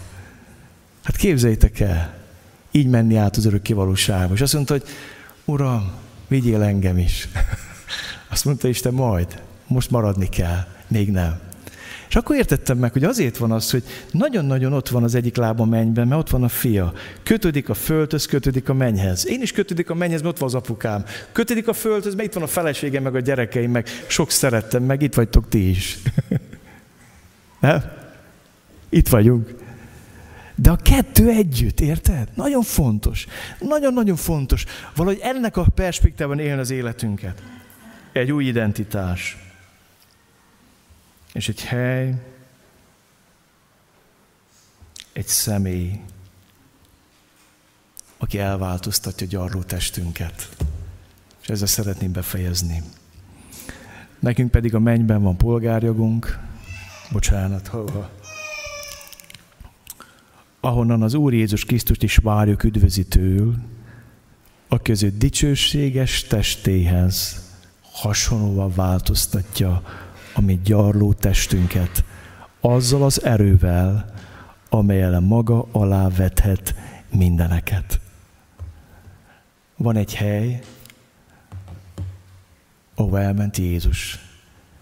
Hát 1.04 1.16
képzeljétek 1.16 1.80
el, 1.80 2.18
így 2.72 2.88
menni 2.88 3.16
át 3.16 3.38
az 3.38 3.46
örök 3.46 3.68
valóságba. 3.68 4.34
És 4.34 4.42
azt 4.42 4.54
mondta, 4.54 4.74
hogy 4.74 4.84
Uram, 5.46 5.92
vigyél 6.28 6.62
engem 6.62 6.98
is. 6.98 7.28
Azt 8.30 8.46
mondta 8.46 8.68
Isten, 8.68 8.94
majd, 8.94 9.42
most 9.74 9.92
maradni 9.92 10.30
kell, 10.30 10.66
még 10.88 11.12
nem. 11.12 11.40
És 12.14 12.20
akkor 12.20 12.36
értettem 12.36 12.78
meg, 12.78 12.92
hogy 12.92 13.04
azért 13.04 13.38
van 13.38 13.52
az, 13.52 13.72
hogy 13.72 13.84
nagyon-nagyon 14.12 14.74
ott 14.74 14.90
van 14.90 15.04
az 15.04 15.16
egyik 15.16 15.36
lába 15.36 15.66
mennyben, 15.66 16.08
mert 16.08 16.22
ott 16.22 16.30
van 16.30 16.44
a 16.44 16.48
fia. 16.48 16.94
Kötődik 17.24 17.70
a 17.70 17.74
földhöz, 17.74 18.26
kötődik 18.26 18.70
a 18.70 18.74
mennyhez. 18.74 19.28
Én 19.28 19.42
is 19.42 19.52
kötődik 19.52 19.90
a 19.90 19.94
mennyhez, 19.94 20.22
mert 20.22 20.34
ott 20.34 20.40
van 20.40 20.50
az 20.50 20.56
apukám. 20.56 21.06
Kötődik 21.32 21.68
a 21.68 21.74
földhöz, 21.74 22.16
mert 22.16 22.28
itt 22.28 22.34
van 22.34 22.44
a 22.44 22.48
feleségem, 22.48 23.04
meg 23.04 23.16
a 23.16 23.20
gyerekeim, 23.20 23.72
meg 23.72 23.88
sok 24.08 24.32
szerettem, 24.32 24.84
meg 24.84 25.02
itt 25.02 25.14
vagytok 25.14 25.50
ti 25.50 25.70
is. 25.70 26.00
ne? 27.62 27.82
Itt 28.90 29.08
vagyunk. 29.08 29.56
De 30.56 30.70
a 30.70 30.76
kettő 30.76 31.30
együtt, 31.30 31.80
érted? 31.80 32.28
Nagyon 32.36 32.62
fontos. 32.62 33.26
Nagyon-nagyon 33.60 34.16
fontos. 34.16 34.66
Valahogy 34.96 35.20
ennek 35.22 35.58
a 35.58 35.66
perspektívában 35.76 36.40
élni 36.40 36.60
az 36.60 36.72
életünket. 36.72 37.44
Egy 38.12 38.32
új 38.32 38.46
identitás. 38.46 39.43
És 41.34 41.50
egy 41.50 41.62
hely, 41.62 42.22
egy 45.14 45.28
személy, 45.28 46.02
aki 48.18 48.40
elváltoztatja 48.40 49.28
gyarló 49.28 49.62
testünket. 49.62 50.50
És 51.42 51.50
ezzel 51.50 51.68
szeretném 51.68 52.12
befejezni. 52.12 52.84
Nekünk 54.20 54.52
pedig 54.52 54.76
a 54.76 54.80
mennyben 54.80 55.22
van 55.22 55.38
polgárjogunk, 55.38 56.40
bocsánat, 57.12 57.68
hova? 57.68 58.10
ahonnan 60.66 61.02
az 61.02 61.14
Úr 61.14 61.34
Jézus 61.34 61.66
Krisztust 61.66 62.04
is 62.04 62.16
várjuk 62.16 62.64
üdvözítőül, 62.64 63.56
a 64.68 64.82
között 64.82 65.18
dicsőséges 65.18 66.24
testéhez 66.24 67.42
hasonlóan 67.92 68.74
változtatja 68.76 69.84
a 70.34 70.42
mi 70.42 70.60
gyarló 70.64 71.14
testünket, 71.14 72.04
azzal 72.62 73.04
az 73.04 73.24
erővel, 73.24 74.14
amelyel 74.70 75.20
maga 75.20 75.68
alá 75.72 76.08
vethet 76.10 76.76
mindeneket. 77.10 78.00
Van 79.78 79.96
egy 79.96 80.16
hely, 80.16 80.62
ahol 82.96 83.20
elment 83.20 83.58
Jézus 83.58 84.20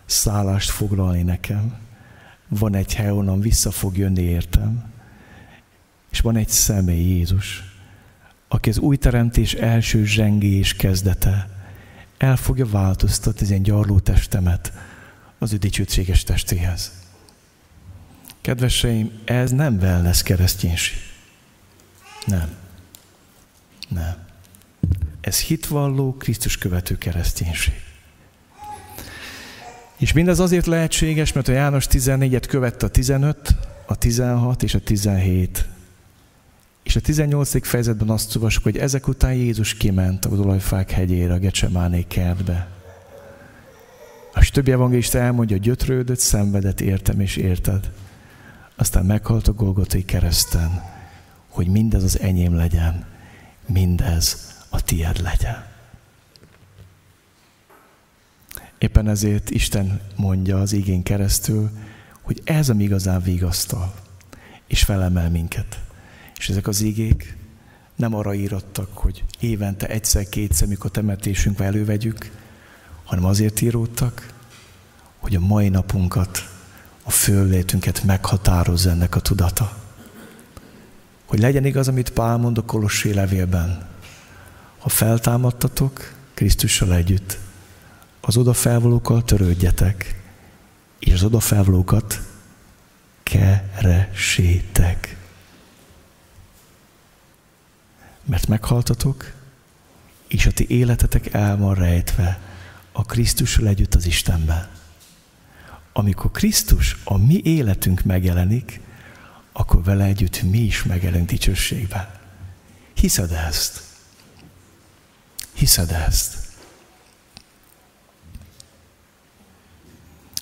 szállást 0.05 0.69
foglalni 0.69 1.21
nekem. 1.21 1.77
Van 2.47 2.75
egy 2.75 2.93
hely, 2.93 3.11
onnan 3.11 3.39
vissza 3.39 3.71
fog 3.71 3.97
jönni 3.97 4.21
értem. 4.21 4.83
És 6.11 6.19
van 6.19 6.35
egy 6.35 6.49
személy, 6.49 7.07
Jézus, 7.07 7.63
aki 8.47 8.69
az 8.69 8.77
új 8.77 8.97
teremtés 8.97 9.53
első 9.53 10.05
zsengés 10.05 10.73
kezdete. 10.73 11.49
El 12.17 12.35
fogja 12.35 12.65
változtatni 12.65 13.41
az 13.45 13.51
én 13.51 13.63
gyarló 13.63 13.99
testemet 13.99 14.73
az 15.41 15.53
ő 15.53 15.57
dicsőséges 15.57 16.23
testéhez. 16.23 16.91
Kedveseim, 18.41 19.11
ez 19.25 19.51
nem 19.51 19.77
wellness 19.77 20.21
kereszténység. 20.21 20.97
Nem. 22.25 22.49
Nem. 23.87 24.15
Ez 25.21 25.39
hitvalló, 25.39 26.13
Krisztus 26.13 26.57
követő 26.57 26.97
kereszténység. 26.97 27.73
És 29.97 30.13
mindez 30.13 30.39
azért 30.39 30.65
lehetséges, 30.65 31.33
mert 31.33 31.47
a 31.47 31.51
János 31.51 31.87
14-et 31.89 32.45
követte 32.47 32.85
a 32.85 32.89
15, 32.89 33.55
a 33.85 33.95
16 33.95 34.63
és 34.63 34.73
a 34.73 34.79
17. 34.79 35.65
És 36.83 36.95
a 36.95 36.99
18. 36.99 37.67
fejezetben 37.67 38.09
azt 38.09 38.35
olvasok, 38.35 38.63
hogy 38.63 38.77
ezek 38.77 39.07
után 39.07 39.33
Jézus 39.33 39.73
kiment 39.73 40.25
az 40.25 40.39
olajfák 40.39 40.91
hegyére, 40.91 41.33
a 41.33 41.39
Gecsemáné 41.39 42.01
kertbe. 42.07 42.80
A 44.33 44.49
többi 44.53 44.71
evangélista 44.71 45.17
elmondja, 45.17 45.57
gyötrődött, 45.57 46.19
szenvedett, 46.19 46.81
értem 46.81 47.19
és 47.19 47.35
érted. 47.35 47.91
Aztán 48.75 49.05
meghalt 49.05 49.47
a 49.47 49.53
Golgotai 49.53 50.05
kereszten, 50.05 50.83
hogy 51.47 51.67
mindez 51.67 52.03
az 52.03 52.19
enyém 52.19 52.55
legyen, 52.55 53.05
mindez 53.65 54.55
a 54.69 54.83
tied 54.83 55.21
legyen. 55.21 55.65
Éppen 58.77 59.07
ezért 59.07 59.49
Isten 59.49 60.01
mondja 60.15 60.59
az 60.59 60.73
igén 60.73 61.03
keresztül, 61.03 61.69
hogy 62.21 62.41
ez 62.43 62.69
a 62.69 62.73
igazán 62.77 63.21
vigasztal, 63.21 63.93
és 64.67 64.83
felemel 64.83 65.29
minket. 65.29 65.79
És 66.37 66.49
ezek 66.49 66.67
az 66.67 66.81
igék 66.81 67.37
nem 67.95 68.13
arra 68.13 68.33
írottak, 68.33 68.97
hogy 68.97 69.23
évente 69.39 69.87
egyszer-kétszer, 69.87 70.67
mikor 70.67 70.91
temetésünkbe 70.91 71.65
elővegyük, 71.65 72.31
hanem 73.11 73.25
azért 73.25 73.61
íródtak, 73.61 74.33
hogy 75.19 75.35
a 75.35 75.39
mai 75.39 75.69
napunkat, 75.69 76.49
a 77.03 77.11
föllétünket 77.11 78.03
meghatározza 78.03 78.89
ennek 78.89 79.15
a 79.15 79.19
tudata. 79.19 79.77
Hogy 81.25 81.39
legyen 81.39 81.65
igaz, 81.65 81.87
amit 81.87 82.09
Pál 82.09 82.37
mond 82.37 82.57
a 82.57 82.65
Kolossé 82.65 83.11
levélben. 83.11 83.87
Ha 84.77 84.89
feltámadtatok 84.89 86.13
Krisztussal 86.33 86.93
együtt, 86.93 87.37
az 88.21 88.37
odafelvalókkal 88.37 89.23
törődjetek, 89.23 90.21
és 90.99 91.13
az 91.13 91.23
odafelvalókat 91.23 92.21
keresétek. 93.23 95.17
Mert 98.25 98.47
meghaltatok, 98.47 99.31
és 100.27 100.45
a 100.45 100.51
ti 100.51 100.65
életetek 100.69 101.33
el 101.33 101.57
van 101.57 101.73
rejtve 101.73 102.49
a 102.91 103.05
Krisztussal 103.05 103.67
együtt 103.67 103.95
az 103.95 104.05
Istenben. 104.05 104.69
Amikor 105.93 106.31
Krisztus 106.31 106.97
a 107.03 107.17
mi 107.17 107.41
életünk 107.43 108.03
megjelenik, 108.03 108.79
akkor 109.51 109.83
vele 109.83 110.03
együtt 110.03 110.41
mi 110.41 110.57
is 110.57 110.83
megjelenünk 110.83 111.29
dicsőségben. 111.29 112.09
Hiszed 112.93 113.31
ezt? 113.31 113.83
Hiszed 115.53 115.91
ezt? 115.91 116.37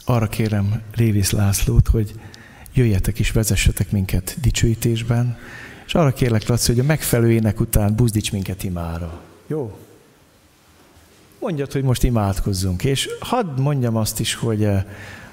Arra 0.06 0.28
kérem 0.28 0.82
Révész 0.91 1.32
Lászlót, 1.32 1.88
hogy 1.88 2.20
jöjjetek 2.74 3.20
és 3.20 3.32
vezessetek 3.32 3.91
minket 3.91 4.38
dicsőítésben, 4.41 5.38
és 5.86 5.95
arra 5.95 6.14
kérlek, 6.14 6.47
Laci, 6.47 6.72
hogy 6.72 6.80
a 6.80 6.84
megfelelő 6.84 7.32
ének 7.32 7.60
után 7.60 7.95
buzdíts 7.95 8.32
minket 8.32 8.64
imára. 8.64 9.22
Jó? 9.47 9.89
Mondjad, 11.40 11.72
hogy 11.72 11.84
most 11.84 12.04
imádkozzunk. 12.04 12.84
És 12.84 13.10
hadd 13.20 13.60
mondjam 13.62 13.96
azt 13.96 14.20
is, 14.20 14.34
hogy, 14.34 14.64
eh, 14.64 14.84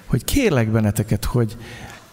hogy 0.07 0.25
kérlek 0.25 0.71
benneteket, 0.71 1.25
hogy 1.25 1.57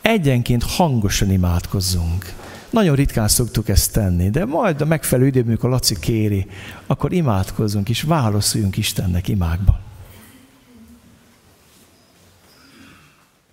egyenként 0.01 0.63
hangosan 0.63 1.31
imádkozzunk. 1.31 2.33
Nagyon 2.69 2.95
ritkán 2.95 3.27
szoktuk 3.27 3.69
ezt 3.69 3.93
tenni, 3.93 4.29
de 4.29 4.45
majd 4.45 4.81
a 4.81 4.85
megfelelő 4.85 5.27
időben, 5.27 5.47
amikor 5.47 5.69
Laci 5.69 5.99
kéri, 5.99 6.45
akkor 6.87 7.13
imádkozzunk 7.13 7.89
és 7.89 8.01
válaszoljunk 8.01 8.77
Istennek 8.77 9.27
imákban. 9.27 9.79